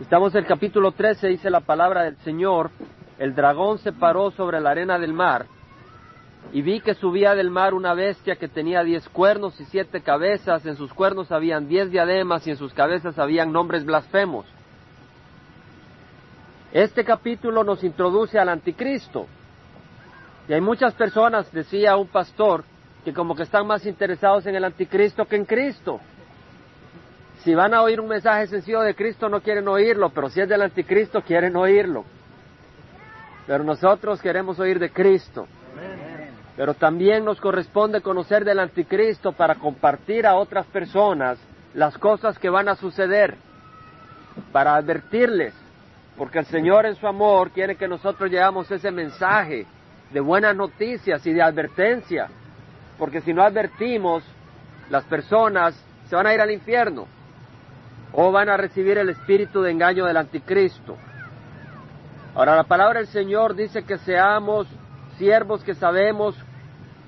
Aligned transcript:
Estamos 0.00 0.32
en 0.34 0.42
el 0.42 0.46
capítulo 0.46 0.92
13, 0.92 1.26
dice 1.26 1.50
la 1.50 1.58
palabra 1.58 2.04
del 2.04 2.16
Señor, 2.18 2.70
el 3.18 3.34
dragón 3.34 3.78
se 3.78 3.92
paró 3.92 4.30
sobre 4.30 4.60
la 4.60 4.70
arena 4.70 4.96
del 4.96 5.12
mar, 5.12 5.46
y 6.52 6.62
vi 6.62 6.80
que 6.80 6.94
subía 6.94 7.34
del 7.34 7.50
mar 7.50 7.74
una 7.74 7.94
bestia 7.94 8.36
que 8.36 8.46
tenía 8.46 8.84
diez 8.84 9.08
cuernos 9.08 9.60
y 9.60 9.64
siete 9.64 10.00
cabezas, 10.00 10.64
en 10.66 10.76
sus 10.76 10.94
cuernos 10.94 11.32
habían 11.32 11.66
diez 11.66 11.90
diademas 11.90 12.46
y 12.46 12.50
en 12.50 12.56
sus 12.56 12.72
cabezas 12.72 13.18
habían 13.18 13.50
nombres 13.50 13.84
blasfemos. 13.84 14.46
Este 16.72 17.04
capítulo 17.04 17.64
nos 17.64 17.82
introduce 17.82 18.38
al 18.38 18.50
anticristo. 18.50 19.26
Y 20.48 20.52
hay 20.52 20.60
muchas 20.60 20.94
personas, 20.94 21.50
decía 21.50 21.96
un 21.96 22.06
pastor, 22.06 22.62
que 23.04 23.12
como 23.12 23.34
que 23.34 23.42
están 23.42 23.66
más 23.66 23.84
interesados 23.84 24.46
en 24.46 24.54
el 24.54 24.64
anticristo 24.64 25.24
que 25.24 25.36
en 25.36 25.44
Cristo. 25.44 25.98
Si 27.44 27.54
van 27.54 27.72
a 27.72 27.82
oír 27.82 28.00
un 28.00 28.08
mensaje 28.08 28.48
sencillo 28.48 28.80
de 28.80 28.94
Cristo 28.94 29.28
no 29.28 29.40
quieren 29.40 29.68
oírlo, 29.68 30.10
pero 30.10 30.28
si 30.28 30.40
es 30.40 30.48
del 30.48 30.62
anticristo 30.62 31.22
quieren 31.22 31.54
oírlo. 31.56 32.04
Pero 33.46 33.62
nosotros 33.62 34.20
queremos 34.20 34.58
oír 34.58 34.78
de 34.78 34.90
Cristo. 34.90 35.46
Pero 36.56 36.74
también 36.74 37.24
nos 37.24 37.40
corresponde 37.40 38.00
conocer 38.00 38.44
del 38.44 38.58
anticristo 38.58 39.32
para 39.32 39.54
compartir 39.54 40.26
a 40.26 40.34
otras 40.34 40.66
personas 40.66 41.38
las 41.74 41.96
cosas 41.96 42.36
que 42.38 42.50
van 42.50 42.68
a 42.68 42.74
suceder, 42.74 43.36
para 44.50 44.74
advertirles, 44.74 45.54
porque 46.16 46.40
el 46.40 46.46
Señor 46.46 46.86
en 46.86 46.96
su 46.96 47.06
amor 47.06 47.50
quiere 47.50 47.76
que 47.76 47.86
nosotros 47.86 48.30
llevamos 48.30 48.68
ese 48.72 48.90
mensaje 48.90 49.66
de 50.10 50.20
buenas 50.20 50.56
noticias 50.56 51.24
y 51.24 51.32
de 51.32 51.42
advertencia, 51.42 52.28
porque 52.98 53.20
si 53.20 53.32
no 53.32 53.42
advertimos, 53.44 54.24
las 54.90 55.04
personas 55.04 55.80
se 56.08 56.16
van 56.16 56.26
a 56.26 56.34
ir 56.34 56.40
al 56.40 56.50
infierno 56.50 57.06
o 58.12 58.32
van 58.32 58.48
a 58.48 58.56
recibir 58.56 58.98
el 58.98 59.10
espíritu 59.10 59.62
de 59.62 59.70
engaño 59.70 60.04
del 60.06 60.16
anticristo. 60.16 60.96
Ahora 62.34 62.56
la 62.56 62.64
palabra 62.64 63.00
del 63.00 63.08
Señor 63.08 63.54
dice 63.54 63.84
que 63.84 63.98
seamos 63.98 64.66
siervos 65.18 65.64
que 65.64 65.74
sabemos 65.74 66.36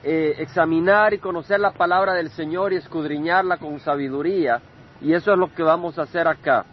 eh, 0.02 0.34
examinar 0.38 1.14
y 1.14 1.18
conocer 1.18 1.60
la 1.60 1.72
palabra 1.72 2.14
del 2.14 2.30
Señor 2.30 2.72
y 2.72 2.76
escudriñarla 2.76 3.58
con 3.58 3.78
sabiduría, 3.80 4.60
y 5.00 5.12
eso 5.12 5.32
es 5.32 5.38
lo 5.38 5.52
que 5.54 5.62
vamos 5.62 5.98
a 5.98 6.02
hacer 6.02 6.26
acá. 6.26 6.64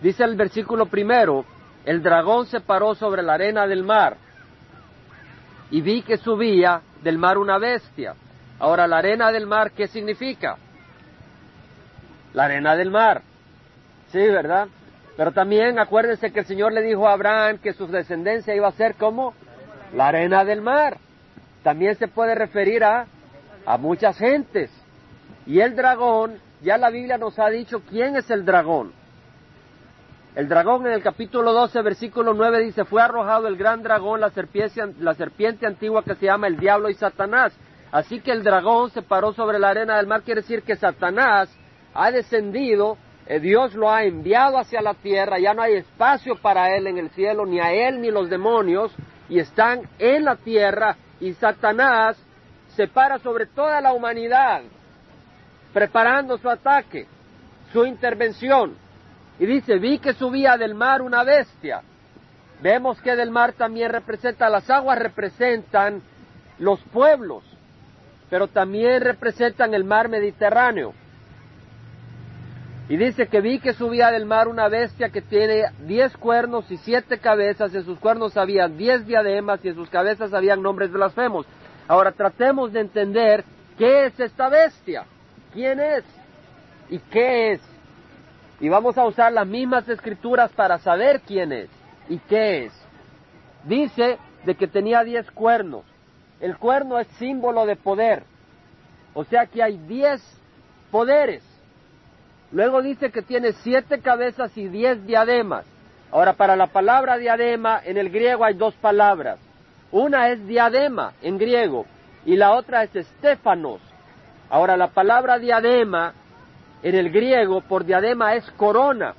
Dice 0.00 0.24
el 0.24 0.36
versículo 0.36 0.86
primero, 0.86 1.44
el 1.84 2.02
dragón 2.02 2.46
se 2.46 2.60
paró 2.60 2.94
sobre 2.94 3.22
la 3.22 3.34
arena 3.34 3.66
del 3.66 3.82
mar, 3.82 4.16
y 5.70 5.80
vi 5.80 6.02
que 6.02 6.18
subía 6.18 6.82
del 7.02 7.18
mar 7.18 7.38
una 7.38 7.58
bestia. 7.58 8.14
Ahora, 8.58 8.86
la 8.86 8.98
arena 8.98 9.32
del 9.32 9.46
mar, 9.46 9.72
¿qué 9.72 9.86
significa? 9.88 10.56
La 12.34 12.44
arena 12.44 12.76
del 12.76 12.90
mar. 12.90 13.22
Sí, 14.12 14.18
¿verdad? 14.18 14.68
Pero 15.16 15.32
también 15.32 15.78
acuérdense 15.78 16.32
que 16.32 16.40
el 16.40 16.46
Señor 16.46 16.72
le 16.72 16.82
dijo 16.82 17.08
a 17.08 17.12
Abraham 17.12 17.58
que 17.58 17.72
su 17.72 17.86
descendencia 17.86 18.54
iba 18.54 18.68
a 18.68 18.72
ser 18.72 18.94
como 18.94 19.34
la 19.94 20.08
arena 20.08 20.44
del 20.44 20.62
mar. 20.62 20.98
También 21.62 21.96
se 21.96 22.08
puede 22.08 22.34
referir 22.34 22.84
a, 22.84 23.06
a 23.66 23.76
muchas 23.76 24.16
gentes. 24.16 24.70
Y 25.46 25.60
el 25.60 25.76
dragón, 25.76 26.38
ya 26.62 26.78
la 26.78 26.90
Biblia 26.90 27.18
nos 27.18 27.38
ha 27.38 27.48
dicho 27.50 27.82
quién 27.88 28.16
es 28.16 28.30
el 28.30 28.44
dragón. 28.44 28.92
El 30.36 30.48
dragón 30.48 30.86
en 30.86 30.92
el 30.92 31.02
capítulo 31.02 31.52
12, 31.52 31.82
versículo 31.82 32.34
9 32.34 32.64
dice, 32.64 32.84
fue 32.84 33.02
arrojado 33.02 33.48
el 33.48 33.56
gran 33.56 33.82
dragón, 33.82 34.20
la 34.20 34.30
serpiente, 34.30 34.94
la 35.00 35.14
serpiente 35.14 35.66
antigua 35.66 36.04
que 36.04 36.14
se 36.14 36.26
llama 36.26 36.46
el 36.46 36.56
diablo 36.56 36.88
y 36.88 36.94
Satanás. 36.94 37.52
Así 37.90 38.20
que 38.20 38.30
el 38.30 38.44
dragón 38.44 38.90
se 38.90 39.02
paró 39.02 39.32
sobre 39.32 39.58
la 39.58 39.70
arena 39.70 39.96
del 39.96 40.06
mar, 40.06 40.22
quiere 40.22 40.42
decir 40.42 40.62
que 40.62 40.76
Satanás 40.76 41.50
ha 41.94 42.10
descendido, 42.10 42.96
eh, 43.26 43.40
Dios 43.40 43.74
lo 43.74 43.90
ha 43.90 44.04
enviado 44.04 44.58
hacia 44.58 44.80
la 44.82 44.94
tierra, 44.94 45.38
ya 45.38 45.54
no 45.54 45.62
hay 45.62 45.74
espacio 45.74 46.36
para 46.36 46.76
él 46.76 46.86
en 46.86 46.98
el 46.98 47.10
cielo, 47.10 47.46
ni 47.46 47.60
a 47.60 47.72
él 47.72 48.00
ni 48.00 48.10
los 48.10 48.28
demonios, 48.28 48.92
y 49.28 49.38
están 49.38 49.82
en 49.98 50.24
la 50.24 50.36
tierra, 50.36 50.96
y 51.20 51.32
Satanás 51.34 52.16
se 52.74 52.88
para 52.88 53.18
sobre 53.18 53.46
toda 53.46 53.80
la 53.80 53.92
humanidad, 53.92 54.62
preparando 55.72 56.38
su 56.38 56.48
ataque, 56.48 57.06
su 57.72 57.84
intervención. 57.84 58.74
Y 59.38 59.46
dice, 59.46 59.78
vi 59.78 59.98
que 59.98 60.12
subía 60.14 60.56
del 60.56 60.74
mar 60.74 61.02
una 61.02 61.24
bestia. 61.24 61.82
Vemos 62.60 63.00
que 63.00 63.16
del 63.16 63.30
mar 63.30 63.54
también 63.54 63.90
representa, 63.90 64.50
las 64.50 64.68
aguas 64.68 64.98
representan 64.98 66.02
los 66.58 66.80
pueblos, 66.92 67.42
pero 68.28 68.48
también 68.48 69.00
representan 69.00 69.72
el 69.72 69.84
mar 69.84 70.08
Mediterráneo. 70.08 70.92
Y 72.90 72.96
dice 72.96 73.28
que 73.28 73.40
vi 73.40 73.60
que 73.60 73.72
subía 73.72 74.10
del 74.10 74.26
mar 74.26 74.48
una 74.48 74.66
bestia 74.66 75.10
que 75.10 75.22
tiene 75.22 75.62
diez 75.86 76.16
cuernos 76.16 76.68
y 76.72 76.76
siete 76.76 77.18
cabezas, 77.18 77.72
en 77.72 77.84
sus 77.84 78.00
cuernos 78.00 78.36
había 78.36 78.66
diez 78.66 79.06
diademas 79.06 79.64
y 79.64 79.68
en 79.68 79.76
sus 79.76 79.88
cabezas 79.88 80.34
habían 80.34 80.60
nombres 80.60 80.90
blasfemos. 80.90 81.46
Ahora 81.86 82.10
tratemos 82.10 82.72
de 82.72 82.80
entender 82.80 83.44
qué 83.78 84.06
es 84.06 84.18
esta 84.18 84.48
bestia, 84.48 85.04
quién 85.52 85.78
es 85.78 86.02
y 86.88 86.98
qué 86.98 87.52
es. 87.52 87.60
Y 88.58 88.68
vamos 88.68 88.98
a 88.98 89.06
usar 89.06 89.32
las 89.32 89.46
mismas 89.46 89.88
escrituras 89.88 90.50
para 90.50 90.78
saber 90.78 91.20
quién 91.20 91.52
es 91.52 91.70
y 92.08 92.18
qué 92.18 92.64
es. 92.64 92.72
Dice 93.62 94.18
de 94.44 94.56
que 94.56 94.66
tenía 94.66 95.04
diez 95.04 95.30
cuernos. 95.30 95.84
El 96.40 96.58
cuerno 96.58 96.98
es 96.98 97.06
símbolo 97.20 97.66
de 97.66 97.76
poder. 97.76 98.24
O 99.14 99.22
sea 99.22 99.46
que 99.46 99.62
hay 99.62 99.78
diez 99.78 100.20
poderes. 100.90 101.49
Luego 102.52 102.82
dice 102.82 103.10
que 103.10 103.22
tiene 103.22 103.52
siete 103.52 104.00
cabezas 104.00 104.56
y 104.56 104.68
diez 104.68 105.04
diademas. 105.06 105.64
Ahora, 106.10 106.32
para 106.32 106.56
la 106.56 106.66
palabra 106.66 107.16
diadema 107.16 107.80
en 107.84 107.96
el 107.96 108.10
griego 108.10 108.44
hay 108.44 108.54
dos 108.54 108.74
palabras. 108.74 109.38
Una 109.92 110.28
es 110.30 110.44
diadema 110.46 111.12
en 111.22 111.38
griego 111.38 111.86
y 112.24 112.36
la 112.36 112.52
otra 112.52 112.82
es 112.82 112.94
estéfanos. 112.94 113.80
Ahora, 114.48 114.76
la 114.76 114.88
palabra 114.88 115.38
diadema 115.38 116.12
en 116.82 116.94
el 116.96 117.10
griego 117.10 117.60
por 117.60 117.84
diadema 117.84 118.34
es 118.34 118.50
corona 118.52 119.14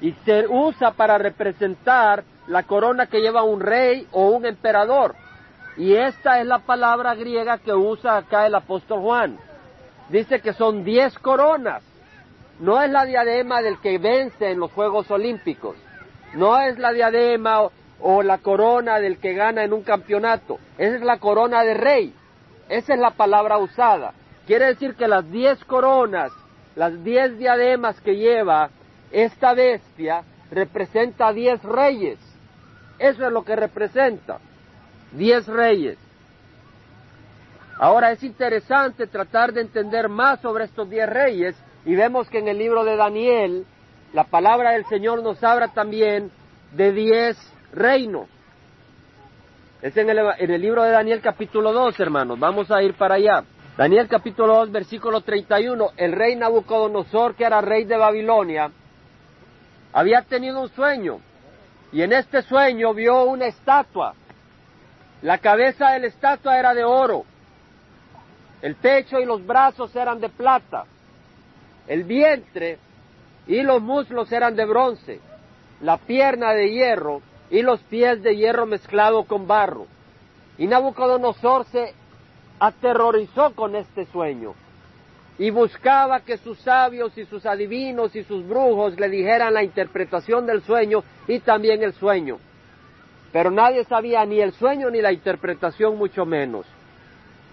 y 0.00 0.12
se 0.24 0.46
usa 0.48 0.92
para 0.92 1.18
representar 1.18 2.24
la 2.48 2.64
corona 2.64 3.06
que 3.06 3.20
lleva 3.20 3.44
un 3.44 3.60
rey 3.60 4.08
o 4.10 4.30
un 4.30 4.46
emperador. 4.46 5.14
Y 5.76 5.94
esta 5.94 6.40
es 6.40 6.46
la 6.46 6.58
palabra 6.58 7.14
griega 7.14 7.58
que 7.58 7.72
usa 7.72 8.16
acá 8.16 8.46
el 8.46 8.54
apóstol 8.54 9.00
Juan. 9.00 9.38
Dice 10.08 10.40
que 10.40 10.52
son 10.52 10.82
diez 10.82 11.16
coronas. 11.18 11.84
No 12.60 12.80
es 12.82 12.90
la 12.90 13.04
diadema 13.04 13.62
del 13.62 13.80
que 13.80 13.98
vence 13.98 14.50
en 14.50 14.60
los 14.60 14.70
Juegos 14.72 15.10
Olímpicos. 15.10 15.76
No 16.34 16.58
es 16.60 16.78
la 16.78 16.92
diadema 16.92 17.68
o, 18.00 18.22
la 18.22 18.38
corona 18.38 19.00
del 19.00 19.18
que 19.18 19.34
gana 19.34 19.64
en 19.64 19.72
un 19.72 19.82
campeonato. 19.82 20.58
Esa 20.78 20.96
es 20.96 21.02
la 21.02 21.18
corona 21.18 21.64
de 21.64 21.74
rey. 21.74 22.14
Esa 22.68 22.94
es 22.94 23.00
la 23.00 23.10
palabra 23.10 23.58
usada. 23.58 24.12
Quiere 24.46 24.66
decir 24.66 24.94
que 24.94 25.08
las 25.08 25.28
diez 25.30 25.64
coronas 25.64 26.32
las 26.76 27.02
diez 27.02 27.36
diademas 27.36 28.00
que 28.00 28.16
lleva 28.16 28.70
esta 29.10 29.54
bestia 29.54 30.22
representa 30.50 31.32
diez 31.32 31.62
reyes. 31.62 32.18
Eso 32.98 33.26
es 33.26 33.32
lo 33.32 33.44
que 33.44 33.56
representa, 33.56 34.38
diez 35.12 35.46
reyes. 35.46 35.98
Ahora 37.78 38.12
es 38.12 38.22
interesante 38.22 39.06
tratar 39.06 39.52
de 39.52 39.62
entender 39.62 40.08
más 40.08 40.40
sobre 40.40 40.64
estos 40.64 40.88
diez 40.88 41.08
reyes 41.08 41.56
y 41.84 41.94
vemos 41.94 42.28
que 42.28 42.38
en 42.38 42.48
el 42.48 42.58
libro 42.58 42.84
de 42.84 42.96
Daniel 42.96 43.66
la 44.12 44.24
palabra 44.24 44.72
del 44.72 44.84
Señor 44.86 45.22
nos 45.22 45.42
habla 45.42 45.68
también 45.68 46.30
de 46.72 46.92
diez 46.92 47.36
reinos. 47.72 48.28
Es 49.82 49.96
en 49.96 50.10
el, 50.10 50.18
en 50.38 50.50
el 50.50 50.60
libro 50.60 50.82
de 50.82 50.90
Daniel 50.90 51.20
capítulo 51.22 51.72
2, 51.72 51.98
hermanos. 52.00 52.38
Vamos 52.38 52.70
a 52.70 52.82
ir 52.82 52.94
para 52.94 53.14
allá. 53.14 53.44
Daniel 53.76 54.08
capítulo 54.08 54.56
2, 54.56 54.72
versículo 54.72 55.22
31, 55.22 55.92
el 55.96 56.12
rey 56.12 56.36
Nabucodonosor, 56.36 57.34
que 57.34 57.44
era 57.44 57.62
rey 57.62 57.84
de 57.84 57.96
Babilonia, 57.96 58.70
había 59.92 60.22
tenido 60.22 60.60
un 60.60 60.68
sueño 60.68 61.20
y 61.92 62.02
en 62.02 62.12
este 62.12 62.42
sueño 62.42 62.92
vio 62.92 63.24
una 63.24 63.46
estatua. 63.46 64.14
La 65.22 65.38
cabeza 65.38 65.92
de 65.92 66.00
la 66.00 66.06
estatua 66.08 66.58
era 66.58 66.74
de 66.74 66.84
oro, 66.84 67.24
el 68.60 68.74
pecho 68.76 69.18
y 69.18 69.24
los 69.24 69.46
brazos 69.46 69.94
eran 69.96 70.20
de 70.20 70.28
plata, 70.28 70.84
el 71.86 72.04
vientre 72.04 72.78
y 73.46 73.62
los 73.62 73.82
muslos 73.82 74.30
eran 74.32 74.56
de 74.56 74.64
bronce, 74.64 75.20
la 75.80 75.98
pierna 75.98 76.52
de 76.52 76.70
hierro 76.70 77.22
y 77.50 77.62
los 77.62 77.80
pies 77.82 78.22
de 78.22 78.36
hierro 78.36 78.66
mezclado 78.66 79.24
con 79.24 79.46
barro. 79.46 79.86
Y 80.58 80.66
Nabucodonosor 80.66 81.64
se 81.66 81.94
aterrorizó 82.58 83.54
con 83.54 83.74
este 83.74 84.06
sueño 84.06 84.54
y 85.38 85.48
buscaba 85.50 86.20
que 86.20 86.36
sus 86.36 86.58
sabios 86.58 87.16
y 87.16 87.24
sus 87.24 87.46
adivinos 87.46 88.14
y 88.14 88.22
sus 88.24 88.46
brujos 88.46 89.00
le 89.00 89.08
dijeran 89.08 89.54
la 89.54 89.64
interpretación 89.64 90.46
del 90.46 90.62
sueño 90.62 91.02
y 91.26 91.40
también 91.40 91.82
el 91.82 91.94
sueño. 91.94 92.38
Pero 93.32 93.50
nadie 93.50 93.84
sabía 93.84 94.24
ni 94.26 94.40
el 94.40 94.52
sueño 94.52 94.90
ni 94.90 95.00
la 95.00 95.12
interpretación 95.12 95.96
mucho 95.96 96.26
menos. 96.26 96.66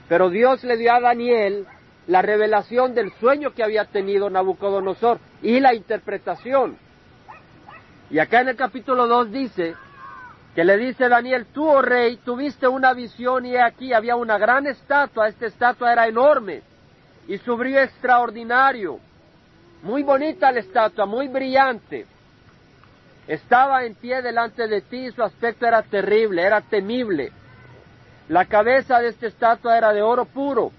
Pero 0.09 0.29
Dios 0.29 0.63
le 0.65 0.75
dio 0.75 0.93
a 0.93 0.99
Daniel 0.99 1.65
la 2.07 2.21
revelación 2.21 2.95
del 2.95 3.11
sueño 3.19 3.53
que 3.53 3.63
había 3.63 3.85
tenido 3.85 4.29
Nabucodonosor 4.29 5.19
y 5.41 5.59
la 5.59 5.73
interpretación. 5.73 6.77
Y 8.09 8.19
acá 8.19 8.41
en 8.41 8.49
el 8.49 8.55
capítulo 8.55 9.07
2 9.07 9.31
dice 9.31 9.75
que 10.55 10.63
le 10.63 10.77
dice 10.77 11.09
Daniel, 11.09 11.45
tú, 11.53 11.69
oh 11.69 11.81
rey, 11.81 12.17
tuviste 12.17 12.67
una 12.67 12.93
visión 12.93 13.45
y 13.45 13.57
aquí 13.57 13.93
había 13.93 14.15
una 14.15 14.37
gran 14.37 14.65
estatua, 14.65 15.27
esta 15.27 15.45
estatua 15.45 15.91
era 15.91 16.07
enorme 16.07 16.63
y 17.27 17.37
su 17.39 17.55
brillo 17.57 17.81
extraordinario, 17.81 18.99
muy 19.83 20.01
bonita 20.01 20.51
la 20.51 20.61
estatua, 20.61 21.05
muy 21.05 21.27
brillante. 21.27 22.05
Estaba 23.27 23.83
en 23.83 23.95
pie 23.95 24.21
delante 24.21 24.67
de 24.67 24.81
ti, 24.81 25.11
su 25.11 25.21
aspecto 25.21 25.67
era 25.67 25.83
terrible, 25.83 26.41
era 26.41 26.61
temible. 26.61 27.31
La 28.29 28.45
cabeza 28.45 28.99
de 28.99 29.09
esta 29.09 29.27
estatua 29.27 29.77
era 29.77 29.91
de 29.93 30.01
oro 30.01 30.25
puro, 30.25 30.71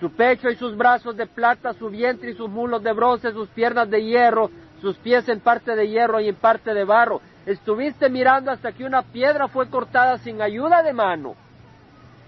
su 0.00 0.10
pecho 0.10 0.50
y 0.50 0.56
sus 0.56 0.76
brazos 0.76 1.16
de 1.16 1.26
plata, 1.26 1.72
su 1.74 1.88
vientre 1.88 2.30
y 2.30 2.34
sus 2.34 2.50
mulos 2.50 2.82
de 2.82 2.92
bronce, 2.92 3.32
sus 3.32 3.48
piernas 3.50 3.88
de 3.88 4.04
hierro, 4.04 4.50
sus 4.80 4.96
pies 4.96 5.28
en 5.28 5.40
parte 5.40 5.76
de 5.76 5.88
hierro 5.88 6.20
y 6.20 6.28
en 6.28 6.34
parte 6.34 6.74
de 6.74 6.84
barro. 6.84 7.20
Estuviste 7.46 8.08
mirando 8.08 8.50
hasta 8.50 8.72
que 8.72 8.84
una 8.84 9.02
piedra 9.02 9.48
fue 9.48 9.68
cortada 9.68 10.18
sin 10.18 10.42
ayuda 10.42 10.82
de 10.82 10.92
mano 10.92 11.36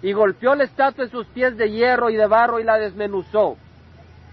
y 0.02 0.12
golpeó 0.12 0.54
la 0.54 0.64
estatua 0.64 1.04
en 1.04 1.10
sus 1.10 1.26
pies 1.28 1.56
de 1.56 1.70
hierro 1.70 2.10
y 2.10 2.16
de 2.16 2.26
barro 2.26 2.60
y 2.60 2.64
la 2.64 2.78
desmenuzó. 2.78 3.56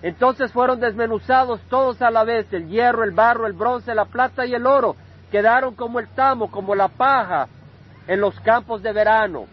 Entonces 0.01 0.51
fueron 0.51 0.79
desmenuzados 0.79 1.61
todos 1.69 2.01
a 2.01 2.11
la 2.11 2.25
vez, 2.25 2.51
el 2.51 2.67
hierro, 2.67 3.03
el 3.03 3.11
barro, 3.11 3.47
el 3.47 3.53
bronce, 3.53 3.95
la 3.95 4.05
plata 4.05 4.45
y 4.45 4.53
el 4.53 4.67
oro, 4.67 4.97
quedaron 5.31 5.75
como 5.75 5.99
el 5.99 6.09
tamo, 6.09 6.51
como 6.51 6.75
la 6.75 6.89
paja 6.89 7.47
en 8.07 8.19
los 8.19 8.37
campos 8.41 8.83
de 8.83 8.91
verano. 8.91 9.45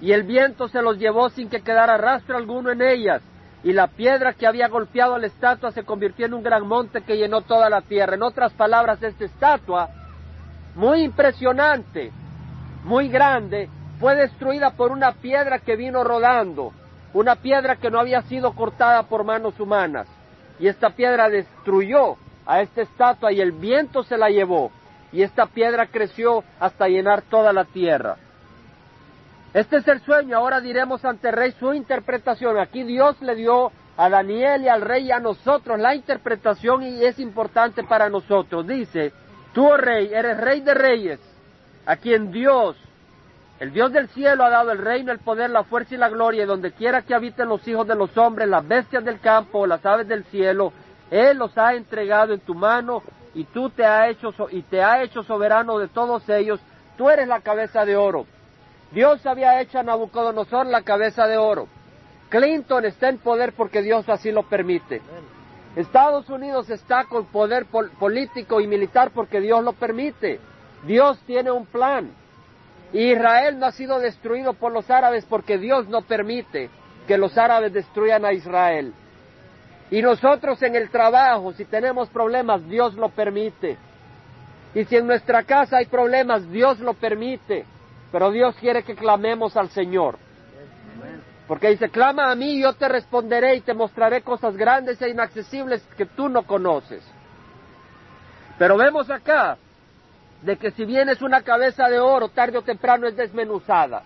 Y 0.00 0.12
el 0.12 0.24
viento 0.24 0.68
se 0.68 0.82
los 0.82 0.98
llevó 0.98 1.30
sin 1.30 1.48
que 1.48 1.62
quedara 1.62 1.96
rastro 1.96 2.36
alguno 2.36 2.70
en 2.70 2.82
ellas, 2.82 3.22
y 3.62 3.72
la 3.72 3.86
piedra 3.86 4.34
que 4.34 4.46
había 4.46 4.68
golpeado 4.68 5.14
a 5.14 5.18
la 5.18 5.26
estatua 5.26 5.72
se 5.72 5.84
convirtió 5.84 6.26
en 6.26 6.34
un 6.34 6.42
gran 6.42 6.66
monte 6.66 7.02
que 7.02 7.16
llenó 7.16 7.40
toda 7.40 7.70
la 7.70 7.80
tierra. 7.80 8.14
En 8.14 8.22
otras 8.22 8.52
palabras, 8.52 9.02
esta 9.02 9.24
estatua 9.24 9.88
muy 10.74 11.02
impresionante, 11.02 12.12
muy 12.84 13.08
grande, 13.08 13.70
fue 13.98 14.14
destruida 14.16 14.70
por 14.70 14.90
una 14.90 15.12
piedra 15.12 15.60
que 15.60 15.76
vino 15.76 16.04
rodando, 16.04 16.72
una 17.14 17.36
piedra 17.36 17.76
que 17.76 17.90
no 17.90 18.00
había 18.00 18.22
sido 18.22 18.52
cortada 18.52 19.04
por 19.04 19.24
manos 19.24 19.58
humanas. 19.58 20.08
Y 20.58 20.66
esta 20.66 20.90
piedra 20.90 21.30
destruyó 21.30 22.16
a 22.44 22.60
esta 22.60 22.82
estatua 22.82 23.32
y 23.32 23.40
el 23.40 23.52
viento 23.52 24.02
se 24.02 24.18
la 24.18 24.28
llevó. 24.28 24.70
Y 25.12 25.22
esta 25.22 25.46
piedra 25.46 25.86
creció 25.86 26.44
hasta 26.58 26.88
llenar 26.88 27.22
toda 27.22 27.52
la 27.52 27.64
tierra. 27.64 28.16
Este 29.54 29.76
es 29.76 29.86
el 29.86 30.00
sueño, 30.00 30.36
ahora 30.36 30.60
diremos 30.60 31.04
ante 31.04 31.28
el 31.28 31.36
rey 31.36 31.52
su 31.52 31.72
interpretación. 31.72 32.58
Aquí 32.58 32.82
Dios 32.82 33.22
le 33.22 33.36
dio 33.36 33.70
a 33.96 34.08
Daniel 34.08 34.62
y 34.62 34.68
al 34.68 34.80
rey 34.80 35.04
y 35.04 35.12
a 35.12 35.20
nosotros 35.20 35.78
la 35.78 35.94
interpretación 35.94 36.82
y 36.82 37.04
es 37.04 37.20
importante 37.20 37.84
para 37.84 38.10
nosotros. 38.10 38.66
Dice, 38.66 39.12
Tú, 39.54 39.68
oh 39.68 39.76
rey, 39.76 40.10
eres 40.12 40.36
rey 40.38 40.60
de 40.62 40.74
reyes, 40.74 41.20
a 41.86 41.94
quien 41.94 42.32
Dios, 42.32 42.76
el 43.60 43.72
Dios 43.72 43.92
del 43.92 44.08
cielo, 44.08 44.44
ha 44.44 44.50
dado 44.50 44.72
el 44.72 44.78
reino, 44.78 45.12
el 45.12 45.20
poder, 45.20 45.50
la 45.50 45.62
fuerza 45.62 45.94
y 45.94 45.98
la 45.98 46.08
gloria, 46.08 46.42
y 46.42 46.46
donde 46.46 46.72
quiera 46.72 47.02
que 47.02 47.14
habiten 47.14 47.48
los 47.48 47.66
hijos 47.68 47.86
de 47.86 47.94
los 47.94 48.18
hombres, 48.18 48.48
las 48.48 48.66
bestias 48.66 49.04
del 49.04 49.20
campo, 49.20 49.68
las 49.68 49.86
aves 49.86 50.08
del 50.08 50.24
cielo, 50.24 50.72
Él 51.12 51.38
los 51.38 51.56
ha 51.56 51.74
entregado 51.74 52.34
en 52.34 52.40
tu 52.40 52.56
mano, 52.56 53.04
y 53.32 53.44
tú 53.44 53.70
te 53.70 53.86
ha 53.86 54.08
hecho, 54.08 54.34
y 54.50 54.62
te 54.62 54.82
ha 54.82 55.04
hecho 55.04 55.22
soberano 55.22 55.78
de 55.78 55.86
todos 55.86 56.28
ellos, 56.28 56.58
tú 56.98 57.08
eres 57.08 57.28
la 57.28 57.40
cabeza 57.40 57.84
de 57.84 57.94
oro. 57.94 58.26
Dios 58.94 59.26
había 59.26 59.60
hecho 59.60 59.80
a 59.80 59.82
Nabucodonosor 59.82 60.66
la 60.66 60.82
cabeza 60.82 61.26
de 61.26 61.36
oro. 61.36 61.66
Clinton 62.28 62.84
está 62.84 63.08
en 63.08 63.18
poder 63.18 63.52
porque 63.52 63.82
Dios 63.82 64.08
así 64.08 64.30
lo 64.30 64.44
permite. 64.44 65.02
Estados 65.74 66.30
Unidos 66.30 66.70
está 66.70 67.04
con 67.04 67.26
poder 67.26 67.66
político 67.66 68.60
y 68.60 68.68
militar 68.68 69.10
porque 69.12 69.40
Dios 69.40 69.64
lo 69.64 69.72
permite. 69.72 70.38
Dios 70.86 71.18
tiene 71.26 71.50
un 71.50 71.66
plan. 71.66 72.12
Israel 72.92 73.58
no 73.58 73.66
ha 73.66 73.72
sido 73.72 73.98
destruido 73.98 74.54
por 74.54 74.70
los 74.70 74.88
árabes 74.88 75.24
porque 75.24 75.58
Dios 75.58 75.88
no 75.88 76.02
permite 76.02 76.70
que 77.08 77.18
los 77.18 77.36
árabes 77.36 77.72
destruyan 77.72 78.24
a 78.24 78.32
Israel. 78.32 78.94
Y 79.90 80.02
nosotros 80.02 80.62
en 80.62 80.76
el 80.76 80.90
trabajo, 80.90 81.52
si 81.52 81.64
tenemos 81.64 82.08
problemas, 82.10 82.64
Dios 82.68 82.94
lo 82.94 83.08
permite. 83.08 83.76
Y 84.74 84.84
si 84.84 84.96
en 84.96 85.08
nuestra 85.08 85.42
casa 85.42 85.78
hay 85.78 85.86
problemas, 85.86 86.48
Dios 86.50 86.78
lo 86.78 86.94
permite. 86.94 87.66
Pero 88.14 88.30
Dios 88.30 88.54
quiere 88.60 88.84
que 88.84 88.94
clamemos 88.94 89.56
al 89.56 89.70
Señor. 89.70 90.20
Porque 91.48 91.70
dice, 91.70 91.88
clama 91.88 92.30
a 92.30 92.36
mí 92.36 92.62
yo 92.62 92.72
te 92.74 92.86
responderé 92.86 93.56
y 93.56 93.60
te 93.60 93.74
mostraré 93.74 94.22
cosas 94.22 94.56
grandes 94.56 95.02
e 95.02 95.08
inaccesibles 95.08 95.82
que 95.96 96.06
tú 96.06 96.28
no 96.28 96.46
conoces. 96.46 97.02
Pero 98.56 98.76
vemos 98.76 99.10
acá 99.10 99.58
de 100.42 100.56
que 100.56 100.70
si 100.70 100.84
bien 100.84 101.08
es 101.08 101.22
una 101.22 101.42
cabeza 101.42 101.88
de 101.88 101.98
oro, 101.98 102.28
tarde 102.28 102.58
o 102.58 102.62
temprano 102.62 103.08
es 103.08 103.16
desmenuzada. 103.16 104.04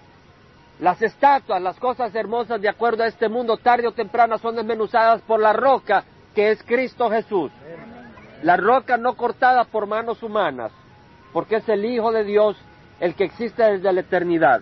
Las 0.80 1.02
estatuas, 1.02 1.60
las 1.60 1.78
cosas 1.78 2.14
hermosas 2.14 2.62
de 2.62 2.70
acuerdo 2.70 3.02
a 3.02 3.08
este 3.08 3.28
mundo, 3.28 3.58
tarde 3.58 3.88
o 3.88 3.92
temprano 3.92 4.38
son 4.38 4.56
desmenuzadas 4.56 5.20
por 5.20 5.38
la 5.38 5.52
roca 5.52 6.04
que 6.34 6.50
es 6.50 6.62
Cristo 6.62 7.10
Jesús. 7.10 7.52
La 8.42 8.56
roca 8.56 8.96
no 8.96 9.18
cortada 9.18 9.64
por 9.64 9.86
manos 9.86 10.22
humanas, 10.22 10.72
porque 11.34 11.56
es 11.56 11.68
el 11.68 11.84
Hijo 11.84 12.10
de 12.10 12.24
Dios 12.24 12.56
el 13.00 13.14
que 13.14 13.24
existe 13.24 13.62
desde 13.62 13.92
la 13.92 14.00
eternidad. 14.00 14.60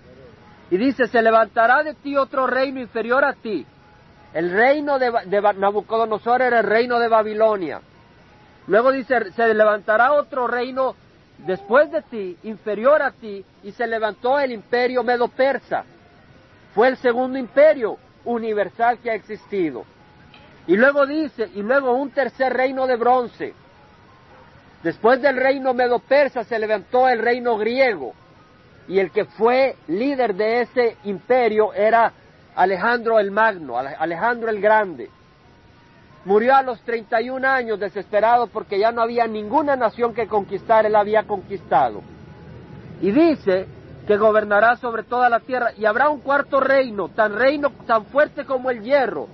Y 0.70 0.76
dice, 0.76 1.06
se 1.06 1.22
levantará 1.22 1.82
de 1.82 1.94
ti 1.94 2.16
otro 2.16 2.46
reino 2.46 2.80
inferior 2.80 3.24
a 3.24 3.34
ti. 3.34 3.64
El 4.34 4.50
reino 4.50 4.98
de, 4.98 5.10
Nabucodonosor 5.56 6.42
era 6.42 6.60
el 6.60 6.66
reino 6.66 6.98
de 6.98 7.08
Babilonia. 7.08 7.80
Luego 8.66 8.90
dice, 8.90 9.32
se 9.32 9.54
levantará 9.54 10.12
otro 10.12 10.48
reino 10.48 10.96
después 11.38 11.90
de 11.92 12.02
ti, 12.02 12.36
inferior 12.42 13.00
a 13.00 13.12
ti, 13.12 13.44
y 13.62 13.72
se 13.72 13.86
levantó 13.86 14.40
el 14.40 14.52
imperio 14.52 15.04
medo-persa. 15.04 15.84
Fue 16.74 16.88
el 16.88 16.96
segundo 16.96 17.38
imperio 17.38 17.96
universal 18.24 18.98
que 18.98 19.10
ha 19.10 19.14
existido. 19.14 19.84
Y 20.66 20.76
luego 20.76 21.06
dice, 21.06 21.48
y 21.54 21.62
luego 21.62 21.92
un 21.92 22.10
tercer 22.10 22.52
reino 22.52 22.88
de 22.88 22.96
bronce. 22.96 23.54
Después 24.82 25.22
del 25.22 25.36
reino 25.36 25.72
medo-persa 25.74 26.42
se 26.42 26.58
levantó 26.58 27.08
el 27.08 27.20
reino 27.20 27.56
griego 27.56 28.14
y 28.88 28.98
el 28.98 29.10
que 29.10 29.24
fue 29.24 29.76
líder 29.88 30.34
de 30.34 30.62
ese 30.62 30.96
imperio 31.04 31.72
era 31.72 32.12
Alejandro 32.54 33.18
el 33.18 33.30
Magno, 33.30 33.76
Alejandro 33.76 34.50
el 34.50 34.60
Grande. 34.60 35.10
Murió 36.24 36.56
a 36.56 36.62
los 36.62 36.80
31 36.82 37.46
años 37.46 37.78
desesperado 37.78 38.48
porque 38.48 38.78
ya 38.78 38.90
no 38.92 39.02
había 39.02 39.26
ninguna 39.26 39.76
nación 39.76 40.14
que 40.14 40.26
conquistar, 40.26 40.86
él 40.86 40.96
había 40.96 41.24
conquistado. 41.24 42.02
Y 43.00 43.12
dice 43.12 43.66
que 44.06 44.16
gobernará 44.16 44.76
sobre 44.76 45.02
toda 45.02 45.28
la 45.28 45.40
tierra 45.40 45.72
y 45.76 45.84
habrá 45.84 46.08
un 46.08 46.20
cuarto 46.20 46.60
reino, 46.60 47.08
tan 47.08 47.34
reino 47.34 47.70
tan 47.86 48.06
fuerte 48.06 48.44
como 48.44 48.70
el 48.70 48.82
hierro. 48.82 49.28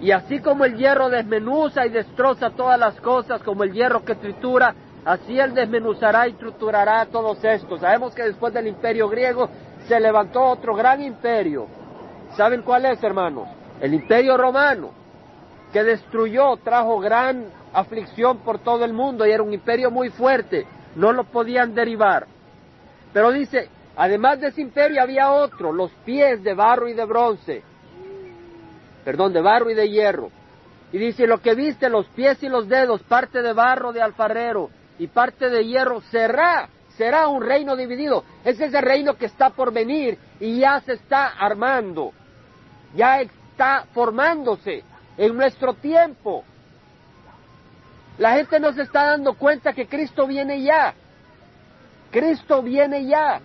Y 0.00 0.10
así 0.10 0.40
como 0.40 0.64
el 0.64 0.76
hierro 0.76 1.08
desmenuza 1.08 1.86
y 1.86 1.90
destroza 1.90 2.50
todas 2.50 2.78
las 2.78 3.00
cosas, 3.00 3.42
como 3.42 3.64
el 3.64 3.72
hierro 3.72 4.04
que 4.04 4.14
tritura, 4.14 4.74
Así 5.06 5.38
él 5.38 5.54
desmenuzará 5.54 6.26
y 6.26 6.32
estructurará 6.32 7.06
todos 7.06 7.38
estos. 7.44 7.80
Sabemos 7.80 8.12
que 8.12 8.24
después 8.24 8.52
del 8.52 8.66
imperio 8.66 9.08
griego 9.08 9.48
se 9.86 10.00
levantó 10.00 10.42
otro 10.42 10.74
gran 10.74 11.00
imperio. 11.00 11.68
¿Saben 12.36 12.62
cuál 12.62 12.86
es, 12.86 13.00
hermanos? 13.04 13.48
El 13.80 13.94
imperio 13.94 14.36
romano, 14.36 14.90
que 15.72 15.84
destruyó, 15.84 16.56
trajo 16.56 16.98
gran 16.98 17.46
aflicción 17.72 18.38
por 18.38 18.58
todo 18.58 18.84
el 18.84 18.92
mundo 18.92 19.24
y 19.24 19.30
era 19.30 19.44
un 19.44 19.54
imperio 19.54 19.92
muy 19.92 20.10
fuerte. 20.10 20.66
No 20.96 21.12
lo 21.12 21.22
podían 21.22 21.72
derivar. 21.72 22.26
Pero 23.12 23.30
dice, 23.30 23.68
además 23.94 24.40
de 24.40 24.48
ese 24.48 24.60
imperio 24.60 25.00
había 25.00 25.30
otro, 25.30 25.72
los 25.72 25.92
pies 26.04 26.42
de 26.42 26.54
barro 26.54 26.88
y 26.88 26.94
de 26.94 27.04
bronce. 27.04 27.62
Perdón, 29.04 29.32
de 29.32 29.40
barro 29.40 29.70
y 29.70 29.74
de 29.74 29.88
hierro. 29.88 30.32
Y 30.90 30.98
dice, 30.98 31.28
lo 31.28 31.38
que 31.38 31.54
viste, 31.54 31.88
los 31.88 32.08
pies 32.08 32.42
y 32.42 32.48
los 32.48 32.66
dedos, 32.66 33.04
parte 33.04 33.40
de 33.40 33.52
barro 33.52 33.92
de 33.92 34.02
alfarero 34.02 34.68
y 34.98 35.06
parte 35.08 35.48
de 35.50 35.66
hierro 35.66 36.00
será, 36.10 36.68
será 36.96 37.28
un 37.28 37.42
reino 37.42 37.76
dividido. 37.76 38.24
Es 38.44 38.60
ese 38.60 38.80
reino 38.80 39.14
que 39.14 39.26
está 39.26 39.50
por 39.50 39.72
venir 39.72 40.18
y 40.40 40.58
ya 40.60 40.80
se 40.80 40.94
está 40.94 41.28
armando, 41.28 42.12
ya 42.94 43.20
está 43.20 43.86
formándose 43.92 44.82
en 45.16 45.36
nuestro 45.36 45.74
tiempo. 45.74 46.44
La 48.18 48.34
gente 48.34 48.58
no 48.58 48.72
se 48.72 48.82
está 48.82 49.08
dando 49.08 49.34
cuenta 49.34 49.72
que 49.72 49.86
Cristo 49.86 50.26
viene 50.26 50.62
ya. 50.62 50.94
Cristo 52.10 52.62
viene 52.62 53.04
ya. 53.04 53.40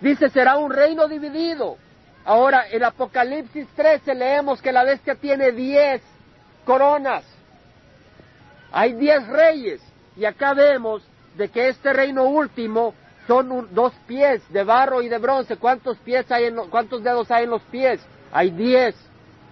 Dice, 0.00 0.28
será 0.28 0.56
un 0.56 0.70
reino 0.70 1.08
dividido. 1.08 1.78
Ahora, 2.24 2.66
en 2.70 2.84
Apocalipsis 2.84 3.66
13 3.74 4.14
leemos 4.14 4.60
que 4.60 4.72
la 4.72 4.84
bestia 4.84 5.14
tiene 5.14 5.52
diez 5.52 6.02
coronas. 6.64 7.24
Hay 8.70 8.92
diez 8.94 9.26
reyes. 9.28 9.80
Y 10.16 10.24
acá 10.24 10.54
vemos 10.54 11.02
de 11.36 11.48
que 11.48 11.68
este 11.68 11.92
reino 11.92 12.24
último 12.24 12.94
son 13.26 13.68
dos 13.72 13.92
pies 14.06 14.42
de 14.52 14.64
barro 14.64 15.02
y 15.02 15.08
de 15.08 15.18
bronce. 15.18 15.56
¿Cuántos 15.56 15.96
pies 15.98 16.30
hay 16.30 16.44
en 16.44 16.56
cuántos 16.68 17.02
dedos 17.02 17.30
hay 17.30 17.44
en 17.44 17.50
los 17.50 17.62
pies? 17.62 18.00
Hay 18.32 18.50
diez. 18.50 18.94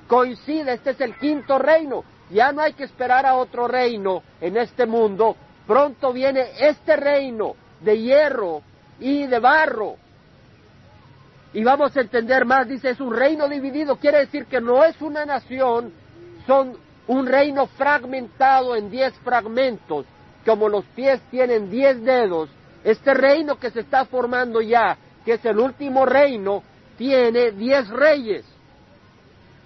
Coincide, 0.09 0.73
este 0.75 0.91
es 0.91 1.01
el 1.01 1.17
quinto 1.17 1.59
reino. 1.59 2.05
Ya 2.31 2.53
no 2.53 2.63
hay 2.63 2.73
que 2.75 2.85
esperar 2.85 3.27
a 3.27 3.35
otro 3.35 3.67
reino 3.67 4.23
en 4.41 4.57
este 4.57 4.87
mundo 4.87 5.37
Pronto 5.71 6.13
viene 6.13 6.49
este 6.59 6.97
reino 6.97 7.55
de 7.81 7.97
hierro 7.97 8.61
y 8.99 9.29
de 9.29 9.39
barro. 9.39 9.95
Y 11.53 11.63
vamos 11.63 11.97
a 11.97 12.01
entender 12.01 12.45
más, 12.45 12.67
dice, 12.67 12.91
es 12.91 12.99
un 12.99 13.15
reino 13.15 13.49
dividido, 13.49 13.95
quiere 13.95 14.19
decir 14.19 14.47
que 14.47 14.61
no 14.61 14.83
es 14.83 15.01
una 15.01 15.25
nación, 15.25 15.93
son 16.45 16.77
un 17.07 17.25
reino 17.25 17.69
fragmentado 17.69 18.75
en 18.75 18.91
diez 18.91 19.15
fragmentos, 19.21 20.07
como 20.45 20.69
los 20.69 20.85
pies 20.97 21.21
tienen 21.31 21.71
diez 21.71 22.03
dedos. 22.03 22.51
Este 22.85 23.15
reino 23.15 23.59
que 23.59 23.71
se 23.71 23.81
está 23.81 24.05
formando 24.05 24.61
ya, 24.61 24.97
que 25.25 25.35
es 25.35 25.45
el 25.45 25.59
último 25.59 26.07
reino, 26.07 26.63
tiene 26.97 27.53
diez 27.53 27.89
reyes. 27.89 28.45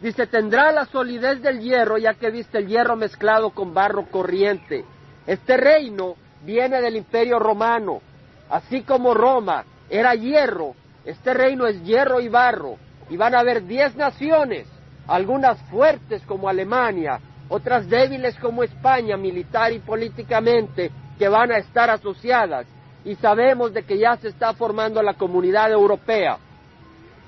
Dice, 0.00 0.26
tendrá 0.26 0.72
la 0.72 0.86
solidez 0.86 1.40
del 1.40 1.60
hierro, 1.60 1.96
ya 1.98 2.14
que 2.14 2.30
viste 2.30 2.58
el 2.58 2.66
hierro 2.66 2.96
mezclado 2.96 3.50
con 3.50 3.72
barro 3.72 4.06
corriente. 4.10 4.84
Este 5.26 5.56
reino 5.56 6.16
viene 6.44 6.80
del 6.80 6.96
imperio 6.96 7.38
romano, 7.38 8.02
así 8.50 8.82
como 8.82 9.14
Roma 9.14 9.64
era 9.88 10.14
hierro, 10.14 10.74
este 11.04 11.34
reino 11.34 11.66
es 11.66 11.82
hierro 11.82 12.20
y 12.20 12.28
barro, 12.28 12.76
y 13.10 13.16
van 13.16 13.34
a 13.34 13.40
haber 13.40 13.64
diez 13.66 13.94
naciones, 13.96 14.66
algunas 15.06 15.60
fuertes 15.70 16.22
como 16.26 16.48
Alemania, 16.48 17.20
otras 17.54 17.88
débiles 17.88 18.34
como 18.40 18.64
España, 18.64 19.16
militar 19.16 19.72
y 19.72 19.78
políticamente, 19.78 20.90
que 21.16 21.28
van 21.28 21.52
a 21.52 21.58
estar 21.58 21.88
asociadas, 21.88 22.66
y 23.04 23.14
sabemos 23.14 23.72
de 23.72 23.84
que 23.84 23.96
ya 23.96 24.16
se 24.16 24.28
está 24.28 24.54
formando 24.54 25.00
la 25.00 25.14
comunidad 25.14 25.70
europea. 25.70 26.36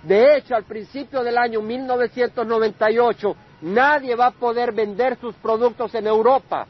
De 0.03 0.37
hecho, 0.37 0.57
al 0.57 0.65
principio 0.65 1.23
del 1.23 1.39
año 1.39 1.63
1998, 1.63 3.37
nadie 3.63 4.17
va 4.17 4.27
a 4.27 4.31
poder 4.33 4.73
vender 4.73 5.17
sus 5.21 5.35
productos 5.37 5.95
en 5.95 6.09
Europa 6.09 6.67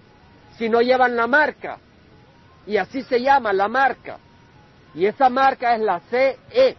si 0.58 0.68
no 0.68 0.82
llevan 0.82 1.16
la 1.16 1.26
marca. 1.26 1.78
Y 2.66 2.76
así 2.76 3.02
se 3.04 3.22
llama 3.22 3.54
la 3.54 3.68
marca. 3.68 4.18
Y 4.94 5.06
esa 5.06 5.30
marca 5.30 5.74
es 5.74 5.80
la 5.80 6.00
CE, 6.10 6.76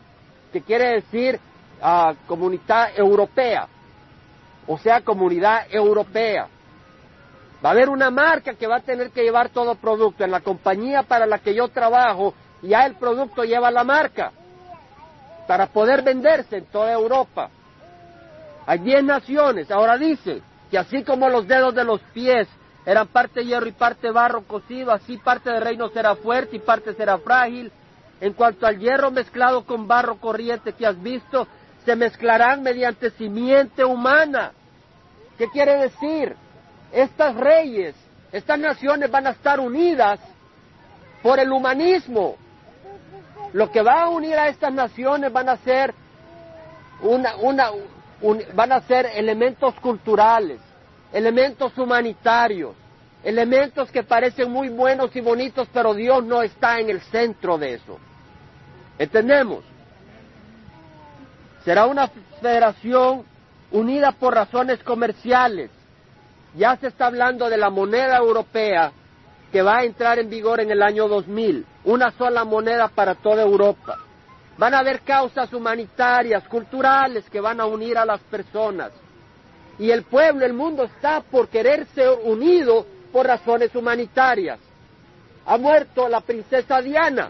que 0.54 0.62
quiere 0.62 1.02
decir 1.02 1.40
uh, 1.82 2.14
Comunidad 2.28 2.90
Europea. 2.96 3.68
O 4.68 4.78
sea, 4.78 5.02
Comunidad 5.02 5.66
Europea. 5.72 6.50
Va 7.64 7.70
a 7.70 7.72
haber 7.72 7.90
una 7.90 8.12
marca 8.12 8.54
que 8.54 8.68
va 8.68 8.78
a 8.78 8.82
tener 8.82 9.12
que 9.12 9.24
llevar 9.24 9.50
todo 9.50 9.76
producto. 9.76 10.24
En 10.24 10.32
la 10.32 10.42
compañía 10.42 11.04
para 11.04 11.26
la 11.26 11.40
que 11.40 11.56
yo 11.56 11.68
trabajo, 11.70 12.34
ya 12.62 12.86
el 12.86 12.96
producto 12.96 13.44
lleva 13.44 13.72
la 13.72 13.84
marca 13.84 14.32
para 15.48 15.68
poder 15.68 16.04
venderse 16.04 16.58
en 16.58 16.66
toda 16.66 16.92
Europa. 16.94 17.50
Hay 18.66 18.80
diez 18.80 19.04
naciones. 19.04 19.72
Ahora 19.72 19.98
dice 19.98 20.42
que 20.70 20.78
así 20.78 21.04
como 21.04 21.30
los 21.30 21.48
dedos 21.48 21.74
de 21.74 21.84
los 21.84 22.02
pies 22.14 22.48
eran 22.86 23.08
parte 23.08 23.44
hierro 23.44 23.68
y 23.68 23.72
parte 23.72 24.12
barro 24.12 24.44
cocido, 24.44 24.92
así 24.92 25.18
parte 25.18 25.50
del 25.50 25.62
reino 25.62 25.90
será 25.90 26.16
fuerte 26.16 26.58
y 26.58 26.60
parte 26.60 26.94
será 26.94 27.18
frágil. 27.18 27.72
En 28.20 28.34
cuanto 28.34 28.66
al 28.66 28.78
hierro 28.80 29.12
mezclado 29.12 29.66
con 29.66 29.88
barro 29.88 30.18
corriente 30.18 30.74
que 30.74 30.86
has 30.86 31.02
visto, 31.02 31.48
se 31.86 31.96
mezclarán 31.96 32.62
mediante 32.62 33.12
simiente 33.12 33.84
humana. 33.86 34.52
¿Qué 35.38 35.48
quiere 35.50 35.78
decir? 35.78 36.36
Estas 36.92 37.36
reyes, 37.36 37.96
estas 38.32 38.60
naciones 38.60 39.10
van 39.12 39.28
a 39.28 39.32
estar 39.32 39.60
unidas 39.60 40.20
por 41.22 41.40
el 41.40 41.52
humanismo, 41.52 42.36
lo 43.54 43.72
que 43.72 43.82
va 43.82 44.04
a 44.04 44.10
unir 44.10 44.36
a 44.36 44.48
estas 44.48 44.74
naciones 44.74 45.32
van 45.32 45.50
a 45.50 45.58
ser 45.58 45.94
una, 47.02 47.36
una, 47.38 47.72
van 48.54 48.72
a 48.72 48.82
ser 48.82 49.08
elementos 49.14 49.74
culturales, 49.76 50.60
elementos 51.14 51.78
humanitarios, 51.78 52.76
elementos 53.24 53.92
que 53.92 54.04
parecen 54.04 54.52
muy 54.52 54.70
buenos 54.70 55.16
y 55.16 55.22
bonitos, 55.22 55.68
pero 55.74 55.94
Dios 55.94 56.24
no 56.24 56.42
está 56.42 56.80
en 56.80 56.90
el 56.90 57.02
centro 57.02 57.58
de 57.58 57.74
eso. 57.76 58.00
¿Entendemos? 59.00 59.64
Será 61.64 61.86
una 61.86 62.10
federación 62.42 63.26
unida 63.72 64.12
por 64.14 64.34
razones 64.34 64.82
comerciales. 64.84 65.70
Ya 66.56 66.76
se 66.78 66.88
está 66.88 67.08
hablando 67.08 67.50
de 67.50 67.58
la 67.58 67.70
moneda 67.70 68.18
europea 68.18 68.92
que 69.52 69.62
va 69.62 69.78
a 69.78 69.84
entrar 69.84 70.20
en 70.20 70.30
vigor 70.30 70.60
en 70.60 70.72
el 70.72 70.82
año 70.82 71.08
2000, 71.08 71.66
una 71.86 72.12
sola 72.12 72.44
moneda 72.44 72.88
para 72.90 73.16
toda 73.16 73.44
Europa. 73.44 73.98
Van 74.58 74.74
a 74.74 74.80
haber 74.80 75.02
causas 75.02 75.54
humanitarias, 75.54 76.44
culturales 76.48 77.30
que 77.30 77.40
van 77.40 77.60
a 77.62 77.66
unir 77.66 77.98
a 77.98 78.06
las 78.06 78.20
personas. 78.22 78.92
Y 79.80 79.92
el 79.92 80.04
pueblo, 80.04 80.46
el 80.46 80.54
mundo 80.54 80.84
está 80.84 81.22
por 81.22 81.48
quererse 81.48 82.10
unido 82.10 82.86
por 83.12 83.28
razones 83.28 83.74
humanitarias. 83.76 84.60
Ha 85.46 85.58
muerto 85.58 86.10
la 86.10 86.22
princesa 86.22 86.82
Diana. 86.82 87.30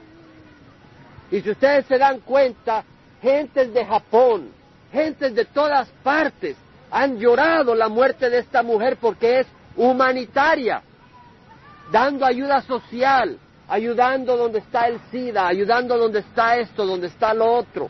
Y 1.29 1.41
si 1.41 1.51
ustedes 1.51 1.85
se 1.85 1.97
dan 1.97 2.21
cuenta, 2.21 2.83
gentes 3.21 3.73
de 3.73 3.85
Japón, 3.85 4.49
gentes 4.91 5.35
de 5.35 5.45
todas 5.45 5.89
partes 6.01 6.55
han 6.91 7.17
llorado 7.17 7.75
la 7.75 7.89
muerte 7.89 8.29
de 8.29 8.39
esta 8.39 8.63
mujer 8.63 8.97
porque 8.99 9.41
es 9.41 9.47
humanitaria 9.75 10.81
dando 11.91 12.25
ayuda 12.25 12.61
social, 12.61 13.37
ayudando 13.67 14.37
donde 14.37 14.59
está 14.59 14.87
el 14.87 14.99
SIDA, 15.11 15.47
ayudando 15.47 15.97
donde 15.97 16.19
está 16.19 16.57
esto, 16.57 16.85
donde 16.85 17.07
está 17.07 17.33
lo 17.33 17.51
otro. 17.51 17.89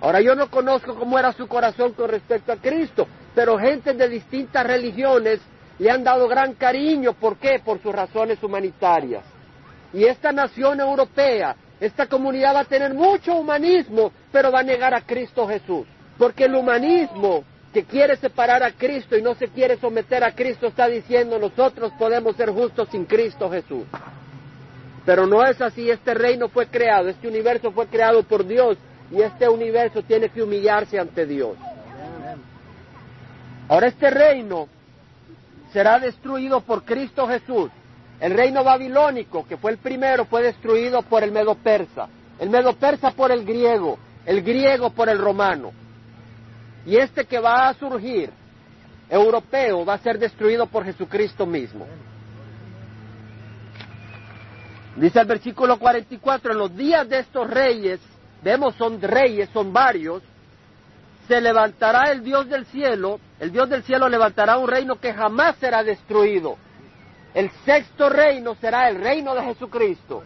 Ahora 0.00 0.20
yo 0.20 0.34
no 0.34 0.50
conozco 0.50 0.94
cómo 0.94 1.18
era 1.18 1.32
su 1.32 1.46
corazón 1.46 1.92
con 1.92 2.08
respecto 2.08 2.52
a 2.52 2.56
Cristo, 2.56 3.06
pero 3.34 3.58
gente 3.58 3.94
de 3.94 4.08
distintas 4.08 4.66
religiones 4.66 5.40
le 5.78 5.90
han 5.90 6.04
dado 6.04 6.28
gran 6.28 6.54
cariño. 6.54 7.14
¿Por 7.14 7.36
qué? 7.38 7.60
Por 7.64 7.82
sus 7.82 7.94
razones 7.94 8.42
humanitarias. 8.42 9.24
Y 9.92 10.04
esta 10.04 10.32
nación 10.32 10.80
europea, 10.80 11.56
esta 11.80 12.06
comunidad 12.06 12.54
va 12.54 12.60
a 12.60 12.64
tener 12.64 12.92
mucho 12.92 13.34
humanismo, 13.34 14.12
pero 14.32 14.50
va 14.50 14.60
a 14.60 14.64
negar 14.64 14.94
a 14.94 15.02
Cristo 15.02 15.46
Jesús. 15.46 15.86
Porque 16.18 16.44
el 16.44 16.54
humanismo 16.54 17.44
que 17.76 17.84
quiere 17.84 18.16
separar 18.16 18.62
a 18.62 18.72
Cristo 18.72 19.18
y 19.18 19.22
no 19.22 19.34
se 19.34 19.48
quiere 19.48 19.76
someter 19.76 20.24
a 20.24 20.32
Cristo 20.32 20.66
está 20.66 20.88
diciendo 20.88 21.38
nosotros 21.38 21.92
podemos 21.98 22.34
ser 22.34 22.48
justos 22.48 22.88
sin 22.90 23.04
Cristo 23.04 23.50
Jesús. 23.50 23.84
Pero 25.04 25.26
no 25.26 25.44
es 25.44 25.60
así, 25.60 25.90
este 25.90 26.14
reino 26.14 26.48
fue 26.48 26.68
creado, 26.68 27.10
este 27.10 27.28
universo 27.28 27.70
fue 27.72 27.86
creado 27.88 28.22
por 28.22 28.46
Dios 28.46 28.78
y 29.10 29.20
este 29.20 29.46
universo 29.46 30.02
tiene 30.02 30.30
que 30.30 30.42
humillarse 30.42 30.98
ante 30.98 31.26
Dios. 31.26 31.58
Ahora 33.68 33.88
este 33.88 34.08
reino 34.08 34.68
será 35.70 35.98
destruido 35.98 36.62
por 36.62 36.82
Cristo 36.82 37.28
Jesús. 37.28 37.70
El 38.20 38.32
reino 38.32 38.64
babilónico, 38.64 39.46
que 39.46 39.58
fue 39.58 39.72
el 39.72 39.76
primero, 39.76 40.24
fue 40.24 40.40
destruido 40.44 41.02
por 41.02 41.22
el 41.22 41.30
medo 41.30 41.54
persa. 41.56 42.08
El 42.38 42.48
medo 42.48 42.72
persa 42.72 43.10
por 43.10 43.30
el 43.32 43.44
griego, 43.44 43.98
el 44.24 44.40
griego 44.40 44.88
por 44.88 45.10
el 45.10 45.18
romano. 45.18 45.72
Y 46.86 46.96
este 46.96 47.24
que 47.24 47.40
va 47.40 47.68
a 47.68 47.74
surgir, 47.74 48.30
europeo, 49.10 49.84
va 49.84 49.94
a 49.94 49.98
ser 49.98 50.18
destruido 50.18 50.66
por 50.66 50.84
Jesucristo 50.84 51.44
mismo. 51.44 51.86
Dice 54.96 55.20
el 55.20 55.26
versículo 55.26 55.78
44, 55.78 56.52
en 56.52 56.58
los 56.58 56.74
días 56.74 57.08
de 57.08 57.18
estos 57.18 57.50
reyes, 57.50 58.00
vemos 58.42 58.74
son 58.76 59.02
reyes, 59.02 59.50
son 59.52 59.72
varios, 59.72 60.22
se 61.28 61.40
levantará 61.40 62.12
el 62.12 62.22
Dios 62.22 62.48
del 62.48 62.64
cielo, 62.66 63.20
el 63.40 63.50
Dios 63.50 63.68
del 63.68 63.82
cielo 63.82 64.08
levantará 64.08 64.56
un 64.56 64.68
reino 64.68 64.96
que 65.00 65.12
jamás 65.12 65.56
será 65.56 65.82
destruido. 65.82 66.56
El 67.34 67.50
sexto 67.66 68.08
reino 68.08 68.54
será 68.54 68.88
el 68.88 69.00
reino 69.02 69.34
de 69.34 69.42
Jesucristo. 69.42 70.22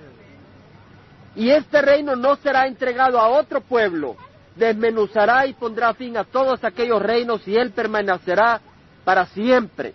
Y 1.34 1.50
este 1.50 1.80
reino 1.80 2.14
no 2.14 2.36
será 2.36 2.66
entregado 2.66 3.18
a 3.18 3.28
otro 3.28 3.60
pueblo, 3.62 4.16
desmenuzará 4.57 5.47
y 5.47 5.54
pondrá 5.54 5.95
fin 5.95 6.16
a 6.16 6.25
todos 6.25 6.62
aquellos 6.64 7.00
reinos 7.00 7.47
y 7.47 7.57
él 7.57 7.71
permanecerá 7.73 8.61
para 9.04 9.26
siempre. 9.26 9.95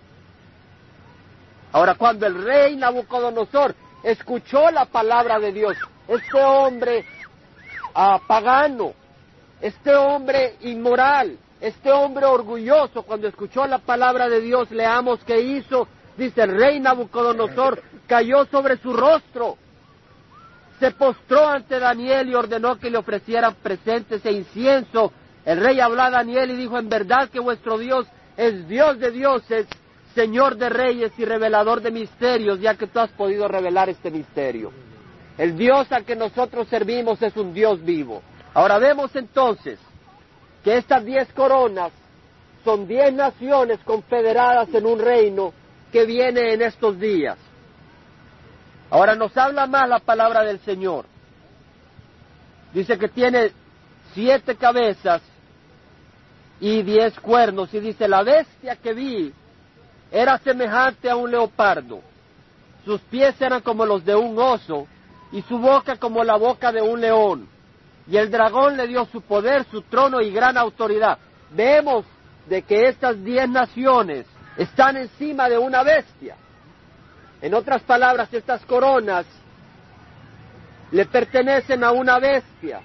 Ahora, 1.72 1.96
cuando 1.96 2.26
el 2.26 2.42
rey 2.44 2.76
Nabucodonosor 2.76 3.76
escuchó 4.04 4.72
la 4.72 4.86
palabra 4.86 5.40
de 5.40 5.52
Dios, 5.52 5.76
este 6.08 6.42
hombre 6.42 7.06
ah, 7.94 8.20
pagano, 8.28 8.94
este 9.62 9.94
hombre 9.94 10.56
inmoral, 10.62 11.38
este 11.60 11.92
hombre 11.92 12.26
orgulloso, 12.26 13.04
cuando 13.04 13.28
escuchó 13.28 13.66
la 13.66 13.80
palabra 13.80 14.30
de 14.30 14.42
Dios, 14.42 14.72
leamos 14.72 15.24
que 15.24 15.40
hizo, 15.42 15.88
dice 16.18 16.44
el 16.44 16.58
rey 16.58 16.80
Nabucodonosor, 16.80 17.82
cayó 18.08 18.46
sobre 18.46 18.78
su 18.78 18.94
rostro 18.94 19.58
se 20.86 20.92
postró 20.92 21.48
ante 21.48 21.80
Daniel 21.80 22.30
y 22.30 22.36
ordenó 22.36 22.78
que 22.78 22.92
le 22.92 23.00
ofrecieran 23.00 23.56
presentes 23.56 24.24
e 24.24 24.32
incienso. 24.32 25.12
El 25.44 25.60
rey 25.60 25.80
habló 25.80 26.04
a 26.04 26.12
Daniel 26.12 26.52
y 26.52 26.56
dijo, 26.56 26.78
en 26.78 26.90
verdad 26.90 27.28
que 27.30 27.40
vuestro 27.40 27.80
Dios 27.80 28.06
es 28.38 28.68
Dios 28.68 29.00
de 29.00 29.10
dioses, 29.10 29.66
Señor 30.14 30.58
de 30.58 30.70
reyes 30.70 31.12
y 31.18 31.26
revelador 31.26 31.82
de 31.82 31.90
misterios, 31.90 32.62
ya 32.62 32.76
que 32.76 32.86
tú 32.86 33.00
has 33.00 33.10
podido 33.14 33.48
revelar 33.48 33.90
este 33.90 34.12
misterio. 34.12 34.72
El 35.40 35.58
Dios 35.58 35.92
al 35.92 36.06
que 36.06 36.16
nosotros 36.16 36.68
servimos 36.68 37.20
es 37.24 37.36
un 37.36 37.52
Dios 37.52 37.84
vivo. 37.84 38.22
Ahora 38.54 38.78
vemos 38.78 39.16
entonces 39.16 39.80
que 40.64 40.78
estas 40.78 41.04
diez 41.04 41.28
coronas 41.34 41.94
son 42.64 42.88
diez 42.88 43.12
naciones 43.12 43.80
confederadas 43.84 44.72
en 44.72 44.86
un 44.86 45.00
reino 45.00 45.52
que 45.92 46.06
viene 46.06 46.54
en 46.54 46.62
estos 46.62 47.00
días. 47.00 47.40
Ahora 48.90 49.16
nos 49.16 49.36
habla 49.38 49.68
más 49.68 49.90
la 49.90 50.00
palabra 50.00 50.44
del 50.44 50.60
Señor. 50.60 51.06
Dice 52.74 52.98
que 52.98 53.08
tiene 53.08 53.52
siete 54.14 54.56
cabezas 54.56 55.22
y 56.60 56.82
diez 56.84 57.20
cuernos. 57.20 57.74
Y 57.74 57.80
dice, 57.80 58.08
la 58.08 58.24
bestia 58.24 58.76
que 58.76 58.94
vi 58.94 59.34
era 60.12 60.38
semejante 60.40 61.10
a 61.10 61.16
un 61.16 61.32
leopardo. 61.32 62.02
Sus 62.84 63.02
pies 63.02 63.40
eran 63.42 63.62
como 63.62 63.86
los 63.86 64.06
de 64.06 64.16
un 64.16 64.38
oso 64.38 64.88
y 65.32 65.42
su 65.44 65.58
boca 65.58 65.98
como 65.98 66.24
la 66.24 66.38
boca 66.38 66.72
de 66.72 66.82
un 66.82 67.02
león. 67.02 67.48
Y 68.08 68.18
el 68.18 68.30
dragón 68.30 68.78
le 68.78 68.88
dio 68.88 69.06
su 69.06 69.22
poder, 69.22 69.66
su 69.72 69.82
trono 69.82 70.22
y 70.22 70.32
gran 70.32 70.58
autoridad. 70.58 71.18
Vemos 71.52 72.06
de 72.48 72.62
que 72.62 72.88
estas 72.88 73.24
diez 73.24 73.50
naciones 73.50 74.28
están 74.58 74.98
encima 74.98 75.50
de 75.50 75.58
una 75.58 75.82
bestia. 75.82 76.36
En 77.46 77.54
otras 77.54 77.84
palabras, 77.84 78.34
estas 78.34 78.66
coronas 78.66 79.24
le 80.90 81.06
pertenecen 81.06 81.84
a 81.84 81.92
una 81.92 82.18
bestia. 82.18 82.82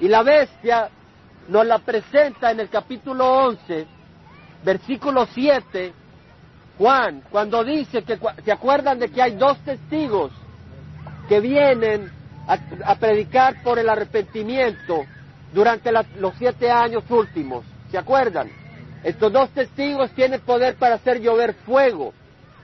Y 0.00 0.08
la 0.08 0.24
bestia 0.24 0.88
nos 1.46 1.64
la 1.64 1.78
presenta 1.78 2.50
en 2.50 2.58
el 2.58 2.68
capítulo 2.68 3.24
11, 3.46 3.86
versículo 4.64 5.24
7, 5.32 5.92
Juan, 6.78 7.22
cuando 7.30 7.62
dice 7.62 8.02
que, 8.02 8.18
¿se 8.44 8.50
acuerdan 8.50 8.98
de 8.98 9.08
que 9.08 9.22
hay 9.22 9.36
dos 9.36 9.56
testigos 9.60 10.32
que 11.28 11.38
vienen 11.38 12.10
a, 12.48 12.96
predicar 12.96 13.62
por 13.62 13.78
el 13.78 13.88
arrepentimiento 13.88 15.04
durante 15.54 15.92
los 15.92 16.34
siete 16.38 16.72
años 16.72 17.04
últimos? 17.08 17.64
¿Se 17.92 17.98
acuerdan? 17.98 18.50
Estos 19.04 19.32
dos 19.32 19.48
testigos 19.50 20.10
tienen 20.10 20.40
poder 20.40 20.74
para 20.74 20.96
hacer 20.96 21.20
llover 21.20 21.54
fuego 21.64 22.12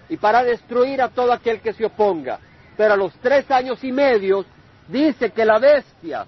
y 0.09 0.17
para 0.17 0.43
destruir 0.43 1.01
a 1.03 1.09
todo 1.09 1.33
aquel 1.33 1.61
que 1.61 1.73
se 1.73 1.85
oponga. 1.85 2.39
Pero 2.77 2.95
a 2.95 2.97
los 2.97 3.13
tres 3.21 3.51
años 3.51 3.83
y 3.85 3.93
medio 3.93 4.45
dice 4.89 5.31
que 5.31 5.45
la 5.45 5.59
bestia, 5.59 6.27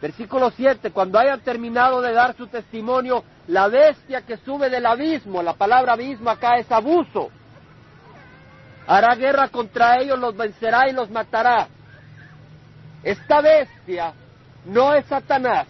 versículo 0.00 0.50
7, 0.50 0.90
cuando 0.90 1.18
hayan 1.18 1.40
terminado 1.40 2.00
de 2.00 2.12
dar 2.12 2.36
su 2.36 2.46
testimonio, 2.46 3.24
la 3.46 3.68
bestia 3.68 4.22
que 4.22 4.36
sube 4.38 4.70
del 4.70 4.86
abismo, 4.86 5.42
la 5.42 5.54
palabra 5.54 5.94
abismo 5.94 6.30
acá 6.30 6.56
es 6.58 6.70
abuso, 6.70 7.30
hará 8.86 9.14
guerra 9.14 9.48
contra 9.48 10.00
ellos, 10.00 10.18
los 10.18 10.36
vencerá 10.36 10.88
y 10.88 10.92
los 10.92 11.10
matará. 11.10 11.68
Esta 13.02 13.40
bestia 13.40 14.12
no 14.64 14.94
es 14.94 15.06
Satanás. 15.06 15.66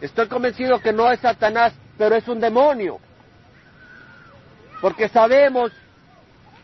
Estoy 0.00 0.28
convencido 0.28 0.80
que 0.80 0.92
no 0.92 1.10
es 1.10 1.20
Satanás, 1.20 1.74
pero 1.98 2.14
es 2.16 2.26
un 2.26 2.40
demonio. 2.40 2.98
Porque 4.80 5.08
sabemos 5.10 5.72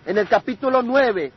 en 0.06 0.16
el 0.16 0.28
capítulo 0.28 0.82
9, 0.82 1.32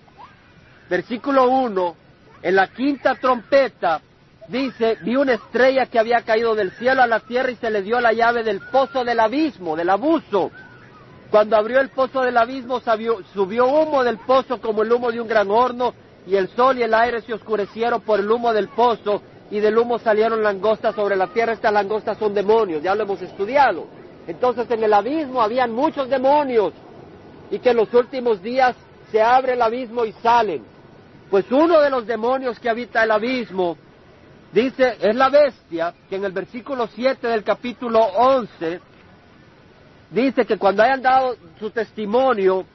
versículo 0.89 1.49
1, 1.49 1.95
en 2.43 2.55
la 2.55 2.67
quinta 2.67 3.15
trompeta, 3.15 4.01
dice, 4.47 4.97
vi 5.01 5.17
una 5.17 5.33
estrella 5.33 5.87
que 5.87 5.99
había 5.99 6.21
caído 6.21 6.55
del 6.55 6.71
cielo 6.71 7.01
a 7.01 7.07
la 7.07 7.19
tierra 7.19 7.51
y 7.51 7.55
se 7.57 7.69
le 7.69 7.81
dio 7.81 7.99
la 7.99 8.13
llave 8.13 8.43
del 8.43 8.61
pozo 8.71 9.03
del 9.03 9.19
abismo, 9.19 9.75
del 9.75 9.89
abuso. 9.89 10.51
Cuando 11.29 11.57
abrió 11.57 11.81
el 11.81 11.89
pozo 11.89 12.21
del 12.21 12.37
abismo 12.37 12.79
subió 12.79 13.67
humo 13.67 14.03
del 14.03 14.17
pozo 14.19 14.61
como 14.61 14.81
el 14.81 14.91
humo 14.91 15.11
de 15.11 15.21
un 15.21 15.27
gran 15.27 15.51
horno 15.51 15.93
y 16.25 16.35
el 16.35 16.47
sol 16.49 16.79
y 16.79 16.83
el 16.83 16.93
aire 16.93 17.21
se 17.21 17.33
oscurecieron 17.33 18.01
por 18.01 18.19
el 18.19 18.31
humo 18.31 18.53
del 18.53 18.69
pozo 18.69 19.21
y 19.51 19.59
del 19.59 19.77
humo 19.77 19.99
salieron 19.99 20.41
langostas 20.41 20.95
sobre 20.95 21.15
la 21.15 21.27
tierra. 21.27 21.53
Estas 21.53 21.73
langostas 21.73 22.17
son 22.17 22.33
demonios, 22.33 22.81
ya 22.81 22.95
lo 22.95 23.03
hemos 23.03 23.21
estudiado. 23.21 23.98
Entonces 24.29 24.69
en 24.69 24.83
el 24.83 24.93
abismo 24.93 25.41
habían 25.41 25.71
muchos 25.71 26.07
demonios 26.07 26.71
y 27.49 27.57
que 27.57 27.71
en 27.71 27.77
los 27.77 27.91
últimos 27.95 28.39
días 28.43 28.75
se 29.11 29.19
abre 29.19 29.53
el 29.53 29.61
abismo 29.63 30.05
y 30.05 30.11
salen. 30.21 30.63
Pues 31.31 31.51
uno 31.51 31.81
de 31.81 31.89
los 31.89 32.05
demonios 32.05 32.59
que 32.59 32.69
habita 32.69 33.03
el 33.03 33.09
abismo, 33.09 33.75
dice, 34.53 34.97
es 35.01 35.15
la 35.15 35.29
bestia, 35.29 35.95
que 36.07 36.17
en 36.17 36.25
el 36.25 36.31
versículo 36.31 36.85
7 36.93 37.27
del 37.27 37.43
capítulo 37.43 38.01
11, 38.01 38.79
dice 40.11 40.45
que 40.45 40.59
cuando 40.59 40.83
hayan 40.83 41.01
dado 41.01 41.35
su 41.57 41.71
testimonio, 41.71 42.65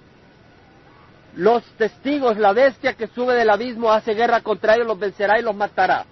los 1.36 1.62
testigos, 1.76 2.36
la 2.36 2.52
bestia 2.52 2.94
que 2.94 3.06
sube 3.06 3.34
del 3.34 3.50
abismo 3.50 3.92
hace 3.92 4.14
guerra 4.14 4.40
contra 4.40 4.74
ellos, 4.74 4.88
los 4.88 4.98
vencerá 4.98 5.38
y 5.38 5.42
los 5.42 5.54
matará. 5.54 6.04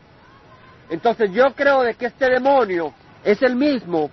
Entonces 0.88 1.32
yo 1.32 1.52
creo 1.56 1.82
de 1.82 1.94
que 1.94 2.06
este 2.06 2.30
demonio 2.30 2.94
es 3.24 3.42
el 3.42 3.56
mismo 3.56 4.08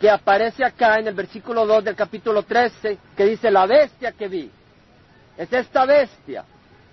que 0.00 0.10
aparece 0.10 0.64
acá 0.64 0.98
en 0.98 1.08
el 1.08 1.14
versículo 1.14 1.66
2 1.66 1.84
del 1.84 1.96
capítulo 1.96 2.42
13, 2.42 2.98
que 3.16 3.24
dice 3.24 3.50
la 3.50 3.66
bestia 3.66 4.12
que 4.12 4.28
vi. 4.28 4.50
Es 5.36 5.52
esta 5.52 5.84
bestia. 5.84 6.44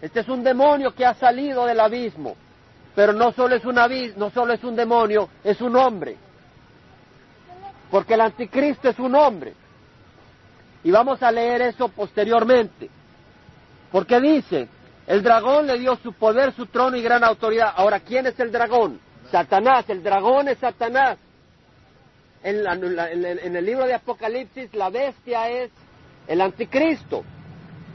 Este 0.02 0.22
es 0.22 0.30
un 0.30 0.44
demonio 0.44 0.94
que 0.94 1.06
ha 1.06 1.14
salido 1.14 1.66
del 1.66 1.80
abismo. 1.80 2.36
Pero 2.96 3.14
no 3.14 3.32
solo 3.32 3.56
es 3.56 3.66
un 3.66 3.76
no 4.18 4.30
solo 4.32 4.54
es 4.54 4.64
un 4.64 4.76
demonio, 4.76 5.30
es 5.44 5.62
un 5.62 5.76
hombre. 5.76 6.18
Porque 7.90 8.16
el 8.16 8.22
anticristo 8.22 8.90
es 8.90 9.00
un 9.00 9.16
hombre. 9.16 9.54
Y 10.84 10.92
vamos 10.92 11.22
a 11.22 11.32
leer 11.32 11.62
eso 11.62 11.90
posteriormente. 11.90 12.90
Porque 13.92 14.20
dice, 14.20 14.68
el 15.08 15.22
dragón 15.22 15.68
le 15.68 15.78
dio 15.78 15.96
su 15.98 16.14
poder, 16.14 16.54
su 16.54 16.66
trono 16.68 16.98
y 16.98 17.02
gran 17.02 17.24
autoridad. 17.24 17.74
Ahora, 17.76 18.00
¿quién 18.00 18.26
es 18.26 18.40
el 18.40 18.52
dragón? 18.52 19.00
Satanás. 19.30 19.86
El 19.90 20.04
dragón 20.04 20.48
es 20.48 20.58
Satanás 20.58 21.18
en, 22.44 23.56
el 23.56 23.66
libro 23.66 23.86
de 23.86 23.94
Apocalipsis 23.94 24.74
la 24.74 24.90
bestia 24.90 25.50
es 25.50 25.72
el 26.28 26.42
anticristo. 26.42 27.24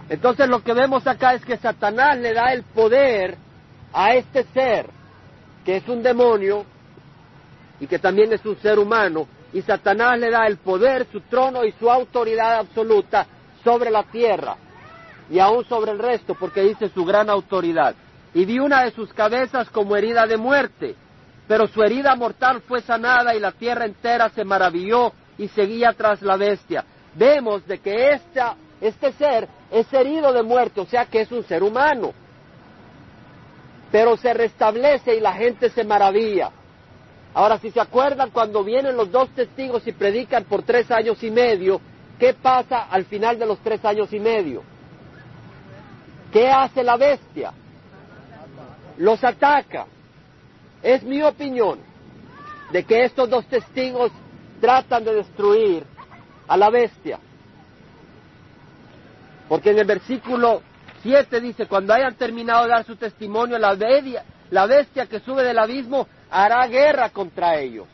Entonces 0.08 0.48
lo 0.48 0.62
que 0.62 0.72
vemos 0.72 1.06
acá 1.06 1.34
es 1.34 1.44
que 1.44 1.56
Satanás 1.56 2.18
le 2.18 2.32
da 2.32 2.52
el 2.52 2.62
poder 2.62 3.36
a 3.92 4.14
este 4.14 4.44
ser, 4.54 4.88
que 5.64 5.76
es 5.76 5.88
un 5.88 6.02
demonio 6.02 6.64
y 7.80 7.86
que 7.86 7.98
también 7.98 8.32
es 8.32 8.44
un 8.46 8.56
ser 8.58 8.78
humano, 8.78 9.26
y 9.52 9.62
Satanás 9.62 10.18
le 10.18 10.30
da 10.30 10.46
el 10.46 10.58
poder, 10.58 11.06
su 11.10 11.20
trono 11.22 11.64
y 11.64 11.72
su 11.72 11.90
autoridad 11.90 12.58
absoluta 12.58 13.26
sobre 13.64 13.90
la 13.90 14.04
tierra 14.04 14.56
y 15.28 15.38
aún 15.38 15.64
sobre 15.64 15.92
el 15.92 15.98
resto, 15.98 16.34
porque 16.34 16.62
dice 16.62 16.88
su 16.88 17.04
gran 17.04 17.28
autoridad. 17.28 17.94
Y 18.32 18.44
vi 18.44 18.58
una 18.58 18.84
de 18.84 18.92
sus 18.92 19.12
cabezas 19.12 19.68
como 19.70 19.96
herida 19.96 20.26
de 20.26 20.36
muerte, 20.36 20.94
pero 21.48 21.66
su 21.68 21.82
herida 21.82 22.14
mortal 22.16 22.60
fue 22.62 22.80
sanada 22.82 23.34
y 23.34 23.40
la 23.40 23.52
tierra 23.52 23.84
entera 23.84 24.28
se 24.30 24.44
maravilló 24.44 25.12
y 25.38 25.48
seguía 25.48 25.92
tras 25.92 26.22
la 26.22 26.36
bestia. 26.36 26.84
Vemos 27.14 27.66
de 27.66 27.78
que 27.78 28.20
este 28.80 29.12
ser 29.12 29.48
es 29.70 29.92
herido 29.92 30.32
de 30.32 30.42
muerte, 30.42 30.80
o 30.80 30.86
sea 30.86 31.06
que 31.06 31.20
es 31.20 31.32
un 31.32 31.44
ser 31.44 31.62
humano. 31.62 32.12
Pero 33.92 34.16
se 34.16 34.34
restablece 34.34 35.14
y 35.14 35.20
la 35.20 35.32
gente 35.32 35.70
se 35.70 35.84
maravilla. 35.84 36.50
Ahora, 37.32 37.58
si 37.58 37.70
se 37.70 37.80
acuerdan, 37.80 38.30
cuando 38.30 38.64
vienen 38.64 38.96
los 38.96 39.10
dos 39.10 39.28
testigos 39.30 39.86
y 39.86 39.92
predican 39.92 40.44
por 40.44 40.62
tres 40.62 40.90
años 40.90 41.22
y 41.22 41.30
medio, 41.30 41.80
¿qué 42.18 42.34
pasa 42.34 42.86
al 42.90 43.04
final 43.04 43.38
de 43.38 43.46
los 43.46 43.58
tres 43.60 43.84
años 43.84 44.12
y 44.12 44.18
medio? 44.18 44.62
¿Qué 46.32 46.50
hace 46.50 46.82
la 46.82 46.96
bestia? 46.96 47.52
Los 48.98 49.22
ataca. 49.22 49.86
Es 50.86 51.02
mi 51.02 51.20
opinión 51.20 51.80
de 52.70 52.84
que 52.84 53.02
estos 53.02 53.28
dos 53.28 53.44
testigos 53.46 54.12
tratan 54.60 55.02
de 55.02 55.14
destruir 55.14 55.84
a 56.46 56.56
la 56.56 56.70
bestia. 56.70 57.18
Porque 59.48 59.70
en 59.70 59.80
el 59.80 59.84
versículo 59.84 60.62
7 61.02 61.40
dice, 61.40 61.66
cuando 61.66 61.92
hayan 61.92 62.14
terminado 62.14 62.62
de 62.62 62.68
dar 62.68 62.84
su 62.84 62.94
testimonio, 62.94 63.58
la 63.58 63.76
la 64.50 64.66
bestia 64.66 65.06
que 65.06 65.18
sube 65.18 65.42
del 65.42 65.58
abismo 65.58 66.06
hará 66.30 66.64
guerra 66.68 67.10
contra 67.10 67.56
ellos 67.58 67.88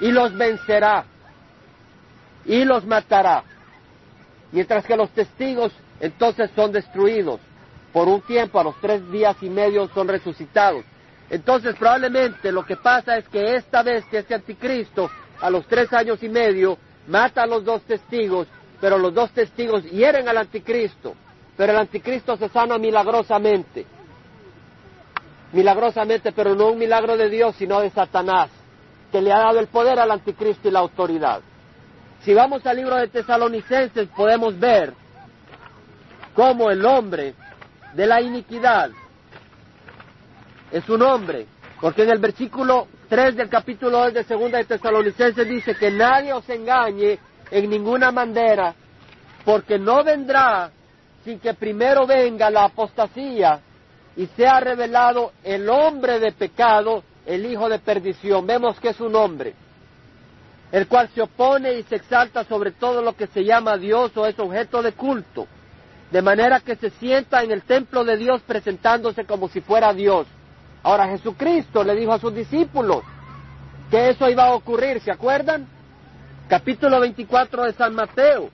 y 0.00 0.10
los 0.10 0.36
vencerá 0.36 1.04
y 2.44 2.64
los 2.64 2.84
matará. 2.84 3.44
Mientras 4.50 4.84
que 4.84 4.96
los 4.96 5.10
testigos 5.10 5.70
entonces 6.00 6.50
son 6.56 6.72
destruidos 6.72 7.38
por 7.92 8.08
un 8.08 8.20
tiempo, 8.22 8.58
a 8.58 8.64
los 8.64 8.80
tres 8.80 9.08
días 9.12 9.36
y 9.42 9.48
medio 9.48 9.86
son 9.94 10.08
resucitados. 10.08 10.84
Entonces 11.30 11.74
probablemente 11.76 12.52
lo 12.52 12.64
que 12.64 12.76
pasa 12.76 13.16
es 13.16 13.28
que 13.28 13.56
esta 13.56 13.82
vez 13.82 14.04
que 14.06 14.18
este 14.18 14.34
anticristo 14.34 15.10
a 15.40 15.50
los 15.50 15.66
tres 15.66 15.92
años 15.92 16.22
y 16.22 16.28
medio 16.28 16.78
mata 17.08 17.42
a 17.42 17.46
los 17.46 17.64
dos 17.64 17.82
testigos, 17.82 18.46
pero 18.80 18.98
los 18.98 19.14
dos 19.14 19.30
testigos 19.30 19.84
hieren 19.84 20.28
al 20.28 20.38
anticristo, 20.38 21.14
pero 21.56 21.72
el 21.72 21.78
anticristo 21.78 22.36
se 22.36 22.48
sana 22.48 22.78
milagrosamente. 22.78 23.86
Milagrosamente, 25.52 26.32
pero 26.32 26.54
no 26.54 26.68
un 26.68 26.78
milagro 26.78 27.16
de 27.16 27.28
Dios, 27.30 27.54
sino 27.56 27.80
de 27.80 27.90
Satanás, 27.90 28.50
que 29.12 29.22
le 29.22 29.32
ha 29.32 29.38
dado 29.38 29.60
el 29.60 29.68
poder 29.68 29.98
al 30.00 30.10
anticristo 30.10 30.68
y 30.68 30.72
la 30.72 30.80
autoridad. 30.80 31.40
Si 32.24 32.34
vamos 32.34 32.66
al 32.66 32.76
libro 32.76 32.96
de 32.96 33.08
Tesalonicenses 33.08 34.08
podemos 34.08 34.58
ver 34.58 34.92
cómo 36.34 36.70
el 36.70 36.84
hombre 36.84 37.34
de 37.94 38.06
la 38.06 38.20
iniquidad 38.20 38.90
es 40.74 40.88
un 40.88 41.02
hombre, 41.02 41.46
porque 41.80 42.02
en 42.02 42.10
el 42.10 42.18
versículo 42.18 42.88
3 43.08 43.36
del 43.36 43.48
capítulo 43.48 43.96
2 44.06 44.14
de 44.14 44.24
Segunda 44.24 44.58
de 44.58 44.64
Tesalonicenses 44.64 45.48
dice 45.48 45.76
que 45.76 45.88
nadie 45.88 46.32
os 46.32 46.48
engañe 46.48 47.16
en 47.52 47.70
ninguna 47.70 48.10
manera, 48.10 48.74
porque 49.44 49.78
no 49.78 50.02
vendrá 50.02 50.72
sin 51.24 51.38
que 51.38 51.54
primero 51.54 52.08
venga 52.08 52.50
la 52.50 52.64
apostasía 52.64 53.60
y 54.16 54.26
sea 54.36 54.58
revelado 54.58 55.30
el 55.44 55.68
hombre 55.70 56.18
de 56.18 56.32
pecado, 56.32 57.04
el 57.24 57.46
hijo 57.46 57.68
de 57.68 57.78
perdición. 57.78 58.44
Vemos 58.44 58.80
que 58.80 58.88
es 58.88 59.00
un 59.00 59.14
hombre, 59.14 59.54
el 60.72 60.88
cual 60.88 61.08
se 61.14 61.22
opone 61.22 61.74
y 61.74 61.84
se 61.84 61.94
exalta 61.94 62.42
sobre 62.42 62.72
todo 62.72 63.00
lo 63.00 63.14
que 63.14 63.28
se 63.28 63.44
llama 63.44 63.78
Dios 63.78 64.10
o 64.16 64.26
es 64.26 64.36
objeto 64.40 64.82
de 64.82 64.90
culto, 64.90 65.46
de 66.10 66.20
manera 66.20 66.58
que 66.58 66.74
se 66.74 66.90
sienta 66.90 67.44
en 67.44 67.52
el 67.52 67.62
templo 67.62 68.02
de 68.02 68.16
Dios 68.16 68.42
presentándose 68.42 69.24
como 69.24 69.48
si 69.48 69.60
fuera 69.60 69.94
Dios. 69.94 70.26
Ahora 70.84 71.08
Jesucristo 71.08 71.82
le 71.82 71.96
dijo 71.96 72.12
a 72.12 72.18
sus 72.18 72.34
discípulos 72.34 73.02
que 73.90 74.10
eso 74.10 74.28
iba 74.28 74.44
a 74.44 74.54
ocurrir, 74.54 75.00
¿se 75.00 75.10
acuerdan? 75.10 75.66
Capítulo 76.46 77.00
24 77.00 77.64
de 77.64 77.72
San 77.72 77.94
Mateo. 77.94 78.50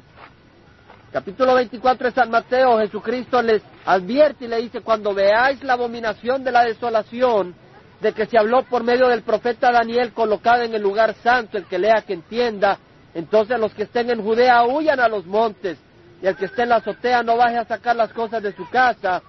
Capítulo 1.12 1.54
24 1.54 2.06
de 2.08 2.14
San 2.14 2.30
Mateo, 2.30 2.78
Jesucristo 2.78 3.42
les 3.42 3.62
advierte 3.84 4.44
y 4.44 4.48
le 4.48 4.58
dice, 4.58 4.80
cuando 4.80 5.12
veáis 5.12 5.62
la 5.64 5.72
abominación 5.72 6.44
de 6.44 6.52
la 6.52 6.62
desolación, 6.64 7.56
de 8.00 8.12
que 8.12 8.26
se 8.26 8.38
habló 8.38 8.62
por 8.62 8.84
medio 8.84 9.08
del 9.08 9.22
profeta 9.22 9.72
Daniel 9.72 10.12
colocado 10.12 10.62
en 10.62 10.72
el 10.72 10.82
lugar 10.82 11.14
santo, 11.24 11.58
el 11.58 11.64
que 11.64 11.80
lea 11.80 12.02
que 12.02 12.12
entienda, 12.12 12.78
entonces 13.12 13.58
los 13.58 13.74
que 13.74 13.82
estén 13.82 14.08
en 14.08 14.22
Judea 14.22 14.62
huyan 14.62 15.00
a 15.00 15.08
los 15.08 15.26
montes, 15.26 15.78
y 16.22 16.28
el 16.28 16.36
que 16.36 16.44
esté 16.44 16.62
en 16.62 16.68
la 16.68 16.76
azotea 16.76 17.24
no 17.24 17.36
baje 17.36 17.58
a 17.58 17.64
sacar 17.64 17.96
las 17.96 18.12
cosas 18.12 18.40
de 18.40 18.52
su 18.52 18.68
casa. 18.70 19.20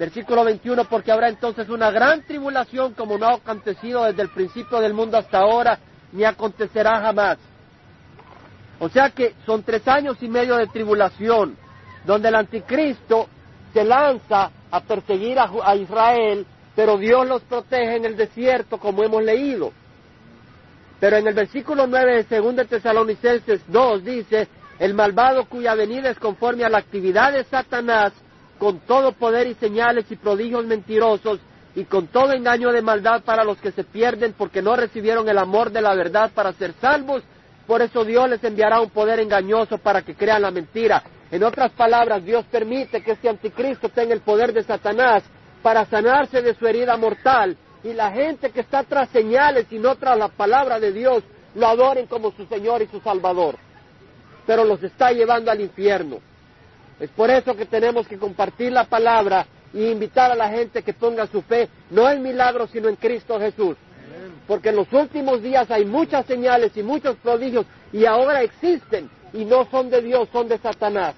Versículo 0.00 0.44
21, 0.44 0.86
porque 0.86 1.12
habrá 1.12 1.28
entonces 1.28 1.68
una 1.68 1.90
gran 1.90 2.22
tribulación 2.22 2.94
como 2.94 3.18
no 3.18 3.26
ha 3.26 3.34
acontecido 3.34 4.04
desde 4.04 4.22
el 4.22 4.30
principio 4.30 4.80
del 4.80 4.94
mundo 4.94 5.18
hasta 5.18 5.40
ahora, 5.40 5.78
ni 6.12 6.24
acontecerá 6.24 7.02
jamás. 7.02 7.36
O 8.78 8.88
sea 8.88 9.10
que 9.10 9.34
son 9.44 9.62
tres 9.62 9.86
años 9.86 10.16
y 10.22 10.28
medio 10.28 10.56
de 10.56 10.68
tribulación, 10.68 11.54
donde 12.06 12.28
el 12.28 12.34
anticristo 12.34 13.28
se 13.74 13.84
lanza 13.84 14.50
a 14.70 14.80
perseguir 14.80 15.38
a, 15.38 15.76
Israel, 15.76 16.46
pero 16.74 16.96
Dios 16.96 17.28
los 17.28 17.42
protege 17.42 17.96
en 17.96 18.06
el 18.06 18.16
desierto, 18.16 18.78
como 18.78 19.04
hemos 19.04 19.22
leído. 19.22 19.70
Pero 20.98 21.18
en 21.18 21.28
el 21.28 21.34
versículo 21.34 21.86
9 21.86 22.24
de 22.24 22.40
2 22.40 22.56
de 22.56 22.64
Tesalonicenses 22.64 23.60
2 23.66 24.02
dice, 24.02 24.48
el 24.78 24.94
malvado 24.94 25.44
cuya 25.44 25.74
venida 25.74 26.08
es 26.08 26.18
conforme 26.18 26.64
a 26.64 26.70
la 26.70 26.78
actividad 26.78 27.34
de 27.34 27.44
Satanás, 27.44 28.14
con 28.60 28.78
todo 28.80 29.12
poder 29.12 29.46
y 29.46 29.54
señales 29.54 30.04
y 30.10 30.16
prodigios 30.16 30.66
mentirosos, 30.66 31.40
y 31.74 31.84
con 31.84 32.08
todo 32.08 32.32
engaño 32.32 32.72
de 32.72 32.82
maldad 32.82 33.22
para 33.22 33.42
los 33.42 33.58
que 33.58 33.72
se 33.72 33.84
pierden 33.84 34.34
porque 34.36 34.60
no 34.60 34.76
recibieron 34.76 35.26
el 35.28 35.38
amor 35.38 35.70
de 35.70 35.80
la 35.80 35.94
verdad 35.94 36.30
para 36.34 36.52
ser 36.52 36.74
salvos, 36.78 37.22
por 37.66 37.80
eso 37.80 38.04
Dios 38.04 38.28
les 38.28 38.44
enviará 38.44 38.80
un 38.80 38.90
poder 38.90 39.18
engañoso 39.18 39.78
para 39.78 40.02
que 40.02 40.14
crean 40.14 40.42
la 40.42 40.50
mentira. 40.50 41.02
En 41.30 41.42
otras 41.42 41.70
palabras, 41.72 42.22
Dios 42.22 42.44
permite 42.50 43.02
que 43.02 43.12
este 43.12 43.30
anticristo 43.30 43.88
tenga 43.88 44.12
el 44.12 44.20
poder 44.20 44.52
de 44.52 44.62
Satanás 44.62 45.22
para 45.62 45.86
sanarse 45.86 46.42
de 46.42 46.54
su 46.54 46.66
herida 46.66 46.98
mortal 46.98 47.56
y 47.82 47.94
la 47.94 48.10
gente 48.10 48.50
que 48.50 48.60
está 48.60 48.82
tras 48.82 49.08
señales 49.08 49.66
y 49.70 49.78
no 49.78 49.94
tras 49.94 50.18
la 50.18 50.28
palabra 50.28 50.78
de 50.78 50.92
Dios 50.92 51.22
lo 51.54 51.66
adoren 51.66 52.06
como 52.06 52.30
su 52.32 52.44
Señor 52.44 52.82
y 52.82 52.88
su 52.88 53.00
Salvador. 53.00 53.56
Pero 54.46 54.64
los 54.64 54.82
está 54.82 55.12
llevando 55.12 55.50
al 55.50 55.62
infierno. 55.62 56.18
Es 57.00 57.10
por 57.10 57.30
eso 57.30 57.56
que 57.56 57.66
tenemos 57.66 58.06
que 58.06 58.18
compartir 58.18 58.72
la 58.72 58.84
palabra 58.84 59.46
y 59.72 59.86
invitar 59.86 60.30
a 60.30 60.36
la 60.36 60.50
gente 60.50 60.82
que 60.82 60.92
ponga 60.92 61.26
su 61.26 61.42
fe 61.42 61.68
no 61.90 62.08
en 62.08 62.22
milagros, 62.22 62.70
sino 62.70 62.88
en 62.88 62.96
Cristo 62.96 63.40
Jesús 63.40 63.76
porque 64.50 64.70
en 64.70 64.76
los 64.76 64.92
últimos 64.92 65.40
días 65.42 65.70
hay 65.70 65.84
muchas 65.84 66.26
señales 66.26 66.76
y 66.76 66.82
muchos 66.82 67.14
prodigios 67.18 67.66
y 67.92 68.04
ahora 68.04 68.42
existen 68.42 69.08
y 69.32 69.44
no 69.44 69.64
son 69.70 69.90
de 69.90 70.02
Dios, 70.02 70.28
son 70.32 70.48
de 70.48 70.58
Satanás. 70.58 71.14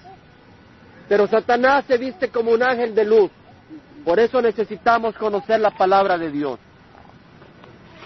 Pero 1.08 1.26
Satanás 1.26 1.86
se 1.88 1.96
viste 1.96 2.28
como 2.28 2.50
un 2.50 2.62
ángel 2.62 2.94
de 2.94 3.06
luz. 3.06 3.30
Por 4.04 4.20
eso 4.20 4.42
necesitamos 4.42 5.14
conocer 5.16 5.60
la 5.60 5.70
palabra 5.70 6.18
de 6.18 6.30
Dios. 6.30 6.58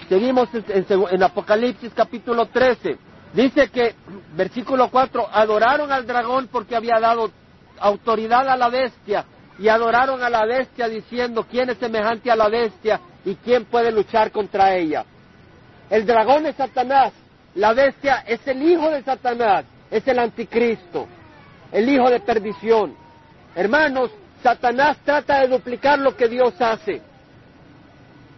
Seguimos 0.09 0.49
en, 0.53 1.23
Apocalipsis 1.25 1.93
capítulo 1.93 2.47
13. 2.47 2.97
Dice 3.33 3.69
que, 3.69 3.97
versículo 4.37 4.89
4, 4.93 5.29
adoraron 5.33 5.91
al 5.91 6.07
dragón 6.07 6.49
porque 6.53 6.77
había 6.77 7.01
dado 7.01 7.33
autoridad 7.81 8.49
a 8.49 8.57
la 8.57 8.69
bestia 8.69 9.25
y 9.59 9.69
adoraron 9.69 10.23
a 10.23 10.31
la 10.31 10.45
bestia 10.45 10.89
diciendo, 10.89 11.47
¿quién 11.51 11.71
es 11.71 11.79
semejante 11.79 12.31
a 12.31 12.37
la 12.37 12.49
bestia 12.49 13.01
y 13.25 13.35
quién 13.37 13.65
puede 13.65 13.91
luchar 13.91 14.31
contra 14.31 14.75
ella? 14.75 15.05
El 15.89 16.05
dragón 16.05 16.47
es 16.47 16.57
Satanás, 16.57 17.13
la 17.55 17.73
bestia 17.73 18.25
es 18.27 18.47
el 18.47 18.63
hijo 18.63 18.91
de 18.91 19.03
Satanás, 19.03 19.65
es 19.91 20.07
el 20.07 20.19
anticristo, 20.19 21.07
el 21.73 21.89
hijo 21.89 22.11
de 22.11 22.21
perdición. 22.21 22.95
Hermanos, 23.55 24.11
Satanás 24.43 24.99
trata 25.05 25.41
de 25.41 25.49
duplicar 25.49 25.99
lo 25.99 26.17
que 26.17 26.29
Dios 26.29 26.55
hace. 26.61 27.01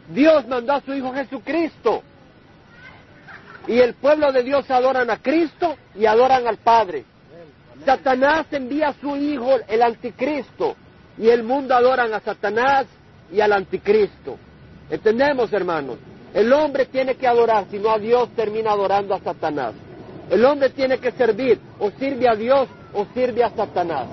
Dios 0.09 0.46
mandó 0.46 0.74
a 0.74 0.81
su 0.81 0.94
Hijo 0.94 1.12
Jesucristo. 1.12 2.03
Y 3.66 3.79
el 3.81 3.94
pueblo 3.94 4.33
de 4.33 4.42
Dios 4.42 4.70
adoran 4.70 5.11
a 5.11 5.18
Cristo 5.18 5.77
y 5.94 6.07
adoran 6.07 6.46
al 6.46 6.57
Padre. 6.57 7.05
Satanás 7.85 8.47
envía 8.51 8.88
a 8.88 8.95
su 8.95 9.17
Hijo, 9.17 9.57
el 9.69 9.83
anticristo, 9.83 10.77
y 11.17 11.29
el 11.29 11.43
mundo 11.43 11.75
adoran 11.75 12.12
a 12.14 12.21
Satanás 12.21 12.87
y 13.33 13.41
al 13.41 13.53
anticristo. 13.53 14.38
¿Entendemos, 14.91 15.53
hermanos? 15.53 15.99
El 16.35 16.53
hombre 16.53 16.87
tiene 16.87 17.14
que 17.17 17.27
adorar, 17.27 17.67
si 17.71 17.79
no 17.79 17.91
a 17.91 17.99
Dios 17.99 18.29
termina 18.37 18.73
adorando 18.73 19.14
a 19.14 19.21
Satanás. 19.21 19.75
El 20.31 20.45
hombre 20.45 20.71
tiene 20.71 20.99
que 20.99 21.12
servir, 21.12 21.59
o 21.79 21.91
sirve 21.93 22.29
a 22.29 22.35
Dios 22.35 22.69
o 22.93 23.07
sirve 23.14 23.43
a 23.43 23.51
Satanás. 23.51 24.07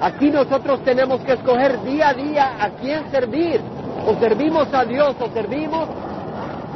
Aquí 0.00 0.30
nosotros 0.30 0.84
tenemos 0.84 1.20
que 1.22 1.32
escoger 1.32 1.82
día 1.82 2.10
a 2.10 2.14
día 2.14 2.64
a 2.64 2.70
quién 2.70 3.10
servir. 3.10 3.60
O 4.06 4.14
servimos 4.20 4.72
a 4.72 4.84
Dios 4.84 5.16
o 5.20 5.28
servimos 5.32 5.88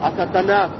a 0.02 0.10
Satanás. 0.16 0.70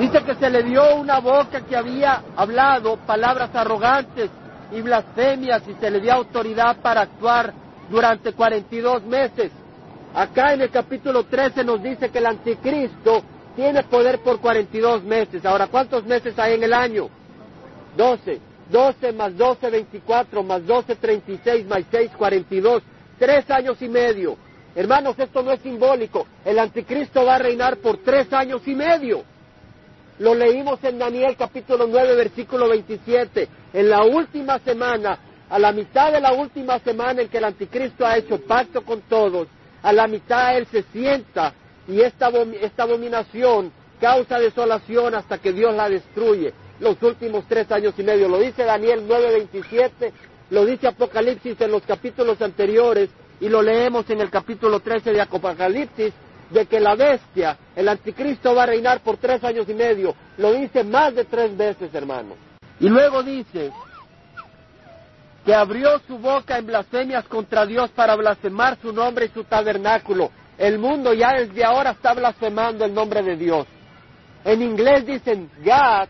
Dice 0.00 0.24
que 0.24 0.34
se 0.36 0.48
le 0.48 0.62
dio 0.62 0.96
una 0.96 1.20
boca 1.20 1.60
que 1.60 1.76
había 1.76 2.22
hablado 2.34 2.96
palabras 3.06 3.54
arrogantes 3.54 4.30
y 4.72 4.80
blasfemias 4.80 5.62
y 5.68 5.74
se 5.74 5.90
le 5.90 6.00
dio 6.00 6.14
autoridad 6.14 6.78
para 6.78 7.02
actuar 7.02 7.52
durante 7.90 8.32
42 8.32 9.04
meses. 9.04 9.52
Acá 10.14 10.54
en 10.54 10.62
el 10.62 10.70
capítulo 10.70 11.24
13 11.24 11.64
nos 11.64 11.82
dice 11.82 12.08
que 12.08 12.16
el 12.16 12.24
anticristo 12.24 13.22
tiene 13.54 13.82
poder 13.82 14.20
por 14.20 14.40
42 14.40 15.04
meses. 15.04 15.44
Ahora, 15.44 15.66
¿cuántos 15.66 16.06
meses 16.06 16.38
hay 16.38 16.54
en 16.54 16.62
el 16.62 16.72
año? 16.72 17.10
12. 17.94 18.40
12 18.70 19.12
más 19.12 19.36
12, 19.36 19.68
24, 19.68 20.42
más 20.42 20.66
12, 20.66 20.96
36, 20.96 21.66
más 21.66 21.82
6, 21.90 22.12
42. 22.16 22.82
Tres 23.18 23.50
años 23.50 23.82
y 23.82 23.88
medio. 23.90 24.38
Hermanos, 24.74 25.18
esto 25.18 25.42
no 25.42 25.52
es 25.52 25.60
simbólico. 25.60 26.26
El 26.42 26.58
anticristo 26.58 27.26
va 27.26 27.34
a 27.34 27.38
reinar 27.38 27.76
por 27.76 27.98
tres 27.98 28.32
años 28.32 28.66
y 28.66 28.74
medio. 28.74 29.24
Lo 30.20 30.34
leímos 30.34 30.78
en 30.84 30.98
Daniel 30.98 31.34
capítulo 31.34 31.86
9, 31.86 32.14
versículo 32.14 32.68
27. 32.68 33.48
En 33.72 33.88
la 33.88 34.04
última 34.04 34.58
semana, 34.58 35.18
a 35.48 35.58
la 35.58 35.72
mitad 35.72 36.12
de 36.12 36.20
la 36.20 36.34
última 36.34 36.78
semana 36.80 37.22
en 37.22 37.28
que 37.28 37.38
el 37.38 37.44
anticristo 37.44 38.04
ha 38.04 38.18
hecho 38.18 38.38
pacto 38.38 38.82
con 38.82 39.00
todos, 39.00 39.48
a 39.82 39.94
la 39.94 40.06
mitad 40.06 40.58
Él 40.58 40.66
se 40.70 40.82
sienta 40.92 41.54
y 41.88 42.02
esta, 42.02 42.28
esta 42.60 42.82
abominación 42.82 43.72
causa 43.98 44.38
desolación 44.38 45.14
hasta 45.14 45.38
que 45.38 45.54
Dios 45.54 45.74
la 45.74 45.88
destruye. 45.88 46.52
Los 46.80 47.02
últimos 47.02 47.46
tres 47.48 47.72
años 47.72 47.94
y 47.96 48.02
medio, 48.02 48.28
lo 48.28 48.40
dice 48.40 48.64
Daniel 48.64 49.08
9:27, 49.08 50.12
lo 50.50 50.66
dice 50.66 50.86
Apocalipsis 50.88 51.58
en 51.62 51.70
los 51.70 51.82
capítulos 51.84 52.42
anteriores 52.42 53.08
y 53.40 53.48
lo 53.48 53.62
leemos 53.62 54.10
en 54.10 54.20
el 54.20 54.28
capítulo 54.28 54.80
13 54.80 55.14
de 55.14 55.22
Apocalipsis, 55.22 56.12
de 56.50 56.66
que 56.66 56.80
la 56.80 56.94
bestia, 56.94 57.56
el 57.76 57.88
anticristo 57.88 58.54
va 58.54 58.64
a 58.64 58.66
reinar 58.66 59.00
por 59.00 59.16
tres 59.16 59.42
años 59.44 59.68
y 59.68 59.74
medio. 59.74 60.14
Lo 60.36 60.52
dice 60.52 60.84
más 60.84 61.14
de 61.14 61.24
tres 61.24 61.56
veces, 61.56 61.94
hermano. 61.94 62.34
Y 62.80 62.88
luego 62.88 63.22
dice, 63.22 63.72
que 65.44 65.54
abrió 65.54 65.98
su 66.06 66.18
boca 66.18 66.58
en 66.58 66.66
blasfemias 66.66 67.24
contra 67.26 67.66
Dios 67.66 67.90
para 67.90 68.14
blasfemar 68.16 68.78
su 68.80 68.92
nombre 68.92 69.26
y 69.26 69.28
su 69.28 69.44
tabernáculo. 69.44 70.30
El 70.58 70.78
mundo 70.78 71.14
ya 71.14 71.32
desde 71.32 71.64
ahora 71.64 71.92
está 71.92 72.12
blasfemando 72.12 72.84
el 72.84 72.92
nombre 72.92 73.22
de 73.22 73.36
Dios. 73.36 73.66
En 74.44 74.62
inglés 74.62 75.06
dicen 75.06 75.50
God 75.64 76.08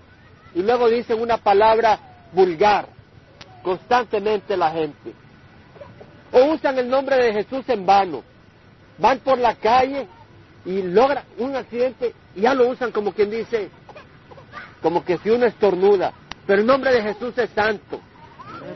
y 0.55 0.62
luego 0.62 0.88
dicen 0.88 1.20
una 1.20 1.37
palabra 1.37 1.98
vulgar 2.33 2.88
constantemente 3.62 4.57
la 4.57 4.70
gente. 4.70 5.12
O 6.33 6.53
usan 6.53 6.79
el 6.79 6.88
nombre 6.88 7.16
de 7.16 7.33
Jesús 7.33 7.68
en 7.68 7.87
vano. 7.87 8.22
Van 8.98 9.18
por 9.20 9.38
la 9.38 9.55
calle 9.55 10.07
y 10.64 10.83
logran 10.83 11.25
un 11.38 11.57
accidente 11.57 12.14
y 12.35 12.42
ya 12.42 12.55
lo 12.55 12.68
usan 12.68 12.92
como 12.92 13.12
quien 13.12 13.31
dice, 13.31 13.70
como 14.83 15.05
que 15.05 15.18
si 15.18 15.31
uno 15.31 15.46
estornuda. 15.46 16.12
Pero 16.46 16.61
el 16.61 16.66
nombre 16.66 16.92
de 16.92 17.03
Jesús 17.03 17.37
es 17.38 17.51
santo. 17.51 18.01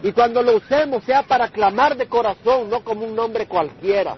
Y 0.02 0.12
cuando 0.12 0.42
lo 0.42 0.56
usemos 0.56 1.04
sea 1.04 1.22
para 1.22 1.48
clamar 1.48 1.96
de 1.96 2.06
corazón, 2.06 2.70
no 2.70 2.80
como 2.84 3.04
un 3.04 3.14
nombre 3.14 3.46
cualquiera. 3.46 4.16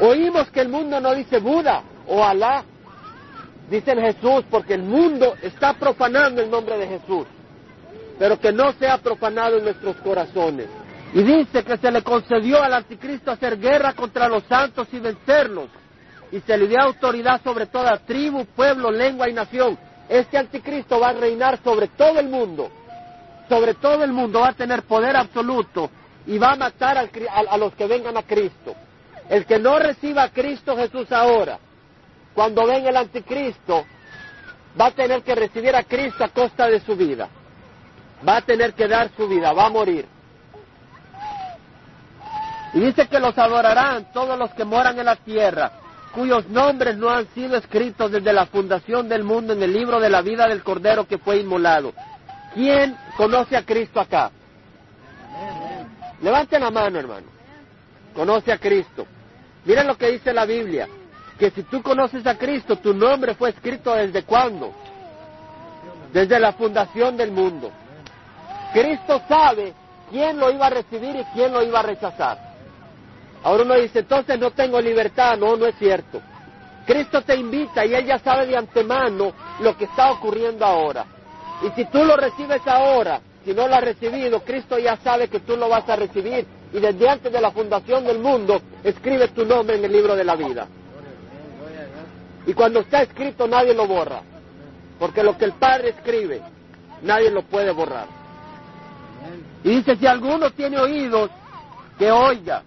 Oímos 0.00 0.50
que 0.50 0.60
el 0.60 0.68
mundo 0.68 1.00
no 1.00 1.14
dice 1.14 1.38
Buda 1.38 1.82
o 2.06 2.22
Alá, 2.24 2.64
dicen 3.68 3.98
Jesús, 4.00 4.44
porque 4.50 4.74
el 4.74 4.82
mundo 4.82 5.34
está 5.42 5.74
profanando 5.74 6.40
el 6.40 6.50
nombre 6.50 6.78
de 6.78 6.86
Jesús. 6.86 7.26
pero 8.18 8.38
que 8.40 8.52
no 8.52 8.72
sea 8.72 8.98
profanado 8.98 9.58
en 9.58 9.64
nuestros 9.64 9.96
corazones. 9.96 10.66
Y 11.14 11.22
dice 11.22 11.64
que 11.64 11.78
se 11.78 11.90
le 11.90 12.02
concedió 12.02 12.62
al 12.62 12.74
anticristo 12.74 13.30
hacer 13.30 13.58
guerra 13.58 13.94
contra 13.94 14.28
los 14.28 14.42
santos 14.44 14.88
y 14.92 14.98
vencerlos. 14.98 15.68
Y 16.30 16.40
se 16.40 16.56
le 16.56 16.68
dio 16.68 16.80
autoridad 16.80 17.40
sobre 17.42 17.66
toda 17.66 17.98
tribu, 17.98 18.44
pueblo, 18.44 18.90
lengua 18.90 19.28
y 19.28 19.32
nación. 19.32 19.78
Este 20.08 20.38
anticristo 20.38 21.00
va 21.00 21.10
a 21.10 21.12
reinar 21.12 21.58
sobre 21.62 21.88
todo 21.88 22.18
el 22.18 22.28
mundo. 22.28 22.70
Sobre 23.48 23.74
todo 23.74 24.04
el 24.04 24.12
mundo 24.12 24.40
va 24.40 24.48
a 24.48 24.52
tener 24.52 24.82
poder 24.82 25.16
absoluto 25.16 25.90
y 26.26 26.38
va 26.38 26.52
a 26.52 26.56
matar 26.56 26.98
a, 26.98 27.56
los 27.56 27.74
que 27.74 27.86
vengan 27.86 28.16
a 28.16 28.22
Cristo. 28.22 28.74
El 29.30 29.46
que 29.46 29.58
no 29.58 29.78
reciba 29.78 30.24
a 30.24 30.30
Cristo 30.30 30.76
Jesús 30.76 31.10
ahora, 31.10 31.58
cuando 32.34 32.66
venga 32.66 32.90
el 32.90 32.96
anticristo, 32.96 33.84
va 34.78 34.86
a 34.86 34.90
tener 34.90 35.22
que 35.22 35.34
recibir 35.34 35.74
a 35.74 35.82
Cristo 35.84 36.22
a 36.22 36.28
costa 36.28 36.68
de 36.68 36.80
su 36.80 36.94
vida. 36.94 37.28
Va 38.26 38.36
a 38.36 38.42
tener 38.42 38.74
que 38.74 38.86
dar 38.86 39.10
su 39.16 39.26
vida, 39.26 39.52
va 39.52 39.66
a 39.66 39.70
morir. 39.70 40.06
Y 42.74 42.80
dice 42.80 43.08
que 43.08 43.18
los 43.18 43.36
adorarán 43.38 44.12
todos 44.12 44.38
los 44.38 44.52
que 44.52 44.64
moran 44.64 44.98
en 44.98 45.06
la 45.06 45.16
tierra, 45.16 45.72
cuyos 46.08 46.48
nombres 46.48 46.96
no 46.96 47.10
han 47.10 47.26
sido 47.34 47.56
escritos 47.56 48.10
desde 48.10 48.32
la 48.32 48.46
fundación 48.46 49.08
del 49.08 49.24
mundo 49.24 49.52
en 49.52 49.62
el 49.62 49.72
libro 49.72 50.00
de 50.00 50.10
la 50.10 50.22
vida 50.22 50.46
del 50.46 50.62
Cordero 50.62 51.06
que 51.06 51.18
fue 51.18 51.38
inmolado. 51.38 51.92
¿Quién 52.54 52.96
conoce 53.16 53.56
a 53.56 53.64
Cristo 53.64 54.00
acá? 54.00 54.30
Levanten 56.20 56.60
la 56.60 56.70
mano, 56.70 56.98
hermano. 56.98 57.26
Conoce 58.14 58.52
a 58.52 58.58
Cristo. 58.58 59.06
Miren 59.64 59.86
lo 59.86 59.96
que 59.96 60.10
dice 60.10 60.32
la 60.32 60.44
Biblia, 60.44 60.88
que 61.38 61.50
si 61.50 61.62
tú 61.64 61.82
conoces 61.82 62.26
a 62.26 62.36
Cristo, 62.36 62.76
tu 62.76 62.94
nombre 62.94 63.34
fue 63.34 63.50
escrito 63.50 63.94
desde 63.94 64.24
cuándo? 64.24 64.72
Desde 66.12 66.40
la 66.40 66.52
fundación 66.52 67.16
del 67.16 67.30
mundo. 67.30 67.70
Cristo 68.72 69.20
sabe 69.28 69.74
quién 70.10 70.38
lo 70.38 70.50
iba 70.50 70.66
a 70.66 70.70
recibir 70.70 71.16
y 71.16 71.24
quién 71.34 71.52
lo 71.52 71.62
iba 71.62 71.80
a 71.80 71.82
rechazar. 71.82 72.47
Ahora 73.42 73.62
uno 73.62 73.74
dice, 73.74 74.00
entonces 74.00 74.38
no 74.38 74.50
tengo 74.50 74.80
libertad. 74.80 75.36
No, 75.38 75.56
no 75.56 75.66
es 75.66 75.76
cierto. 75.78 76.20
Cristo 76.86 77.22
te 77.22 77.36
invita 77.36 77.84
y 77.84 77.94
Él 77.94 78.06
ya 78.06 78.18
sabe 78.18 78.46
de 78.46 78.56
antemano 78.56 79.32
lo 79.60 79.76
que 79.76 79.84
está 79.84 80.10
ocurriendo 80.10 80.64
ahora. 80.64 81.04
Y 81.62 81.70
si 81.70 81.84
tú 81.86 82.04
lo 82.04 82.16
recibes 82.16 82.66
ahora, 82.66 83.20
si 83.44 83.52
no 83.52 83.68
lo 83.68 83.74
has 83.74 83.84
recibido, 83.84 84.40
Cristo 84.40 84.78
ya 84.78 84.96
sabe 84.96 85.28
que 85.28 85.40
tú 85.40 85.56
lo 85.56 85.68
vas 85.68 85.88
a 85.88 85.96
recibir. 85.96 86.46
Y 86.72 86.80
desde 86.80 87.08
antes 87.08 87.32
de 87.32 87.40
la 87.40 87.50
fundación 87.50 88.04
del 88.04 88.18
mundo, 88.18 88.60
escribe 88.84 89.28
tu 89.28 89.44
nombre 89.44 89.76
en 89.76 89.84
el 89.84 89.92
libro 89.92 90.14
de 90.14 90.24
la 90.24 90.36
vida. 90.36 90.66
Y 92.46 92.54
cuando 92.54 92.80
está 92.80 93.02
escrito, 93.02 93.46
nadie 93.46 93.74
lo 93.74 93.86
borra. 93.86 94.22
Porque 94.98 95.22
lo 95.22 95.36
que 95.36 95.44
el 95.44 95.52
Padre 95.52 95.90
escribe, 95.90 96.40
nadie 97.02 97.30
lo 97.30 97.42
puede 97.42 97.70
borrar. 97.70 98.06
Y 99.64 99.76
dice, 99.76 99.96
si 99.96 100.06
alguno 100.06 100.50
tiene 100.52 100.78
oídos, 100.78 101.30
que 101.98 102.10
oiga. 102.10 102.62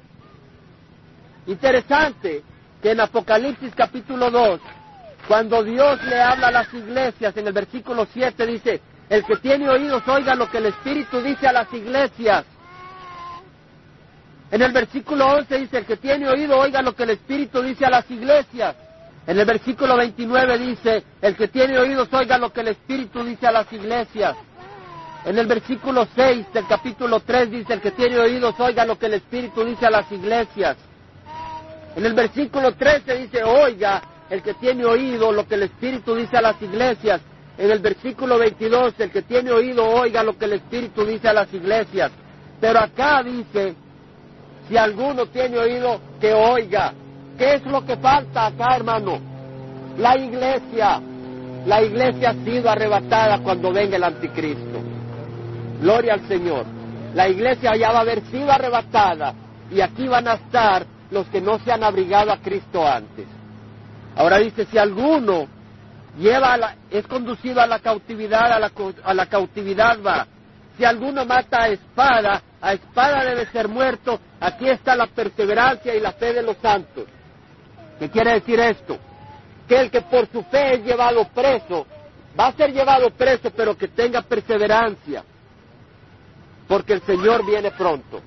Interesante 1.47 2.43
que 2.81 2.91
en 2.91 2.99
Apocalipsis 2.99 3.73
capítulo 3.75 4.29
2, 4.29 4.59
cuando 5.27 5.63
Dios 5.63 6.03
le 6.03 6.21
habla 6.21 6.47
a 6.47 6.51
las 6.51 6.73
iglesias, 6.73 7.35
en 7.37 7.47
el 7.47 7.53
versículo 7.53 8.07
7 8.11 8.45
dice, 8.45 8.81
el 9.09 9.25
que 9.25 9.37
tiene 9.37 9.69
oídos 9.69 10.07
oiga 10.07 10.35
lo 10.35 10.49
que 10.49 10.59
el 10.59 10.67
Espíritu 10.67 11.21
dice 11.21 11.47
a 11.47 11.53
las 11.53 11.73
iglesias. 11.73 12.45
En 14.51 14.61
el 14.61 14.71
versículo 14.71 15.27
11 15.27 15.57
dice, 15.59 15.77
el 15.79 15.85
que 15.85 15.97
tiene 15.97 16.27
oído 16.29 16.57
oiga 16.59 16.81
lo 16.81 16.95
que 16.95 17.03
el 17.03 17.11
Espíritu 17.11 17.61
dice 17.61 17.85
a 17.85 17.89
las 17.89 18.09
iglesias. 18.09 18.75
En 19.27 19.37
el 19.39 19.45
versículo 19.45 19.95
29 19.97 20.57
dice, 20.57 21.03
el 21.21 21.35
que 21.35 21.47
tiene 21.47 21.77
oídos 21.77 22.09
oiga 22.11 22.37
lo 22.37 22.51
que 22.51 22.61
el 22.61 22.69
Espíritu 22.69 23.23
dice 23.23 23.47
a 23.47 23.51
las 23.51 23.71
iglesias. 23.71 24.35
En 25.25 25.37
el 25.37 25.45
versículo 25.45 26.07
6 26.15 26.53
del 26.53 26.67
capítulo 26.67 27.19
3 27.19 27.51
dice, 27.51 27.73
el 27.73 27.81
que 27.81 27.91
tiene 27.91 28.17
oídos 28.17 28.59
oiga 28.59 28.85
lo 28.85 28.97
que 28.97 29.05
el 29.05 29.15
Espíritu 29.15 29.63
dice 29.63 29.85
a 29.85 29.91
las 29.91 30.11
iglesias. 30.11 30.77
En 31.95 32.05
el 32.05 32.13
versículo 32.13 32.73
13 32.73 33.15
dice, 33.15 33.43
oiga 33.43 34.01
el 34.29 34.41
que 34.41 34.53
tiene 34.55 34.85
oído 34.85 35.31
lo 35.31 35.45
que 35.45 35.55
el 35.55 35.63
Espíritu 35.63 36.15
dice 36.15 36.37
a 36.37 36.41
las 36.41 36.61
iglesias. 36.61 37.21
En 37.57 37.69
el 37.69 37.79
versículo 37.79 38.37
22, 38.39 38.93
el 38.99 39.11
que 39.11 39.23
tiene 39.23 39.51
oído 39.51 39.85
oiga 39.85 40.23
lo 40.23 40.37
que 40.37 40.45
el 40.45 40.53
Espíritu 40.53 41.05
dice 41.05 41.27
a 41.27 41.33
las 41.33 41.53
iglesias. 41.53 42.11
Pero 42.61 42.79
acá 42.79 43.21
dice, 43.23 43.75
si 44.69 44.77
alguno 44.77 45.25
tiene 45.25 45.57
oído, 45.57 45.99
que 46.19 46.33
oiga. 46.33 46.93
¿Qué 47.37 47.55
es 47.55 47.65
lo 47.65 47.85
que 47.85 47.97
falta 47.97 48.47
acá, 48.47 48.75
hermano? 48.75 49.19
La 49.97 50.17
iglesia. 50.17 51.01
La 51.65 51.83
iglesia 51.83 52.29
ha 52.29 52.45
sido 52.45 52.69
arrebatada 52.69 53.39
cuando 53.39 53.73
venga 53.73 53.97
el 53.97 54.03
anticristo. 54.03 54.79
Gloria 55.81 56.13
al 56.13 56.27
Señor. 56.27 56.65
La 57.13 57.27
iglesia 57.27 57.75
ya 57.75 57.91
va 57.91 57.99
a 57.99 58.01
haber 58.01 58.21
sido 58.31 58.49
arrebatada 58.49 59.33
y 59.69 59.81
aquí 59.81 60.07
van 60.07 60.27
a 60.27 60.33
estar 60.35 60.85
los 61.11 61.27
que 61.27 61.41
no 61.41 61.59
se 61.59 61.71
han 61.71 61.83
abrigado 61.83 62.31
a 62.31 62.37
Cristo 62.37 62.87
antes. 62.87 63.27
Ahora 64.15 64.37
dice, 64.37 64.65
si 64.65 64.77
alguno 64.77 65.47
lleva 66.17 66.57
la, 66.57 66.75
es 66.89 67.05
conducido 67.07 67.61
a 67.61 67.67
la 67.67 67.79
cautividad, 67.79 68.51
a 68.51 68.59
la, 68.59 68.71
a 69.03 69.13
la 69.13 69.25
cautividad 69.27 69.99
va. 70.01 70.27
Si 70.77 70.85
alguno 70.85 71.25
mata 71.25 71.63
a 71.63 71.67
espada, 71.67 72.41
a 72.61 72.73
espada 72.73 73.23
debe 73.23 73.45
ser 73.47 73.67
muerto. 73.67 74.19
Aquí 74.39 74.67
está 74.67 74.95
la 74.95 75.07
perseverancia 75.07 75.93
y 75.93 75.99
la 75.99 76.13
fe 76.13 76.33
de 76.33 76.41
los 76.41 76.57
santos. 76.57 77.05
¿Qué 77.99 78.09
quiere 78.09 78.33
decir 78.33 78.59
esto? 78.59 78.97
Que 79.67 79.79
el 79.79 79.91
que 79.91 80.01
por 80.01 80.27
su 80.31 80.43
fe 80.43 80.75
es 80.75 80.83
llevado 80.83 81.27
preso, 81.29 81.85
va 82.39 82.47
a 82.47 82.53
ser 82.53 82.73
llevado 82.73 83.09
preso, 83.11 83.51
pero 83.51 83.77
que 83.77 83.89
tenga 83.89 84.21
perseverancia, 84.21 85.23
porque 86.67 86.93
el 86.93 87.01
Señor 87.03 87.45
viene 87.45 87.71
pronto. 87.71 88.21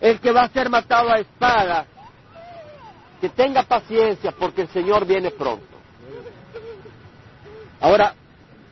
El 0.00 0.20
que 0.20 0.30
va 0.30 0.42
a 0.42 0.48
ser 0.50 0.68
matado 0.70 1.10
a 1.10 1.18
espada, 1.18 1.86
que 3.20 3.28
tenga 3.30 3.62
paciencia, 3.62 4.32
porque 4.32 4.62
el 4.62 4.68
Señor 4.68 5.06
viene 5.06 5.30
pronto. 5.30 5.66
Ahora, 7.80 8.14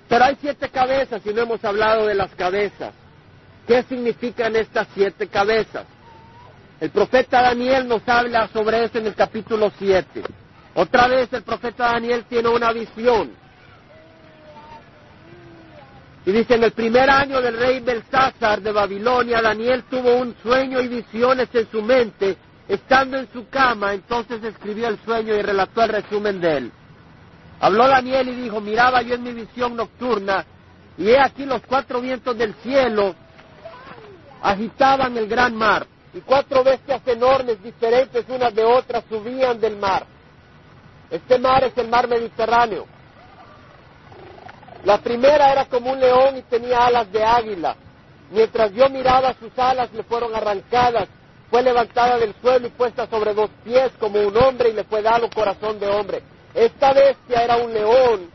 pero 0.09 0.24
hay 0.24 0.37
siete 0.40 0.68
cabezas 0.68 1.22
y 1.24 1.33
no 1.33 1.42
hemos 1.42 1.64
hablado 1.64 2.07
de 2.07 2.14
las 2.14 2.35
cabezas. 2.35 2.92
¿Qué 3.66 3.83
significan 3.85 4.57
estas 4.57 4.88
siete 4.94 5.28
cabezas? 5.28 5.87
El 6.81 6.90
profeta 6.90 7.42
Daniel 7.42 7.87
nos 7.87 8.07
habla 8.09 8.48
sobre 8.48 8.85
eso 8.85 8.98
en 8.98 9.07
el 9.07 9.14
capítulo 9.14 9.70
7. 9.78 10.22
Otra 10.74 11.07
vez 11.07 11.33
el 11.33 11.42
profeta 11.42 11.92
Daniel 11.92 12.24
tiene 12.28 12.48
una 12.48 12.72
visión. 12.72 13.31
Y 16.24 16.33
dice, 16.33 16.55
en 16.55 16.64
el 16.64 16.72
primer 16.72 17.11
año 17.11 17.40
del 17.40 17.57
rey 17.57 17.81
Belsázar 17.81 18.61
de 18.62 18.70
Babilonia, 18.72 19.40
Daniel 19.42 19.85
tuvo 19.85 20.16
un 20.16 20.35
sueño 20.42 20.81
y 20.81 20.88
visiones 20.88 21.48
en 21.52 21.70
su 21.70 21.83
mente, 21.83 22.37
estando 22.68 23.18
en 23.18 23.29
su 23.33 23.48
cama, 23.48 23.94
entonces 23.94 24.42
escribió 24.44 24.88
el 24.88 24.98
sueño 25.05 25.35
y 25.35 25.42
relató 25.42 25.83
el 25.83 25.88
resumen 25.90 26.40
de 26.40 26.57
él. 26.57 26.72
Habló 27.61 27.87
Daniel 27.87 28.29
y 28.29 28.35
dijo, 28.35 28.61
miraba 28.61 29.03
yo 29.03 29.14
en 29.14 29.22
mi 29.22 29.33
visión 29.33 29.77
nocturna, 29.77 30.44
y 30.98 31.09
he 31.09 31.20
aquí 31.20 31.44
los 31.44 31.62
cuatro 31.62 32.01
vientos 32.01 32.37
del 32.37 32.55
cielo 32.62 33.14
agitaban 34.42 35.16
el 35.16 35.29
gran 35.29 35.55
mar, 35.55 35.87
y 36.14 36.20
cuatro 36.20 36.62
bestias 36.64 37.01
enormes, 37.07 37.62
diferentes 37.62 38.25
unas 38.29 38.55
de 38.55 38.64
otras, 38.64 39.05
subían 39.09 39.61
del 39.61 39.77
mar. 39.77 40.05
Este 41.11 41.38
mar 41.38 41.64
es 41.64 41.77
el 41.77 41.88
mar 41.88 42.09
Mediterráneo. 42.09 42.87
La 44.85 44.98
primera 44.98 45.53
era 45.53 45.66
como 45.66 45.92
un 45.92 46.01
león 46.01 46.37
y 46.37 46.42
tenía 46.42 46.87
alas 46.87 47.11
de 47.12 47.22
águila. 47.22 47.77
Mientras 48.31 48.72
yo 48.72 48.88
miraba 48.88 49.35
sus 49.35 49.57
alas 49.59 49.92
le 49.92 50.03
fueron 50.03 50.35
arrancadas, 50.35 51.09
fue 51.53 51.62
levantada 51.62 52.17
del 52.17 52.35
suelo 52.41 52.67
y 52.67 52.71
puesta 52.71 53.07
sobre 53.09 53.35
dos 53.35 53.51
pies 53.62 53.93
como 54.01 54.19
un 54.19 54.35
hombre 54.38 54.71
y 54.71 54.73
le 54.73 54.85
fue 54.85 55.03
dado 55.03 55.29
corazón 55.29 55.79
de 55.79 55.87
hombre. 55.87 56.23
Esta 56.55 56.95
bestia 56.95 57.45
era 57.45 57.59
un 57.59 57.75
león 57.75 58.31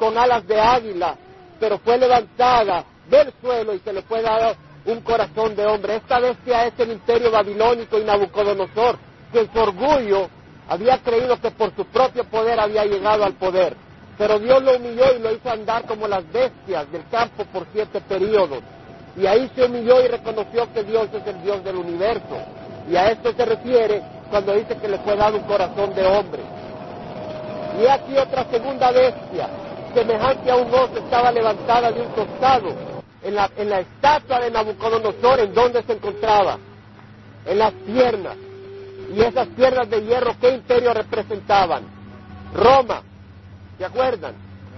con 0.00 0.18
alas 0.18 0.44
de 0.48 0.60
águila, 0.60 1.16
pero 1.60 1.78
fue 1.78 1.96
levantada 1.96 2.84
del 3.08 3.32
suelo 3.40 3.72
y 3.72 3.78
se 3.78 3.92
le 3.92 4.02
fue 4.02 4.20
dado 4.20 4.56
un 4.84 5.00
corazón 5.02 5.54
de 5.54 5.64
hombre. 5.64 5.94
Esta 5.94 6.18
bestia 6.18 6.66
es 6.66 6.72
el 6.80 6.90
imperio 6.90 7.30
babilónico 7.30 8.00
y 8.00 8.04
Nabucodonosor, 8.04 8.98
que 9.32 9.42
en 9.42 9.52
su 9.52 9.60
orgullo 9.60 10.28
había 10.68 10.98
creído 10.98 11.40
que 11.40 11.52
por 11.52 11.72
su 11.76 11.84
propio 11.84 12.24
poder 12.24 12.58
había 12.58 12.84
llegado 12.84 13.22
al 13.22 13.34
poder. 13.34 13.76
Pero 14.18 14.40
Dios 14.40 14.60
lo 14.64 14.74
humilló 14.74 15.14
y 15.14 15.20
lo 15.20 15.30
hizo 15.30 15.48
andar 15.48 15.86
como 15.86 16.08
las 16.08 16.28
bestias 16.32 16.90
del 16.90 17.08
campo 17.10 17.44
por 17.44 17.64
siete 17.72 18.00
periodos. 18.00 18.58
Y 19.16 19.26
ahí 19.26 19.50
se 19.54 19.64
humilló 19.64 20.04
y 20.04 20.08
reconoció 20.08 20.70
que 20.72 20.84
Dios 20.84 21.08
es 21.12 21.26
el 21.26 21.42
Dios 21.42 21.64
del 21.64 21.76
universo. 21.76 22.36
Y 22.88 22.96
a 22.96 23.10
esto 23.10 23.32
se 23.32 23.44
refiere 23.44 24.02
cuando 24.30 24.52
dice 24.52 24.76
que 24.76 24.88
le 24.88 24.98
fue 24.98 25.16
dado 25.16 25.38
un 25.38 25.44
corazón 25.44 25.94
de 25.94 26.04
hombre. 26.04 26.42
Y 27.80 27.86
aquí 27.86 28.16
otra 28.16 28.44
segunda 28.50 28.90
bestia, 28.90 29.48
semejante 29.94 30.50
a 30.50 30.56
un 30.56 30.72
oso, 30.72 30.98
estaba 30.98 31.32
levantada 31.32 31.90
de 31.90 32.00
un 32.00 32.08
costado, 32.08 32.72
en 33.22 33.34
la, 33.34 33.50
en 33.56 33.70
la 33.70 33.80
estatua 33.80 34.40
de 34.40 34.50
Nabucodonosor, 34.50 35.40
en 35.40 35.54
donde 35.54 35.82
se 35.82 35.92
encontraba, 35.94 36.58
en 37.44 37.58
las 37.58 37.72
piernas. 37.72 38.36
Y 39.14 39.20
esas 39.20 39.48
piernas 39.48 39.88
de 39.88 40.02
hierro, 40.02 40.36
¿qué 40.40 40.50
imperio 40.50 40.92
representaban? 40.92 41.84
Roma, 42.54 43.02
¿se 43.78 43.84
acuerdan? 43.84 44.34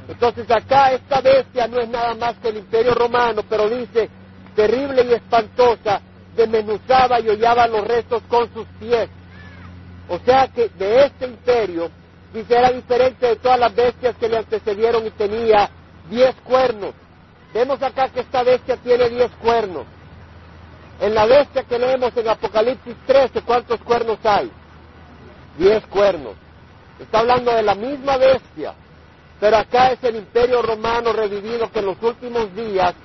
Entonces 0.08 0.50
acá 0.50 0.92
esta 0.92 1.20
bestia 1.20 1.68
no 1.68 1.80
es 1.80 1.88
nada 1.88 2.14
más 2.14 2.36
que 2.38 2.48
el 2.48 2.58
imperio 2.58 2.94
romano, 2.94 3.42
pero 3.48 3.68
dice, 3.68 4.08
terrible 4.58 5.06
y 5.08 5.12
espantosa, 5.14 6.00
desmenuzaba 6.34 7.20
y 7.20 7.28
hollaba 7.28 7.68
los 7.68 7.86
restos 7.86 8.20
con 8.28 8.52
sus 8.52 8.66
pies. 8.80 9.08
O 10.08 10.18
sea 10.18 10.48
que 10.48 10.68
de 10.70 11.04
este 11.06 11.26
imperio, 11.26 11.88
dice, 12.34 12.58
era 12.58 12.72
diferente 12.72 13.24
de 13.24 13.36
todas 13.36 13.60
las 13.60 13.72
bestias 13.72 14.16
que 14.16 14.28
le 14.28 14.38
antecedieron 14.38 15.06
y 15.06 15.10
tenía 15.10 15.70
diez 16.10 16.34
cuernos. 16.42 16.92
Vemos 17.54 17.80
acá 17.80 18.08
que 18.08 18.18
esta 18.18 18.42
bestia 18.42 18.76
tiene 18.78 19.08
diez 19.08 19.30
cuernos. 19.40 19.86
En 21.00 21.14
la 21.14 21.24
bestia 21.26 21.62
que 21.62 21.78
leemos 21.78 22.16
en 22.16 22.28
Apocalipsis 22.28 22.96
13, 23.06 23.42
¿cuántos 23.42 23.80
cuernos 23.82 24.18
hay? 24.24 24.50
Diez 25.56 25.86
cuernos. 25.86 26.34
Está 26.98 27.20
hablando 27.20 27.52
de 27.54 27.62
la 27.62 27.76
misma 27.76 28.16
bestia, 28.16 28.74
pero 29.38 29.56
acá 29.56 29.92
es 29.92 30.02
el 30.02 30.16
imperio 30.16 30.62
romano 30.62 31.12
revivido 31.12 31.70
que 31.70 31.78
en 31.78 31.86
los 31.86 32.02
últimos 32.02 32.52
días 32.56 32.96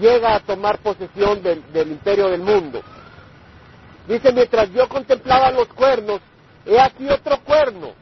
llega 0.00 0.34
a 0.34 0.40
tomar 0.40 0.78
posesión 0.78 1.42
del, 1.42 1.62
imperio 1.90 2.28
del 2.28 2.40
mundo. 2.40 2.82
Dice, 4.06 4.32
mientras 4.32 4.70
yo 4.72 4.88
contemplaba 4.88 5.50
los 5.50 5.68
cuernos, 5.68 6.20
he 6.64 6.80
aquí 6.80 7.08
otro 7.08 7.38
cuerno. 7.40 7.92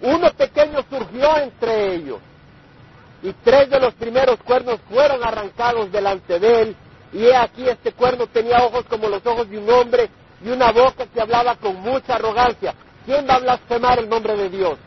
Uno 0.00 0.30
pequeño 0.32 0.84
surgió 0.90 1.36
entre 1.38 1.94
ellos. 1.94 2.18
Y 3.22 3.32
tres 3.44 3.70
de 3.70 3.78
los 3.78 3.94
primeros 3.94 4.38
cuernos 4.42 4.80
fueron 4.90 5.22
arrancados 5.22 5.92
delante 5.92 6.40
de 6.40 6.62
él. 6.62 6.76
Y 7.12 7.24
he 7.24 7.36
aquí 7.36 7.68
este 7.68 7.92
cuerno 7.92 8.26
tenía 8.26 8.64
ojos 8.64 8.84
como 8.88 9.08
los 9.08 9.24
ojos 9.24 9.48
de 9.48 9.58
un 9.58 9.70
hombre 9.70 10.10
y 10.44 10.48
una 10.48 10.72
boca 10.72 11.06
que 11.06 11.20
hablaba 11.20 11.54
con 11.56 11.76
mucha 11.80 12.16
arrogancia. 12.16 12.74
¿Quién 13.04 13.26
va 13.28 13.34
a 13.34 13.40
blasfemar 13.40 13.98
el 14.00 14.08
nombre 14.08 14.36
de 14.36 14.48
Dios? 14.48 14.78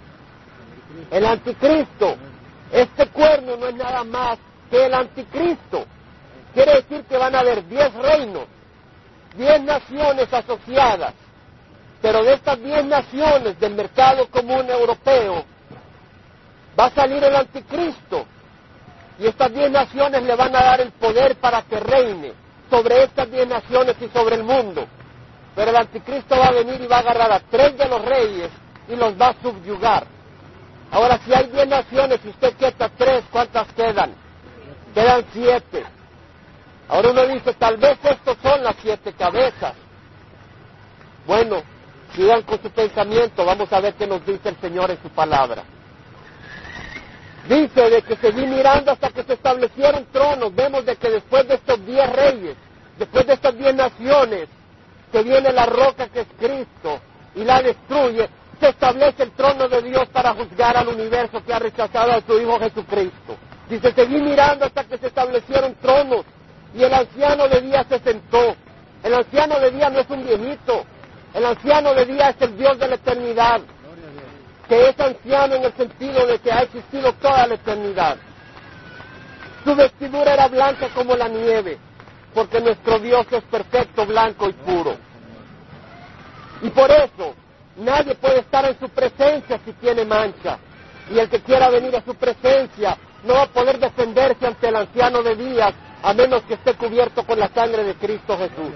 El 1.11 1.25
anticristo. 1.25 2.15
Este 2.71 3.07
cuerno 3.07 3.55
no 3.55 3.67
es 3.67 3.75
nada 3.75 4.03
más 4.03 4.37
que 4.69 4.85
el 4.85 4.93
anticristo. 4.93 5.85
Quiere 6.55 6.75
decir 6.75 7.03
que 7.03 7.17
van 7.17 7.35
a 7.35 7.41
haber 7.41 7.67
diez 7.67 7.93
reinos, 7.93 8.45
diez 9.35 9.61
naciones 9.61 10.33
asociadas. 10.33 11.13
Pero 12.01 12.23
de 12.23 12.33
estas 12.33 12.63
diez 12.63 12.85
naciones 12.85 13.59
del 13.59 13.73
mercado 13.75 14.27
común 14.29 14.69
europeo 14.69 15.43
va 16.79 16.85
a 16.85 16.91
salir 16.91 17.21
el 17.21 17.35
anticristo. 17.35 18.25
Y 19.19 19.27
estas 19.27 19.53
diez 19.53 19.69
naciones 19.69 20.23
le 20.23 20.33
van 20.35 20.55
a 20.55 20.63
dar 20.63 20.79
el 20.79 20.91
poder 20.93 21.35
para 21.35 21.61
que 21.63 21.77
reine 21.77 22.31
sobre 22.69 23.03
estas 23.03 23.29
diez 23.29 23.47
naciones 23.47 23.97
y 23.99 24.07
sobre 24.17 24.35
el 24.35 24.43
mundo. 24.43 24.87
Pero 25.55 25.71
el 25.71 25.75
anticristo 25.75 26.37
va 26.37 26.45
a 26.47 26.51
venir 26.51 26.79
y 26.79 26.87
va 26.87 26.97
a 26.97 26.99
agarrar 26.99 27.33
a 27.33 27.39
tres 27.41 27.77
de 27.77 27.85
los 27.89 28.01
reyes 28.05 28.49
y 28.87 28.95
los 28.95 29.19
va 29.19 29.29
a 29.29 29.41
subyugar. 29.41 30.07
Ahora, 30.89 31.19
si 31.25 31.33
hay 31.33 31.47
diez 31.47 31.67
naciones 31.67 32.21
y 32.23 32.29
usted 32.29 32.53
quita 32.55 32.89
tres, 32.97 33.25
¿cuántas 33.29 33.67
quedan? 33.73 34.13
Quedan 34.93 35.25
siete. 35.33 35.94
Ahora 36.87 37.11
uno 37.11 37.25
dice, 37.27 37.53
tal 37.53 37.77
vez 37.77 37.97
estos 38.03 38.37
son 38.41 38.63
las 38.63 38.75
siete 38.81 39.13
cabezas. 39.13 39.73
Bueno, 41.25 41.63
sigan 42.15 42.43
con 42.43 42.61
su 42.61 42.69
pensamiento, 42.69 43.43
vamos 43.43 43.71
a 43.73 43.79
ver 43.79 43.95
qué 43.95 44.05
nos 44.05 44.25
dice 44.25 44.49
el 44.49 44.57
Señor 44.57 44.91
en 44.91 45.01
su 45.01 45.09
palabra. 45.09 45.63
Dice 47.47 47.89
de 47.89 48.01
que 48.01 48.15
seguí 48.17 48.45
mirando 48.45 48.91
hasta 48.91 49.09
que 49.09 49.23
se 49.23 49.33
establecieron 49.33 50.05
tronos. 50.11 50.53
Vemos 50.55 50.85
de 50.85 50.95
que 50.95 51.09
después 51.09 51.47
de 51.47 51.55
estos 51.55 51.85
diez 51.85 52.11
reyes, 52.11 52.55
después 52.97 53.25
de 53.27 53.33
estas 53.33 53.55
diez 53.57 53.75
naciones, 53.75 54.47
que 55.11 55.21
viene 55.23 55.51
la 55.51 55.65
roca 55.65 56.07
que 56.07 56.21
es 56.21 56.27
Cristo 56.39 56.99
y 57.35 57.43
la 57.43 57.61
destruye, 57.61 58.27
se 58.59 58.69
establece 58.69 59.23
el 59.23 59.31
trono 59.31 59.67
de 59.67 59.81
Dios 59.81 60.07
para 60.09 60.33
juzgar 60.33 60.75
al 60.77 60.87
universo 60.87 61.43
que 61.43 61.53
ha 61.53 61.59
rechazado 61.59 62.13
a 62.13 62.21
su 62.21 62.39
Hijo 62.39 62.59
Jesucristo. 62.59 63.37
Dice, 63.69 63.93
seguí 63.93 64.21
mirando 64.21 64.65
hasta 64.65 64.83
que 64.83 64.97
se 64.97 65.07
establecieron 65.07 65.75
tronos 65.75 66.25
y 66.75 66.83
el 66.83 66.93
anciano 66.93 67.47
de 67.47 67.61
día 67.61 67.85
se 67.87 67.99
sentó. 67.99 68.55
El 69.03 69.13
anciano 69.13 69.59
de 69.59 69.71
día 69.71 69.89
no 69.89 69.99
es 69.99 70.09
un 70.09 70.25
viejito, 70.25 70.83
el 71.33 71.45
anciano 71.45 71.93
de 71.93 72.05
día 72.05 72.29
es 72.29 72.41
el 72.41 72.57
Dios 72.57 72.77
de 72.79 72.87
la 72.87 72.95
eternidad, 72.95 73.61
que 74.67 74.89
es 74.89 74.99
anciano 74.99 75.55
en 75.55 75.63
el 75.63 75.73
sentido 75.73 76.25
de 76.25 76.39
que 76.39 76.51
ha 76.51 76.63
existido 76.63 77.13
toda 77.13 77.47
la 77.47 77.53
eternidad. 77.53 78.17
Su 79.63 79.75
vestidura 79.75 80.33
era 80.33 80.47
blanca 80.47 80.89
como 80.89 81.15
la 81.15 81.27
nieve, 81.27 81.77
porque 82.33 82.59
nuestro 82.59 82.99
Dios 82.99 83.25
es 83.31 83.43
perfecto, 83.43 84.05
blanco 84.05 84.49
y 84.49 84.53
puro. 84.53 84.95
Y 86.61 86.69
por 86.71 86.89
eso 86.89 87.35
nadie 87.77 88.15
puede 88.15 88.39
estar 88.39 88.65
en 88.65 88.77
su 88.79 88.89
presencia 88.89 89.59
si 89.63 89.73
tiene 89.73 90.03
mancha. 90.03 90.57
Y 91.11 91.19
el 91.19 91.29
que 91.29 91.41
quiera 91.41 91.69
venir 91.69 91.95
a 91.95 92.03
su 92.03 92.15
presencia 92.15 92.97
no 93.23 93.35
va 93.35 93.43
a 93.43 93.47
poder 93.47 93.77
defenderse 93.77 94.47
ante 94.47 94.67
el 94.67 94.75
anciano 94.75 95.21
de 95.21 95.35
días 95.35 95.73
a 96.05 96.13
menos 96.13 96.43
que 96.43 96.53
esté 96.53 96.75
cubierto 96.75 97.25
con 97.25 97.39
la 97.39 97.47
sangre 97.49 97.83
de 97.83 97.95
Cristo 97.95 98.37
Jesús. 98.37 98.71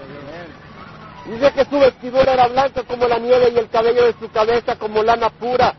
Dice 1.26 1.52
que 1.52 1.64
su 1.64 1.78
vestidura 1.78 2.32
era 2.32 2.48
blanca 2.48 2.82
como 2.82 3.06
la 3.06 3.20
nieve 3.20 3.52
y 3.54 3.58
el 3.58 3.68
cabello 3.68 4.04
de 4.04 4.14
su 4.14 4.28
cabeza 4.32 4.74
como 4.74 5.00
lana 5.00 5.30
pura. 5.30 5.72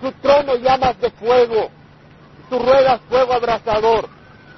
Su 0.00 0.10
trono 0.20 0.56
llamas 0.56 1.00
de 1.00 1.10
fuego, 1.10 1.70
su 2.50 2.58
rueda 2.58 2.98
fuego 3.08 3.34
abrasador. 3.34 4.08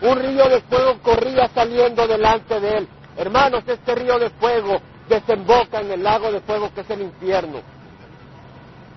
Un 0.00 0.18
río 0.18 0.48
de 0.48 0.62
fuego 0.62 0.98
corría 1.02 1.48
saliendo 1.48 2.06
delante 2.08 2.58
de 2.60 2.78
él. 2.78 2.88
Hermanos, 3.18 3.64
este 3.66 3.94
río 3.94 4.18
de 4.18 4.30
fuego 4.30 4.80
desemboca 5.06 5.80
en 5.80 5.90
el 5.90 6.02
lago 6.02 6.32
de 6.32 6.40
fuego 6.40 6.72
que 6.74 6.80
es 6.80 6.88
el 6.88 7.02
infierno. 7.02 7.60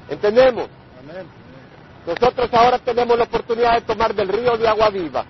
¿Entendemos? 0.10 0.70
Nosotros 2.08 2.50
ahora 2.54 2.80
tenemos 2.80 3.18
la 3.18 3.26
oportunidad 3.26 3.74
de 3.74 3.82
tomar 3.82 4.16
del 4.16 4.30
río 4.30 4.56
de 4.56 4.70
agua 4.70 4.90
viva 4.90 5.26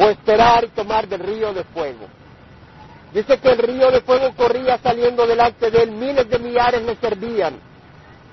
o 0.00 0.08
esperar 0.08 0.64
y 0.64 0.68
tomar 0.68 1.06
del 1.06 1.20
río 1.20 1.52
de 1.52 1.62
fuego. 1.64 2.06
Dice 3.12 3.38
que 3.38 3.50
el 3.50 3.58
río 3.58 3.90
de 3.90 4.00
fuego 4.00 4.32
corría 4.34 4.78
saliendo 4.78 5.26
delante 5.26 5.70
de 5.70 5.82
él, 5.82 5.90
miles 5.90 6.28
de 6.28 6.38
millares 6.38 6.82
le 6.82 6.96
servían 6.96 7.70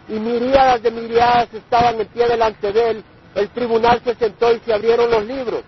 y 0.09 0.13
miríadas 0.13 0.81
de 0.81 0.91
miríadas 0.91 1.53
estaban 1.53 1.99
en 1.99 2.07
pie 2.07 2.27
delante 2.27 2.71
de 2.71 2.91
él. 2.91 3.03
El 3.35 3.49
tribunal 3.49 4.01
se 4.03 4.15
sentó 4.15 4.53
y 4.53 4.59
se 4.59 4.73
abrieron 4.73 5.11
los 5.11 5.25
libros. 5.25 5.63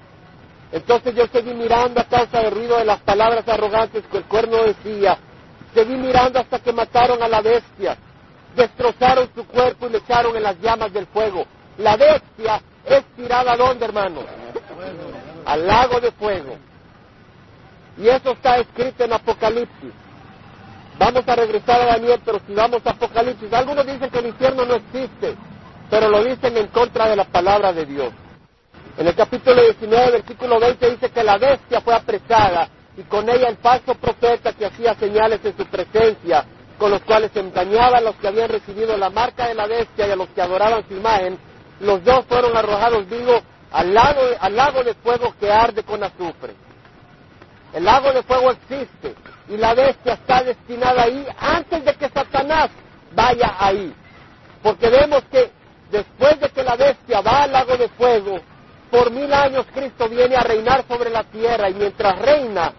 Entonces 0.71 1.15
yo 1.15 1.27
seguí 1.27 1.53
mirando 1.53 1.99
a 1.99 2.05
causa 2.05 2.41
del 2.41 2.51
ruido 2.51 2.77
de 2.77 2.85
las 2.85 2.99
palabras 3.01 3.47
arrogantes 3.47 4.03
que 4.09 4.17
el 4.17 4.23
cuerno 4.23 4.63
decía. 4.63 5.17
Seguí 5.73 5.95
mirando 5.95 6.39
hasta 6.39 6.59
que 6.59 6.71
mataron 6.71 7.21
a 7.21 7.27
la 7.27 7.41
bestia. 7.41 7.97
Destrozaron 8.55 9.29
su 9.35 9.45
cuerpo 9.45 9.87
y 9.87 9.91
le 9.91 9.97
echaron 9.99 10.35
en 10.35 10.43
las 10.43 10.59
llamas 10.61 10.93
del 10.93 11.05
fuego. 11.07 11.45
La 11.77 11.97
bestia 11.97 12.61
es 12.85 13.03
tirada 13.15 13.53
a 13.53 13.57
dónde, 13.57 13.85
hermanos? 13.85 14.25
Al 15.49 15.65
lago 15.65 15.99
de 15.99 16.11
fuego. 16.11 16.57
Y 17.97 18.07
eso 18.07 18.33
está 18.33 18.59
escrito 18.59 19.03
en 19.03 19.13
Apocalipsis. 19.13 19.91
Vamos 20.99 21.27
a 21.27 21.35
regresar 21.35 21.81
a 21.81 21.85
Daniel, 21.85 22.21
pero 22.23 22.39
si 22.45 22.53
vamos 22.53 22.85
a 22.85 22.91
Apocalipsis, 22.91 23.51
algunos 23.51 23.83
dicen 23.87 24.11
que 24.11 24.19
el 24.19 24.27
infierno 24.27 24.63
no 24.63 24.75
existe, 24.75 25.35
pero 25.89 26.07
lo 26.07 26.23
dicen 26.23 26.55
en 26.55 26.67
contra 26.67 27.09
de 27.09 27.15
la 27.15 27.23
palabra 27.23 27.73
de 27.73 27.83
Dios. 27.87 28.13
En 28.99 29.07
el 29.07 29.15
capítulo 29.15 29.59
19, 29.59 30.11
versículo 30.11 30.59
20 30.59 30.91
dice 30.91 31.09
que 31.09 31.23
la 31.23 31.39
bestia 31.39 31.81
fue 31.81 31.95
apresada 31.95 32.69
y 32.95 33.01
con 33.03 33.27
ella 33.27 33.49
el 33.49 33.57
falso 33.57 33.95
profeta 33.95 34.53
que 34.53 34.67
hacía 34.67 34.93
señales 34.95 35.39
en 35.43 35.57
su 35.57 35.65
presencia, 35.65 36.45
con 36.77 36.91
los 36.91 37.01
cuales 37.01 37.35
engañaba 37.35 37.97
a 37.97 38.01
los 38.01 38.15
que 38.17 38.27
habían 38.27 38.49
recibido 38.49 38.95
la 38.97 39.09
marca 39.09 39.47
de 39.47 39.55
la 39.55 39.65
bestia 39.65 40.05
y 40.05 40.11
a 40.11 40.15
los 40.15 40.29
que 40.29 40.43
adoraban 40.43 40.87
su 40.87 40.93
imagen, 40.93 41.39
los 41.79 42.03
dos 42.03 42.23
fueron 42.25 42.55
arrojados 42.55 43.09
vivos 43.09 43.41
al 43.71 43.93
lago, 43.93 44.21
al 44.39 44.55
lago 44.55 44.83
de 44.83 44.93
fuego 44.95 45.33
que 45.39 45.51
arde 45.51 45.83
con 45.83 46.03
azufre. 46.03 46.55
El 47.73 47.85
lago 47.85 48.11
de 48.11 48.23
fuego 48.23 48.51
existe 48.51 49.15
y 49.47 49.57
la 49.57 49.73
bestia 49.73 50.13
está 50.13 50.43
destinada 50.43 51.03
ahí 51.03 51.25
antes 51.39 51.85
de 51.85 51.93
que 51.95 52.09
Satanás 52.09 52.69
vaya 53.13 53.55
ahí. 53.59 53.93
Porque 54.63 54.89
vemos 54.89 55.23
que 55.31 55.51
después 55.91 56.39
de 56.39 56.49
que 56.49 56.63
la 56.63 56.75
bestia 56.75 57.21
va 57.21 57.43
al 57.43 57.51
lago 57.51 57.77
de 57.77 57.89
fuego, 57.89 58.39
por 58.89 59.11
mil 59.11 59.31
años 59.31 59.65
Cristo 59.73 60.09
viene 60.09 60.35
a 60.35 60.41
reinar 60.41 60.83
sobre 60.87 61.11
la 61.11 61.23
tierra 61.25 61.69
y 61.69 61.75
mientras 61.75 62.17
reina, 62.19 62.73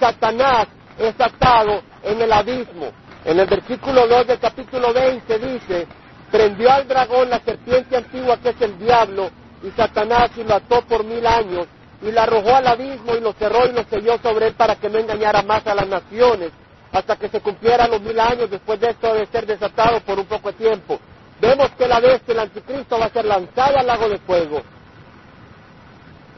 Satanás 0.00 0.68
es 0.98 1.14
atado 1.20 1.82
en 2.02 2.20
el 2.20 2.32
abismo. 2.32 2.92
En 3.26 3.40
el 3.40 3.46
versículo 3.46 4.06
2 4.06 4.26
del 4.26 4.38
capítulo 4.38 4.92
20 4.92 5.38
dice, 5.38 5.86
prendió 6.30 6.70
al 6.70 6.88
dragón 6.88 7.28
la 7.28 7.40
serpiente 7.40 7.96
antigua 7.96 8.38
que 8.38 8.50
es 8.50 8.60
el 8.60 8.78
diablo 8.78 9.30
y 9.64 9.70
Satanás 9.70 10.30
y 10.36 10.44
lo 10.44 10.54
ató 10.54 10.82
por 10.82 11.04
mil 11.04 11.26
años 11.26 11.66
y 12.02 12.12
lo 12.12 12.20
arrojó 12.20 12.54
al 12.54 12.66
abismo 12.66 13.14
y 13.14 13.20
lo 13.20 13.32
cerró 13.32 13.66
y 13.66 13.72
lo 13.72 13.82
selló 13.84 14.18
sobre 14.18 14.48
él 14.48 14.54
para 14.54 14.76
que 14.76 14.90
no 14.90 14.98
engañara 14.98 15.42
más 15.42 15.66
a 15.66 15.74
las 15.74 15.88
naciones 15.88 16.50
hasta 16.92 17.16
que 17.16 17.28
se 17.28 17.40
cumplieran 17.40 17.90
los 17.90 18.02
mil 18.02 18.20
años 18.20 18.50
después 18.50 18.78
de 18.78 18.90
esto 18.90 19.14
de 19.14 19.26
ser 19.26 19.46
desatado 19.46 20.00
por 20.00 20.18
un 20.18 20.26
poco 20.26 20.52
de 20.52 20.58
tiempo. 20.58 21.00
Vemos 21.40 21.70
que 21.78 21.88
la 21.88 21.98
bestia, 21.98 22.32
el 22.32 22.40
anticristo, 22.40 22.98
va 22.98 23.06
a 23.06 23.10
ser 23.10 23.24
lanzado 23.24 23.78
al 23.78 23.86
lago 23.86 24.08
de 24.08 24.18
fuego. 24.18 24.62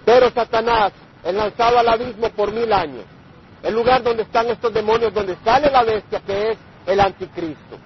Pero 0.04 0.30
Satanás 0.30 0.92
es 1.24 1.34
lanzado 1.34 1.78
al 1.78 1.88
abismo 1.88 2.30
por 2.30 2.52
mil 2.52 2.72
años. 2.72 3.04
El 3.62 3.74
lugar 3.74 4.02
donde 4.02 4.22
están 4.22 4.46
estos 4.46 4.72
demonios, 4.72 5.12
donde 5.12 5.36
sale 5.44 5.70
la 5.70 5.82
bestia, 5.82 6.20
que 6.20 6.52
es 6.52 6.58
el 6.86 7.00
anticristo. 7.00 7.76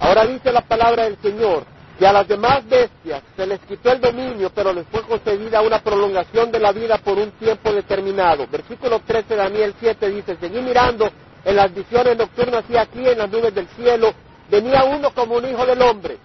Ahora 0.00 0.24
dice 0.26 0.52
la 0.52 0.62
palabra 0.62 1.04
del 1.04 1.18
Señor 1.20 1.64
que 1.98 2.06
a 2.06 2.12
las 2.12 2.28
demás 2.28 2.66
bestias 2.68 3.22
se 3.36 3.44
les 3.44 3.58
quitó 3.60 3.90
el 3.90 4.00
dominio, 4.00 4.50
pero 4.54 4.72
les 4.72 4.86
fue 4.86 5.02
concedida 5.02 5.60
una 5.62 5.80
prolongación 5.80 6.52
de 6.52 6.60
la 6.60 6.70
vida 6.70 6.98
por 6.98 7.18
un 7.18 7.32
tiempo 7.32 7.72
determinado. 7.72 8.46
Versículo 8.46 9.00
13 9.00 9.28
de 9.30 9.36
Daniel 9.36 9.74
7 9.80 10.08
dice, 10.08 10.36
seguí 10.36 10.60
mirando 10.60 11.10
en 11.44 11.56
las 11.56 11.74
visiones 11.74 12.16
nocturnas 12.16 12.64
y 12.68 12.76
aquí 12.76 13.04
en 13.04 13.18
las 13.18 13.28
nubes 13.28 13.52
del 13.52 13.66
cielo, 13.70 14.12
venía 14.48 14.84
uno 14.84 15.10
como 15.12 15.34
un 15.36 15.48
hijo 15.48 15.66
del 15.66 15.82
hombre, 15.82 16.18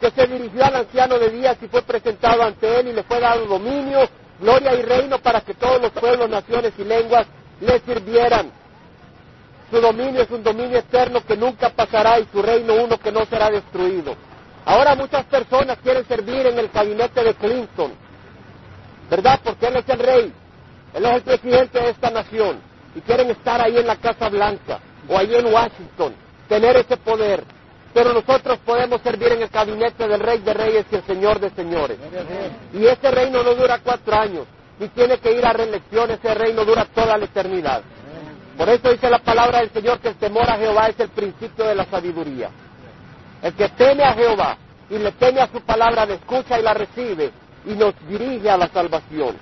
que 0.00 0.10
se 0.10 0.26
dirigió 0.26 0.64
al 0.64 0.74
anciano 0.74 1.16
de 1.20 1.30
días 1.30 1.56
y 1.62 1.68
fue 1.68 1.82
presentado 1.82 2.42
ante 2.42 2.80
él 2.80 2.88
y 2.88 2.92
le 2.92 3.04
fue 3.04 3.20
dado 3.20 3.46
dominio, 3.46 4.00
gloria 4.40 4.74
y 4.74 4.82
reino 4.82 5.20
para 5.20 5.42
que 5.42 5.54
todos 5.54 5.80
los 5.80 5.92
pueblos, 5.92 6.28
naciones 6.28 6.72
y 6.78 6.82
lenguas 6.82 7.28
le 7.60 7.78
sirvieran. 7.80 8.50
Su 9.70 9.80
dominio 9.80 10.22
es 10.22 10.30
un 10.30 10.42
dominio 10.42 10.78
eterno 10.78 11.24
que 11.24 11.36
nunca 11.36 11.70
pasará 11.70 12.18
y 12.18 12.26
su 12.32 12.42
reino 12.42 12.74
uno 12.74 12.98
que 12.98 13.12
no 13.12 13.24
será 13.26 13.50
destruido. 13.50 14.16
Ahora 14.64 14.94
muchas 14.94 15.24
personas 15.24 15.78
quieren 15.82 16.06
servir 16.06 16.46
en 16.46 16.58
el 16.58 16.68
gabinete 16.68 17.24
de 17.24 17.34
Clinton, 17.34 17.92
¿verdad? 19.10 19.40
Porque 19.42 19.66
él 19.66 19.76
es 19.76 19.88
el 19.88 19.98
rey, 19.98 20.32
él 20.94 21.04
es 21.04 21.12
el 21.14 21.22
presidente 21.22 21.80
de 21.80 21.90
esta 21.90 22.10
nación 22.10 22.60
y 22.94 23.00
quieren 23.00 23.30
estar 23.30 23.60
ahí 23.60 23.76
en 23.76 23.86
la 23.86 23.96
Casa 23.96 24.28
Blanca 24.28 24.78
o 25.08 25.18
ahí 25.18 25.34
en 25.34 25.46
Washington, 25.52 26.14
tener 26.48 26.76
ese 26.76 26.96
poder. 26.96 27.44
Pero 27.92 28.12
nosotros 28.14 28.58
podemos 28.64 29.02
servir 29.02 29.32
en 29.32 29.42
el 29.42 29.48
gabinete 29.48 30.08
del 30.08 30.20
Rey 30.20 30.38
de 30.38 30.54
Reyes 30.54 30.86
y 30.90 30.94
el 30.94 31.02
Señor 31.04 31.40
de 31.40 31.50
Señores. 31.50 31.98
Y 32.72 32.86
ese 32.86 33.10
reino 33.10 33.42
no 33.42 33.54
dura 33.54 33.80
cuatro 33.82 34.14
años, 34.14 34.46
ni 34.78 34.88
tiene 34.88 35.18
que 35.18 35.32
ir 35.32 35.44
a 35.44 35.52
reelección, 35.52 36.10
ese 36.10 36.32
reino 36.34 36.64
dura 36.64 36.86
toda 36.86 37.18
la 37.18 37.24
eternidad. 37.24 37.82
Por 38.56 38.68
eso 38.68 38.90
dice 38.90 39.10
la 39.10 39.18
palabra 39.18 39.58
del 39.58 39.70
Señor 39.72 39.98
que 39.98 40.08
el 40.08 40.14
temor 40.16 40.48
a 40.48 40.56
Jehová 40.56 40.86
es 40.86 41.00
el 41.00 41.08
principio 41.08 41.64
de 41.64 41.74
la 41.74 41.84
sabiduría. 41.86 42.50
El 43.42 43.54
que 43.54 43.68
teme 43.70 44.04
a 44.04 44.14
Jehová 44.14 44.56
y 44.88 44.98
le 44.98 45.12
teme 45.12 45.40
a 45.40 45.48
su 45.48 45.60
palabra, 45.62 46.06
la 46.06 46.14
escucha 46.14 46.58
y 46.58 46.62
la 46.62 46.74
recibe 46.74 47.32
y 47.66 47.70
nos 47.74 47.94
dirige 48.08 48.48
a 48.48 48.56
la 48.56 48.68
salvación. 48.68 49.36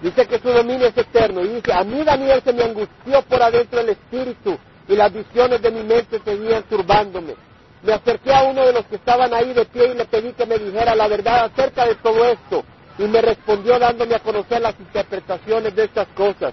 Dice 0.00 0.26
que 0.26 0.38
su 0.38 0.48
dominio 0.48 0.86
es 0.86 0.96
eterno 0.96 1.42
y 1.42 1.48
dice, 1.48 1.72
a 1.72 1.84
mí 1.84 2.02
Daniel 2.02 2.40
se 2.42 2.52
me 2.52 2.62
angustió 2.64 3.20
por 3.22 3.42
adentro 3.42 3.80
el 3.80 3.90
espíritu 3.90 4.56
y 4.88 4.96
las 4.96 5.12
visiones 5.12 5.60
de 5.60 5.70
mi 5.70 5.82
mente 5.82 6.20
seguían 6.24 6.62
turbándome. 6.64 7.34
Me 7.82 7.92
acerqué 7.92 8.32
a 8.32 8.44
uno 8.44 8.64
de 8.64 8.72
los 8.72 8.84
que 8.86 8.96
estaban 8.96 9.32
ahí 9.34 9.52
de 9.52 9.64
pie 9.66 9.92
y 9.92 9.94
le 9.94 10.04
pedí 10.06 10.32
que 10.32 10.46
me 10.46 10.58
dijera 10.58 10.94
la 10.94 11.08
verdad 11.08 11.44
acerca 11.44 11.86
de 11.86 11.96
todo 11.96 12.24
esto 12.24 12.64
y 12.98 13.04
me 13.04 13.20
respondió 13.20 13.78
dándome 13.78 14.14
a 14.14 14.20
conocer 14.20 14.60
las 14.60 14.78
interpretaciones 14.78 15.74
de 15.74 15.84
estas 15.84 16.06
cosas. 16.08 16.52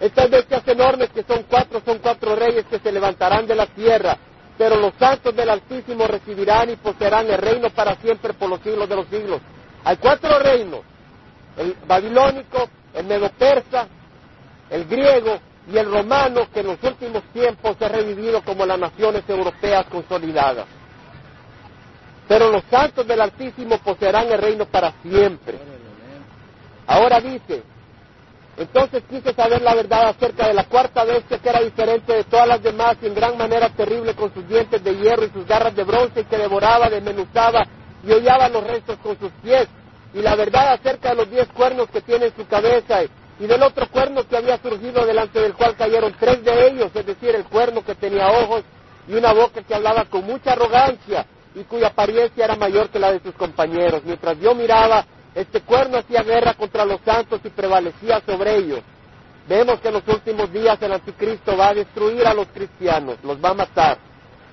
Estas 0.00 0.30
bestias 0.30 0.66
enormes 0.66 1.10
que 1.10 1.22
son 1.24 1.44
cuatro 1.48 1.82
son 1.84 1.98
cuatro 1.98 2.34
reyes 2.34 2.64
que 2.66 2.78
se 2.78 2.92
levantarán 2.92 3.46
de 3.46 3.54
la 3.54 3.66
tierra, 3.66 4.16
pero 4.60 4.76
los 4.76 4.92
santos 4.98 5.34
del 5.34 5.48
Altísimo 5.48 6.06
recibirán 6.06 6.68
y 6.68 6.76
poseerán 6.76 7.26
el 7.30 7.38
reino 7.38 7.70
para 7.70 7.96
siempre 7.96 8.34
por 8.34 8.50
los 8.50 8.60
siglos 8.60 8.86
de 8.90 8.94
los 8.94 9.06
siglos. 9.06 9.40
Hay 9.84 9.96
cuatro 9.96 10.38
reinos, 10.38 10.80
el 11.56 11.74
babilónico, 11.88 12.68
el 12.92 13.06
medo-persa, 13.06 13.88
el 14.68 14.84
griego 14.84 15.38
y 15.66 15.78
el 15.78 15.90
romano 15.90 16.46
que 16.52 16.60
en 16.60 16.66
los 16.66 16.82
últimos 16.82 17.22
tiempos 17.32 17.74
se 17.78 17.86
ha 17.86 17.88
revivido 17.88 18.42
como 18.42 18.66
las 18.66 18.78
naciones 18.78 19.22
europeas 19.26 19.86
consolidadas. 19.86 20.66
Pero 22.28 22.50
los 22.52 22.62
santos 22.70 23.06
del 23.06 23.22
Altísimo 23.22 23.78
poseerán 23.78 24.30
el 24.30 24.42
reino 24.42 24.66
para 24.66 24.92
siempre. 25.00 25.58
Ahora 26.86 27.18
dice, 27.18 27.62
entonces 28.60 29.02
quise 29.08 29.32
saber 29.32 29.62
la 29.62 29.74
verdad 29.74 30.10
acerca 30.10 30.46
de 30.46 30.52
la 30.52 30.64
cuarta 30.64 31.02
bestia 31.04 31.38
que 31.38 31.48
era 31.48 31.62
diferente 31.62 32.12
de 32.12 32.24
todas 32.24 32.46
las 32.46 32.62
demás 32.62 32.98
y 33.00 33.06
en 33.06 33.14
gran 33.14 33.38
manera 33.38 33.70
terrible 33.70 34.14
con 34.14 34.34
sus 34.34 34.46
dientes 34.46 34.84
de 34.84 34.96
hierro 34.96 35.24
y 35.24 35.30
sus 35.30 35.46
garras 35.46 35.74
de 35.74 35.82
bronce 35.82 36.24
que 36.24 36.36
devoraba, 36.36 36.90
desmenuzaba 36.90 37.66
y 38.06 38.12
hollaba 38.12 38.50
los 38.50 38.62
restos 38.62 38.98
con 39.02 39.18
sus 39.18 39.30
pies 39.42 39.66
y 40.12 40.20
la 40.20 40.36
verdad 40.36 40.74
acerca 40.74 41.08
de 41.08 41.14
los 41.14 41.30
diez 41.30 41.48
cuernos 41.48 41.88
que 41.88 42.02
tiene 42.02 42.26
en 42.26 42.36
su 42.36 42.46
cabeza 42.46 43.02
y 43.02 43.46
del 43.46 43.62
otro 43.62 43.88
cuerno 43.88 44.28
que 44.28 44.36
había 44.36 44.58
surgido 44.58 45.06
delante 45.06 45.40
del 45.40 45.54
cual 45.54 45.74
cayeron 45.74 46.14
tres 46.20 46.44
de 46.44 46.68
ellos, 46.68 46.90
es 46.94 47.06
decir, 47.06 47.34
el 47.34 47.44
cuerno 47.44 47.82
que 47.82 47.94
tenía 47.94 48.28
ojos 48.30 48.62
y 49.08 49.14
una 49.14 49.32
boca 49.32 49.62
que 49.62 49.74
hablaba 49.74 50.04
con 50.04 50.26
mucha 50.26 50.52
arrogancia 50.52 51.24
y 51.54 51.64
cuya 51.64 51.86
apariencia 51.86 52.44
era 52.44 52.56
mayor 52.56 52.90
que 52.90 52.98
la 52.98 53.10
de 53.10 53.20
sus 53.20 53.34
compañeros. 53.34 54.02
Mientras 54.04 54.38
yo 54.38 54.54
miraba, 54.54 55.06
este 55.34 55.60
cuerno 55.60 55.98
hacía 55.98 56.22
guerra 56.22 56.54
contra 56.54 56.84
los 56.84 57.00
santos 57.04 57.40
y 57.44 57.50
prevalecía 57.50 58.20
sobre 58.26 58.56
ellos. 58.56 58.80
Vemos 59.48 59.80
que 59.80 59.88
en 59.88 59.94
los 59.94 60.08
últimos 60.08 60.52
días 60.52 60.80
el 60.82 60.92
anticristo 60.92 61.56
va 61.56 61.68
a 61.68 61.74
destruir 61.74 62.26
a 62.26 62.34
los 62.34 62.48
cristianos, 62.48 63.16
los 63.22 63.42
va 63.42 63.50
a 63.50 63.54
matar. 63.54 63.98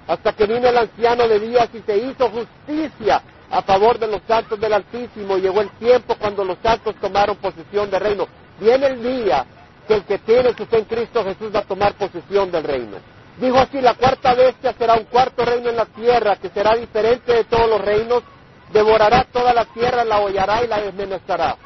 Hasta 0.07 0.34
que 0.34 0.45
vino 0.45 0.67
el 0.67 0.78
anciano 0.78 1.28
de 1.28 1.39
días 1.39 1.69
y 1.73 1.82
se 1.82 1.97
hizo 1.97 2.30
justicia 2.30 3.21
a 3.49 3.61
favor 3.61 3.99
de 3.99 4.07
los 4.07 4.21
santos 4.28 4.59
del 4.59 4.73
Altísimo. 4.73 5.38
Llegó 5.38 5.61
el 5.61 5.69
tiempo 5.71 6.15
cuando 6.15 6.45
los 6.45 6.57
santos 6.63 6.95
tomaron 7.01 7.36
posesión 7.38 7.89
del 7.89 7.99
reino. 7.99 8.28
Viene 8.59 8.88
el 8.88 9.03
día 9.03 9.45
que 9.88 9.95
el 9.95 10.03
que 10.03 10.19
tiene 10.19 10.53
su 10.53 10.65
fe 10.65 10.80
en 10.80 10.86
Cristo 10.86 11.23
Jesús 11.23 11.53
va 11.53 11.59
a 11.59 11.63
tomar 11.63 11.93
posesión 11.93 12.51
del 12.51 12.63
reino. 12.63 12.97
Dijo 13.39 13.57
así, 13.57 13.80
la 13.82 13.93
cuarta 13.93 14.34
bestia 14.34 14.73
será 14.78 14.95
un 14.95 15.05
cuarto 15.05 15.45
reino 15.45 15.69
en 15.69 15.75
la 15.75 15.86
tierra, 15.86 16.38
que 16.38 16.49
será 16.49 16.75
diferente 16.75 17.32
de 17.32 17.43
todos 17.43 17.69
los 17.69 17.82
reinos, 17.82 18.23
devorará 18.72 19.26
toda 19.32 19.53
la 19.53 19.65
tierra, 19.65 20.03
la 20.03 20.20
hollará 20.20 20.63
y 20.63 20.68
la 20.68 20.82
desmenuzará. 20.82 21.57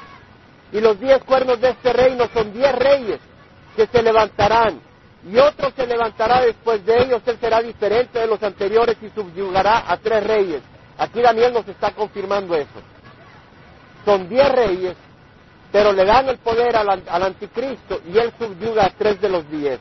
Y 0.72 0.80
los 0.80 1.00
diez 1.00 1.24
cuernos 1.24 1.60
de 1.60 1.70
este 1.70 1.94
reino 1.94 2.28
son 2.34 2.54
diez 2.54 2.74
reyes 2.74 3.20
que 3.76 3.88
se 3.88 4.02
levantarán, 4.02 4.82
y 5.30 5.38
otro 5.38 5.72
se 5.76 5.86
levantará 5.86 6.42
después 6.42 6.84
de 6.86 7.04
ellos, 7.04 7.22
él 7.26 7.38
será 7.40 7.62
diferente 7.62 8.20
de 8.20 8.28
los 8.28 8.42
anteriores 8.42 8.98
y 9.02 9.10
subyugará 9.10 9.92
a 9.92 9.98
tres 9.98 10.24
reyes. 10.24 10.62
Aquí 10.98 11.22
Daniel 11.22 11.54
nos 11.54 11.68
está 11.68 11.92
confirmando 11.92 12.56
eso. 12.56 12.82
Son 14.04 14.28
diez 14.28 14.50
reyes, 14.50 14.96
pero 15.72 15.94
le 15.94 16.06
dan 16.06 16.28
el 16.30 16.38
poder 16.40 16.76
al, 16.76 16.90
anticristo 17.08 18.02
y 18.12 18.18
él 18.18 18.34
subyuga 18.38 18.86
a 18.86 18.90
tres 18.90 19.22
de 19.22 19.30
los 19.30 19.50
diez. 19.50 19.80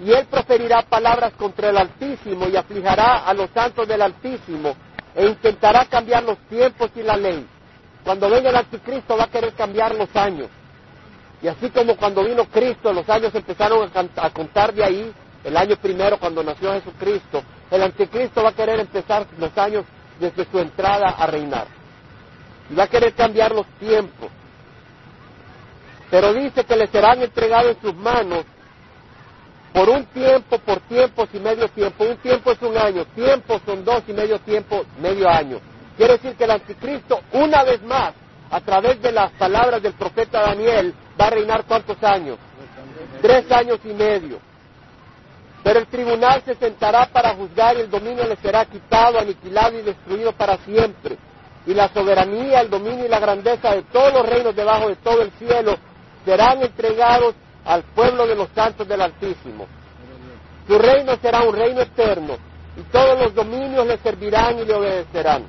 Y 0.00 0.12
él 0.12 0.26
proferirá 0.26 0.82
palabras 0.82 1.34
contra 1.34 1.68
el 1.68 1.76
Altísimo 1.76 2.48
y 2.48 2.56
aflijará 2.56 3.26
a 3.26 3.34
los 3.34 3.50
santos 3.50 3.86
del 3.86 4.00
Altísimo 4.02 4.74
e 5.14 5.26
intentará 5.26 5.84
cambiar 5.86 6.22
los 6.24 6.38
tiempos 6.48 6.90
y 6.96 7.02
la 7.02 7.16
ley. 7.16 7.46
Cuando 8.02 8.28
venga 8.28 8.50
el 8.50 8.56
anticristo 8.56 9.16
va 9.16 9.24
a 9.24 9.30
querer 9.30 9.54
cambiar 9.54 9.94
los 9.94 10.14
años. 10.14 10.48
Y 11.42 11.48
así 11.48 11.70
como 11.70 11.96
cuando 11.96 12.24
vino 12.24 12.44
Cristo, 12.46 12.92
los 12.92 13.08
años 13.08 13.34
empezaron 13.34 13.90
a, 14.16 14.30
contar 14.30 14.72
de 14.72 14.84
ahí, 14.84 15.12
el 15.44 15.56
año 15.56 15.76
primero 15.76 16.18
cuando 16.18 16.42
nació 16.42 16.72
Jesucristo, 16.72 17.42
el 17.70 17.82
anticristo 17.82 18.42
va 18.42 18.50
a 18.50 18.54
querer 18.54 18.80
empezar 18.80 19.26
los 19.38 19.56
años 19.58 19.84
desde 20.18 20.46
su 20.50 20.58
entrada 20.58 21.10
a 21.10 21.26
reinar. 21.26 21.66
Y 22.70 22.74
va 22.74 22.84
a 22.84 22.88
querer 22.88 23.14
cambiar 23.14 23.54
los 23.54 23.66
tiempos. 23.78 24.30
Pero 26.10 26.32
dice 26.32 26.64
que 26.64 26.76
le 26.76 26.86
serán 26.86 27.22
entregados 27.22 27.76
en 27.76 27.82
sus 27.82 27.94
manos 27.94 28.44
por 29.74 29.88
un 29.88 30.06
tiempo, 30.06 30.56
por 30.60 30.78
tiempos 30.82 31.28
y 31.32 31.40
medio 31.40 31.66
tiempo. 31.68 32.04
Un 32.04 32.16
tiempo 32.18 32.52
es 32.52 32.62
un 32.62 32.78
año, 32.78 33.04
tiempo 33.06 33.60
son 33.66 33.84
dos 33.84 34.04
y 34.06 34.12
medio 34.12 34.38
tiempo, 34.38 34.84
medio 35.00 35.28
año. 35.28 35.58
Quiere 35.96 36.12
decir 36.12 36.36
que 36.36 36.44
el 36.44 36.52
anticristo, 36.52 37.20
una 37.32 37.64
vez 37.64 37.82
más, 37.82 38.14
a 38.52 38.60
través 38.60 39.02
de 39.02 39.10
las 39.10 39.32
palabras 39.32 39.82
del 39.82 39.94
profeta 39.94 40.42
Daniel, 40.42 40.94
va 41.20 41.26
a 41.26 41.30
reinar 41.30 41.64
cuántos 41.64 42.00
años? 42.04 42.38
Tres 43.20 43.50
años 43.50 43.80
y 43.84 43.92
medio. 43.92 44.38
Pero 45.64 45.80
el 45.80 45.88
tribunal 45.88 46.42
se 46.44 46.54
sentará 46.54 47.06
para 47.06 47.34
juzgar 47.34 47.76
y 47.76 47.80
el 47.80 47.90
dominio 47.90 48.28
le 48.28 48.36
será 48.36 48.64
quitado, 48.66 49.18
aniquilado 49.18 49.76
y 49.76 49.82
destruido 49.82 50.30
para 50.34 50.56
siempre. 50.58 51.18
Y 51.66 51.74
la 51.74 51.88
soberanía, 51.88 52.60
el 52.60 52.70
dominio 52.70 53.06
y 53.06 53.08
la 53.08 53.18
grandeza 53.18 53.74
de 53.74 53.82
todos 53.82 54.12
los 54.12 54.24
reinos 54.24 54.54
debajo 54.54 54.88
de 54.88 54.96
todo 54.96 55.22
el 55.22 55.32
cielo 55.32 55.76
serán 56.24 56.62
entregados 56.62 57.34
al 57.64 57.82
pueblo 57.82 58.26
de 58.26 58.34
los 58.34 58.48
santos 58.54 58.86
del 58.86 59.00
Altísimo. 59.00 59.66
Su 60.66 60.78
reino 60.78 61.16
será 61.20 61.42
un 61.42 61.54
reino 61.54 61.80
eterno 61.80 62.36
y 62.76 62.82
todos 62.90 63.18
los 63.18 63.34
dominios 63.34 63.86
le 63.86 63.98
servirán 63.98 64.58
y 64.58 64.64
le 64.64 64.74
obedecerán. 64.74 65.44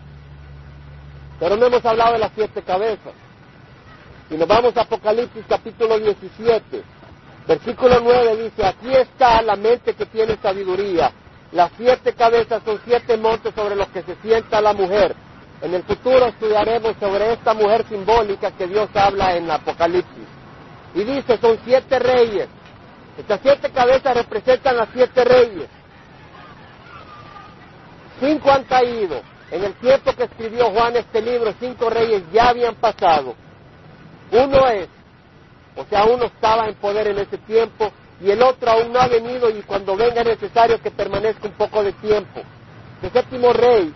Pero 1.40 1.58
no 1.58 1.66
hemos 1.66 1.86
hablado 1.86 2.14
de 2.14 2.20
las 2.20 2.32
siete 2.36 2.62
cabezas. 2.62 3.14
Y 4.30 4.36
nos 4.36 4.48
vamos 4.48 4.76
a 4.78 4.82
Apocalipsis 4.82 5.44
capítulo 5.48 6.00
17. 6.00 6.84
Versículo 7.48 8.00
9 8.02 8.44
dice, 8.44 8.66
aquí 8.66 8.92
está 8.92 9.42
la 9.42 9.56
mente 9.56 9.94
que 9.94 10.06
tiene 10.08 10.38
sabiduría. 10.42 11.12
Las 11.52 11.72
siete 11.78 12.14
cabezas 12.14 12.64
son 12.66 12.80
siete 12.86 13.18
montes 13.18 13.54
sobre 13.54 13.76
los 13.76 13.88
que 13.90 14.02
se 14.02 14.16
sienta 14.24 14.62
la 14.62 14.74
mujer. 14.74 15.16
En 15.62 15.74
el 15.74 15.84
futuro 15.84 16.26
estudiaremos 16.26 16.96
sobre 17.00 17.34
esta 17.34 17.54
mujer 17.54 17.86
simbólica 17.88 18.52
que 18.52 18.68
Dios 18.68 18.90
habla 18.94 19.36
en 19.36 19.50
Apocalipsis. 19.50 20.35
Y 20.96 21.04
dice, 21.04 21.38
son 21.38 21.60
siete 21.64 22.00
reyes. 22.00 22.48
Estas 23.18 23.40
siete 23.42 23.70
cabezas 23.70 24.16
representan 24.16 24.80
a 24.80 24.88
siete 24.92 25.24
reyes. 25.24 25.68
Cinco 28.20 28.52
han 28.52 28.64
caído. 28.64 29.22
En 29.52 29.64
el 29.64 29.74
tiempo 29.76 30.14
que 30.14 30.24
escribió 30.24 30.72
Juan 30.72 30.96
este 30.96 31.22
libro, 31.22 31.54
cinco 31.60 31.90
reyes 31.90 32.24
ya 32.34 32.50
habían 32.50 32.76
pasado. 32.76 33.36
Uno 34.32 34.68
es 34.70 34.90
o 35.76 35.84
sea, 35.86 36.06
uno 36.06 36.26
estaba 36.26 36.68
en 36.68 36.76
poder 36.76 37.08
en 37.08 37.20
ese 37.20 37.38
tiempo 37.40 37.92
y 38.22 38.32
el 38.32 38.42
otro 38.42 38.72
aún 38.72 38.94
no 38.94 39.00
ha 39.00 39.08
venido 39.08 39.50
y 39.50 39.62
cuando 39.64 39.96
venga 39.96 40.22
es 40.22 40.28
necesario 40.28 40.82
que 40.82 40.90
permanezca 40.90 41.48
un 41.48 41.54
poco 41.54 41.84
de 41.84 41.92
tiempo. 41.94 42.42
El 43.02 43.12
séptimo 43.12 43.52
rey 43.52 43.94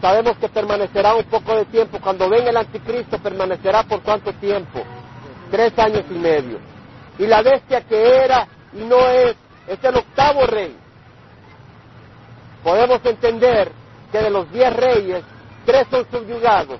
sabemos 0.00 0.36
que 0.38 0.48
permanecerá 0.48 1.14
un 1.14 1.24
poco 1.24 1.54
de 1.54 1.66
tiempo. 1.66 2.00
Cuando 2.00 2.28
venga 2.28 2.50
el 2.50 2.56
anticristo, 2.56 3.18
permanecerá 3.18 3.84
por 3.84 4.02
cuánto 4.02 4.32
tiempo? 4.34 4.82
Tres 5.52 5.78
años 5.78 6.04
y 6.10 6.14
medio. 6.14 6.58
Y 7.18 7.26
la 7.26 7.42
bestia 7.42 7.82
que 7.82 8.24
era 8.24 8.48
y 8.72 8.78
no 8.84 9.06
es, 9.06 9.36
es 9.66 9.84
el 9.84 9.96
octavo 9.96 10.46
rey. 10.46 10.74
Podemos 12.64 13.04
entender 13.04 13.70
que 14.10 14.18
de 14.18 14.30
los 14.30 14.50
diez 14.50 14.74
reyes, 14.74 15.22
tres 15.66 15.86
son 15.90 16.06
subyugados. 16.10 16.78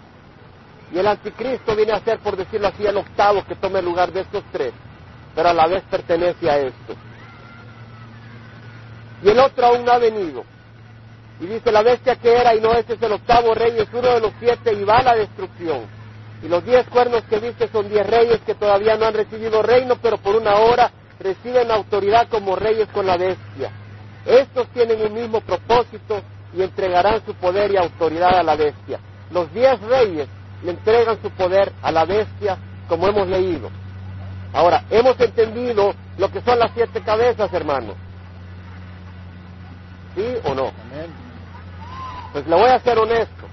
Y 0.90 0.98
el 0.98 1.06
anticristo 1.06 1.76
viene 1.76 1.92
a 1.92 2.00
ser, 2.00 2.18
por 2.20 2.34
decirlo 2.34 2.68
así, 2.68 2.86
el 2.86 2.96
octavo 2.96 3.44
que 3.44 3.56
tome 3.56 3.80
el 3.80 3.84
lugar 3.84 4.10
de 4.10 4.22
estos 4.22 4.42
tres, 4.50 4.72
pero 5.34 5.50
a 5.50 5.52
la 5.52 5.66
vez 5.66 5.82
pertenece 5.90 6.50
a 6.50 6.56
esto. 6.56 6.94
Y 9.22 9.28
el 9.28 9.38
otro 9.38 9.66
aún 9.66 9.84
no 9.84 9.92
ha 9.92 9.98
venido. 9.98 10.44
Y 11.40 11.46
dice, 11.46 11.70
la 11.70 11.82
bestia 11.82 12.16
que 12.16 12.32
era 12.32 12.54
y 12.54 12.60
no 12.62 12.72
este 12.72 12.94
es 12.94 13.02
el 13.02 13.12
octavo 13.12 13.52
rey, 13.52 13.74
es 13.76 13.88
uno 13.92 14.14
de 14.14 14.20
los 14.20 14.32
siete 14.40 14.72
y 14.72 14.82
va 14.82 14.96
a 14.96 15.02
la 15.02 15.14
destrucción. 15.16 16.01
Y 16.42 16.48
los 16.48 16.64
diez 16.64 16.86
cuernos 16.88 17.22
que 17.24 17.38
viste 17.38 17.68
son 17.68 17.88
diez 17.88 18.06
reyes 18.06 18.40
que 18.44 18.54
todavía 18.54 18.96
no 18.96 19.06
han 19.06 19.14
recibido 19.14 19.62
reino, 19.62 19.96
pero 20.02 20.18
por 20.18 20.34
una 20.34 20.56
hora 20.56 20.90
reciben 21.20 21.70
autoridad 21.70 22.28
como 22.28 22.56
reyes 22.56 22.88
con 22.88 23.06
la 23.06 23.16
bestia. 23.16 23.70
Estos 24.26 24.66
tienen 24.68 25.00
un 25.02 25.12
mismo 25.14 25.40
propósito 25.40 26.20
y 26.54 26.62
entregarán 26.62 27.24
su 27.24 27.34
poder 27.34 27.72
y 27.72 27.76
autoridad 27.76 28.38
a 28.38 28.42
la 28.42 28.56
bestia. 28.56 28.98
Los 29.30 29.52
diez 29.52 29.80
reyes 29.82 30.28
le 30.64 30.70
entregan 30.70 31.20
su 31.22 31.30
poder 31.30 31.72
a 31.82 31.90
la 31.90 32.04
bestia, 32.04 32.58
como 32.88 33.08
hemos 33.08 33.28
leído. 33.28 33.70
Ahora, 34.52 34.84
hemos 34.90 35.18
entendido 35.20 35.94
lo 36.18 36.30
que 36.30 36.40
son 36.42 36.58
las 36.58 36.72
siete 36.74 37.02
cabezas, 37.02 37.52
hermanos. 37.52 37.96
¿Sí 40.14 40.36
o 40.44 40.54
no? 40.54 40.72
Pues 42.32 42.46
le 42.46 42.54
voy 42.54 42.70
a 42.70 42.80
ser 42.80 42.98
honesto. 42.98 43.46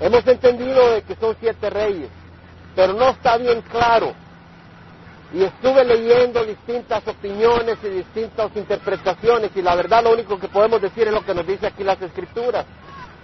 Hemos 0.00 0.26
entendido 0.26 0.94
de 0.94 1.02
que 1.02 1.14
son 1.16 1.36
siete 1.38 1.68
reyes, 1.68 2.08
pero 2.74 2.92
no 2.92 3.10
está 3.10 3.36
bien 3.36 3.62
claro. 3.62 4.14
Y 5.32 5.44
estuve 5.44 5.84
leyendo 5.84 6.44
distintas 6.44 7.06
opiniones 7.06 7.78
y 7.84 7.88
distintas 7.88 8.50
interpretaciones 8.56 9.50
y 9.54 9.62
la 9.62 9.76
verdad 9.76 10.02
lo 10.02 10.12
único 10.12 10.38
que 10.38 10.48
podemos 10.48 10.80
decir 10.80 11.06
es 11.06 11.14
lo 11.14 11.24
que 11.24 11.34
nos 11.34 11.46
dice 11.46 11.68
aquí 11.68 11.84
las 11.84 12.00
escrituras, 12.02 12.66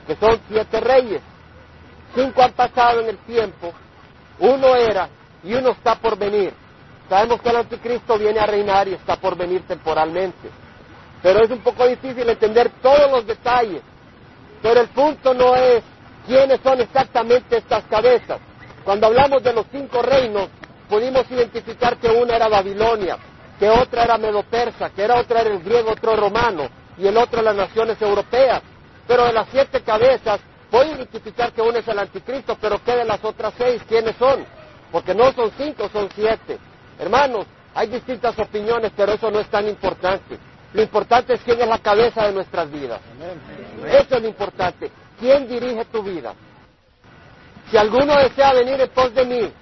que 0.07 0.15
son 0.17 0.41
siete 0.49 0.81
reyes. 0.81 1.21
Cinco 2.15 2.43
han 2.43 2.53
pasado 2.53 3.01
en 3.01 3.09
el 3.09 3.19
tiempo, 3.19 3.73
uno 4.39 4.77
era 4.77 5.09
y 5.43 5.55
uno 5.55 5.71
está 5.71 5.97
por 5.97 6.17
venir. 6.17 6.53
Sabemos 7.09 7.41
que 7.41 7.49
el 7.51 7.57
anticristo 7.57 8.19
viene 8.19 8.41
a 8.41 8.47
reinar 8.47 8.89
y 8.89 8.95
está 8.95 9.17
por 9.17 9.37
venir 9.37 9.63
temporalmente. 9.67 10.51
Pero 11.23 11.43
es 11.43 11.51
un 11.51 11.61
poco 11.61 11.87
difícil 11.87 12.29
entender 12.29 12.71
todos 12.83 13.11
los 13.11 13.27
detalles. 13.27 13.83
Pero 14.63 14.81
el 14.81 14.89
punto 14.89 15.35
no 15.35 15.55
es 15.55 15.83
quiénes 16.27 16.61
son 16.63 16.81
exactamente 16.81 17.59
estas 17.59 17.85
cabezas. 17.85 18.41
Cuando 18.87 19.09
hablamos 19.09 19.43
de 19.43 19.53
los 19.53 19.67
cinco 19.73 20.01
reinos, 20.01 20.49
pudimos 20.89 21.29
identificar 21.29 21.97
que 21.97 22.07
una 22.07 22.37
era 22.37 22.47
Babilonia, 22.47 23.19
que 23.59 23.69
otra 23.69 24.05
era 24.05 24.17
Medo-Persa, 24.17 24.91
que 24.91 25.03
era 25.03 25.17
otra 25.17 25.41
era 25.41 25.51
el 25.51 25.59
griego, 25.59 25.91
otro 25.91 26.15
romano, 26.15 26.69
y 26.97 27.09
el 27.09 27.17
otro 27.17 27.43
las 27.43 27.57
naciones 27.57 28.01
europeas. 28.01 28.63
Pero 29.09 29.25
de 29.25 29.33
las 29.33 29.49
siete 29.51 29.81
cabezas, 29.81 30.39
a 30.73 30.85
identificar 30.85 31.51
que 31.53 31.63
una 31.63 31.81
es 31.81 31.89
el 31.89 31.99
anticristo, 31.99 32.57
pero 32.61 32.81
¿qué 32.85 32.95
de 32.95 33.05
las 33.05 33.25
otras 33.25 33.55
seis? 33.59 33.83
¿Quiénes 33.89 34.15
son? 34.21 34.47
Porque 34.93 35.17
no 35.17 35.33
son 35.33 35.51
cinco, 35.59 35.89
son 35.93 36.09
siete. 36.15 36.57
Hermanos, 37.01 37.45
hay 37.75 37.89
distintas 37.89 38.39
opiniones, 38.39 38.93
pero 38.97 39.15
eso 39.15 39.33
no 39.33 39.41
es 39.41 39.49
tan 39.49 39.67
importante. 39.67 40.39
Lo 40.73 40.81
importante 40.81 41.35
es 41.35 41.41
quién 41.41 41.61
es 41.61 41.67
la 41.67 41.79
cabeza 41.79 42.25
de 42.29 42.35
nuestras 42.35 42.71
vidas. 42.71 43.01
Eso 43.85 44.15
es 44.15 44.23
lo 44.23 44.29
importante. 44.29 44.93
¿Quién 45.19 45.49
dirige 45.49 45.87
tu 45.87 46.05
vida? 46.05 46.35
Si 47.71 47.77
alguno 47.77 48.17
desea 48.17 48.53
venir 48.53 48.81
en 48.81 48.89
pos 48.91 49.13
de 49.15 49.25
mí, 49.25 49.53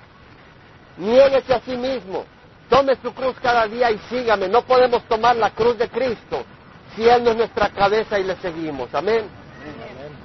niéguese 0.98 1.54
a 1.54 1.60
sí 1.60 1.76
mismo, 1.76 2.24
tome 2.68 2.96
su 3.02 3.12
cruz 3.14 3.36
cada 3.40 3.66
día 3.66 3.90
y 3.90 3.98
sígame. 4.10 4.48
No 4.48 4.62
podemos 4.62 5.02
tomar 5.04 5.36
la 5.36 5.50
cruz 5.50 5.78
de 5.78 5.88
Cristo 5.88 6.44
si 6.94 7.08
Él 7.08 7.24
no 7.24 7.30
es 7.30 7.36
nuestra 7.36 7.70
cabeza 7.70 8.18
y 8.18 8.24
le 8.24 8.36
seguimos. 8.36 8.94
Amén. 8.94 9.26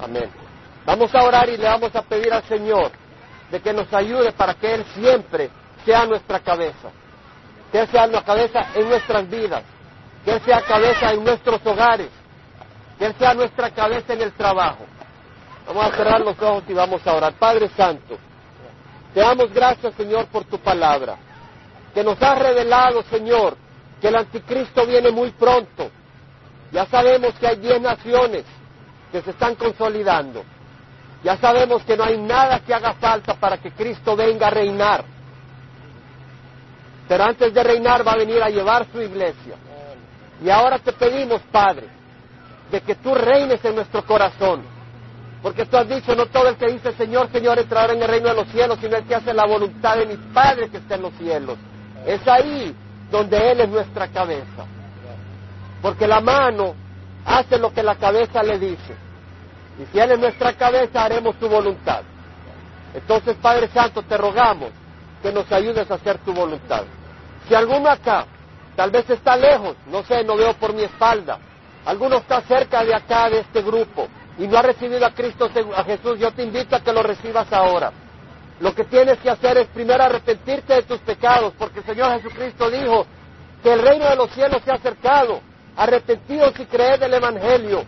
Amén. 0.01 0.29
Vamos 0.85 1.13
a 1.13 1.23
orar 1.23 1.49
y 1.49 1.57
le 1.57 1.65
vamos 1.65 1.95
a 1.95 2.01
pedir 2.01 2.33
al 2.33 2.43
Señor 2.43 2.91
de 3.51 3.59
que 3.61 3.73
nos 3.73 3.91
ayude 3.93 4.31
para 4.31 4.53
que 4.53 4.73
Él 4.75 4.85
siempre 4.93 5.49
sea 5.85 6.05
nuestra 6.05 6.39
cabeza. 6.39 6.89
Que 7.71 7.79
Él 7.81 7.87
sea 7.89 8.07
nuestra 8.07 8.35
cabeza 8.35 8.67
en 8.75 8.89
nuestras 8.89 9.29
vidas. 9.29 9.63
Que 10.25 10.31
Él 10.31 10.41
sea 10.41 10.61
cabeza 10.61 11.11
en 11.11 11.23
nuestros 11.23 11.65
hogares. 11.65 12.09
Que 12.97 13.05
Él 13.05 13.15
sea 13.17 13.33
nuestra 13.33 13.71
cabeza 13.71 14.13
en 14.13 14.21
el 14.21 14.33
trabajo. 14.33 14.85
Vamos 15.69 15.85
a 15.85 15.95
cerrar 15.95 16.21
los 16.21 16.41
ojos 16.41 16.63
y 16.67 16.73
vamos 16.73 17.05
a 17.05 17.13
orar. 17.13 17.33
Padre 17.33 17.69
Santo, 17.77 18.17
te 19.13 19.19
damos 19.19 19.53
gracias, 19.53 19.93
Señor, 19.93 20.25
por 20.25 20.43
tu 20.45 20.57
palabra. 20.57 21.15
Que 21.93 22.03
nos 22.03 22.19
has 22.19 22.39
revelado, 22.39 23.03
Señor, 23.03 23.55
que 24.01 24.07
el 24.07 24.15
anticristo 24.15 24.87
viene 24.87 25.11
muy 25.11 25.29
pronto. 25.29 25.91
Ya 26.71 26.87
sabemos 26.87 27.35
que 27.35 27.45
hay 27.45 27.57
diez 27.57 27.79
naciones 27.79 28.45
que 29.11 29.21
se 29.21 29.29
están 29.29 29.53
consolidando. 29.53 30.43
Ya 31.23 31.37
sabemos 31.37 31.83
que 31.83 31.95
no 31.95 32.03
hay 32.03 32.17
nada 32.17 32.61
que 32.61 32.73
haga 32.73 32.95
falta 32.95 33.35
para 33.35 33.59
que 33.59 33.71
Cristo 33.71 34.15
venga 34.15 34.47
a 34.47 34.49
reinar. 34.49 35.05
Pero 37.07 37.23
antes 37.25 37.53
de 37.53 37.63
reinar 37.63 38.07
va 38.07 38.13
a 38.13 38.17
venir 38.17 38.41
a 38.41 38.49
llevar 38.49 38.87
su 38.91 38.99
iglesia. 38.99 39.53
Y 40.43 40.49
ahora 40.49 40.79
te 40.79 40.93
pedimos, 40.93 41.43
Padre, 41.51 41.85
de 42.71 42.81
que 42.81 42.95
tú 42.95 43.13
reines 43.13 43.63
en 43.63 43.75
nuestro 43.75 44.03
corazón. 44.03 44.78
Porque 45.41 45.65
tú 45.65 45.77
has 45.77 45.87
dicho, 45.87 46.15
no 46.15 46.25
todo 46.25 46.49
el 46.49 46.57
que 46.57 46.67
dice 46.67 46.91
Señor, 46.93 47.31
Señor 47.31 47.59
entrará 47.59 47.93
en 47.93 48.01
el 48.01 48.07
reino 48.07 48.27
de 48.29 48.35
los 48.35 48.47
cielos, 48.49 48.77
sino 48.81 48.97
el 48.97 49.05
que 49.05 49.15
hace 49.15 49.33
la 49.33 49.45
voluntad 49.45 49.95
de 49.97 50.05
mi 50.05 50.17
Padre 50.33 50.69
que 50.69 50.77
está 50.77 50.95
en 50.95 51.03
los 51.03 51.13
cielos. 51.13 51.57
Es 52.05 52.27
ahí 52.27 52.75
donde 53.09 53.51
Él 53.51 53.61
es 53.61 53.69
nuestra 53.69 54.07
cabeza. 54.09 54.65
Porque 55.81 56.07
la 56.07 56.19
mano 56.19 56.75
hace 57.25 57.57
lo 57.57 57.73
que 57.73 57.83
la 57.83 57.95
cabeza 57.95 58.43
le 58.43 58.59
dice. 58.59 58.95
Y 59.81 59.85
si 59.91 59.99
Él 59.99 60.11
es 60.11 60.19
nuestra 60.19 60.53
cabeza, 60.53 61.03
haremos 61.03 61.35
tu 61.35 61.47
voluntad. 61.47 62.01
Entonces, 62.93 63.37
Padre 63.41 63.69
Santo, 63.69 64.01
te 64.01 64.17
rogamos 64.17 64.71
que 65.21 65.31
nos 65.31 65.49
ayudes 65.51 65.89
a 65.89 65.95
hacer 65.95 66.17
tu 66.19 66.33
voluntad. 66.33 66.83
Si 67.47 67.55
alguno 67.55 67.89
acá, 67.89 68.25
tal 68.75 68.91
vez 68.91 69.09
está 69.09 69.37
lejos, 69.37 69.75
no 69.87 70.03
sé, 70.03 70.23
no 70.23 70.35
veo 70.35 70.53
por 70.55 70.73
mi 70.73 70.83
espalda, 70.83 71.39
alguno 71.85 72.17
está 72.17 72.41
cerca 72.41 72.83
de 72.83 72.93
acá, 72.93 73.29
de 73.29 73.39
este 73.39 73.61
grupo, 73.61 74.07
y 74.39 74.47
no 74.47 74.57
ha 74.57 74.61
recibido 74.61 75.05
a 75.05 75.11
Cristo, 75.11 75.49
Jesús, 75.85 76.17
yo 76.17 76.31
te 76.31 76.43
invito 76.43 76.73
a 76.73 76.79
que 76.79 76.93
lo 76.93 77.03
recibas 77.03 77.51
ahora. 77.51 77.91
Lo 78.61 78.73
que 78.73 78.85
tienes 78.85 79.19
que 79.19 79.29
hacer 79.29 79.57
es 79.57 79.67
primero 79.67 80.01
arrepentirte 80.01 80.75
de 80.75 80.83
tus 80.83 80.99
pecados, 80.99 81.53
porque 81.59 81.79
el 81.79 81.85
Señor 81.85 82.13
Jesucristo 82.13 82.69
dijo 82.71 83.05
que 83.61 83.73
el 83.73 83.81
reino 83.81 84.09
de 84.09 84.15
los 84.15 84.31
cielos 84.31 84.61
se 84.63 84.71
ha 84.71 84.75
acercado. 84.75 85.41
Arrepentidos 85.75 86.57
y 86.57 86.65
creed 86.65 87.03
el 87.03 87.13
Evangelio. 87.13 87.83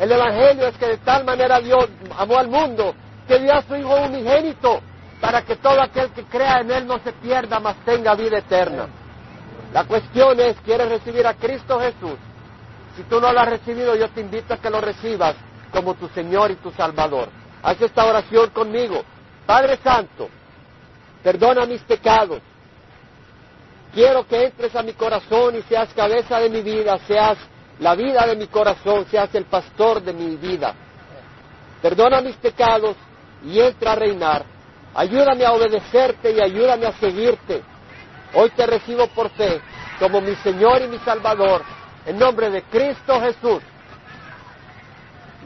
El 0.00 0.10
Evangelio 0.10 0.66
es 0.66 0.76
que 0.76 0.86
de 0.86 0.96
tal 0.98 1.24
manera 1.24 1.60
Dios 1.60 1.88
amó 2.18 2.36
al 2.36 2.48
mundo 2.48 2.92
que 3.28 3.38
dio 3.38 3.52
a 3.54 3.62
su 3.62 3.76
Hijo 3.76 3.94
unigénito 3.94 4.80
para 5.20 5.42
que 5.42 5.54
todo 5.56 5.80
aquel 5.80 6.10
que 6.10 6.24
crea 6.24 6.60
en 6.60 6.70
Él 6.72 6.86
no 6.86 6.98
se 6.98 7.12
pierda, 7.12 7.60
mas 7.60 7.76
tenga 7.84 8.14
vida 8.16 8.38
eterna. 8.38 8.88
La 9.72 9.84
cuestión 9.84 10.38
es, 10.40 10.56
¿quieres 10.64 10.88
recibir 10.88 11.26
a 11.28 11.34
Cristo 11.34 11.78
Jesús? 11.78 12.18
Si 12.96 13.04
tú 13.04 13.20
no 13.20 13.32
lo 13.32 13.38
has 13.38 13.50
recibido, 13.50 13.94
yo 13.94 14.08
te 14.08 14.20
invito 14.20 14.54
a 14.54 14.56
que 14.58 14.70
lo 14.70 14.80
recibas 14.80 15.36
como 15.76 15.94
tu 15.94 16.08
Señor 16.08 16.50
y 16.50 16.54
tu 16.54 16.70
Salvador. 16.70 17.28
Haz 17.62 17.78
esta 17.82 18.06
oración 18.06 18.48
conmigo. 18.48 19.04
Padre 19.44 19.78
Santo, 19.84 20.30
perdona 21.22 21.66
mis 21.66 21.82
pecados. 21.82 22.40
Quiero 23.92 24.26
que 24.26 24.46
entres 24.46 24.74
a 24.74 24.82
mi 24.82 24.94
corazón 24.94 25.54
y 25.54 25.62
seas 25.64 25.92
cabeza 25.92 26.40
de 26.40 26.48
mi 26.48 26.62
vida, 26.62 26.96
seas 27.06 27.36
la 27.78 27.94
vida 27.94 28.26
de 28.26 28.36
mi 28.36 28.46
corazón, 28.46 29.04
seas 29.10 29.34
el 29.34 29.44
pastor 29.44 30.00
de 30.00 30.14
mi 30.14 30.36
vida. 30.36 30.74
Perdona 31.82 32.22
mis 32.22 32.36
pecados 32.36 32.96
y 33.44 33.60
entra 33.60 33.92
a 33.92 33.96
reinar. 33.96 34.46
Ayúdame 34.94 35.44
a 35.44 35.52
obedecerte 35.52 36.32
y 36.32 36.40
ayúdame 36.40 36.86
a 36.86 36.92
seguirte. 36.92 37.62
Hoy 38.32 38.48
te 38.56 38.66
recibo 38.66 39.08
por 39.08 39.28
fe 39.28 39.60
como 39.98 40.22
mi 40.22 40.34
Señor 40.36 40.80
y 40.80 40.88
mi 40.88 40.98
Salvador, 41.00 41.62
en 42.06 42.18
nombre 42.18 42.48
de 42.48 42.62
Cristo 42.62 43.20
Jesús. 43.20 43.62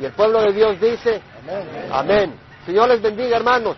Y 0.00 0.06
el 0.06 0.12
pueblo 0.12 0.40
de 0.40 0.52
Dios 0.52 0.80
dice, 0.80 1.20
amén. 1.92 2.34
Señor 2.64 2.88
les 2.88 3.02
bendiga, 3.02 3.36
hermanos. 3.36 3.76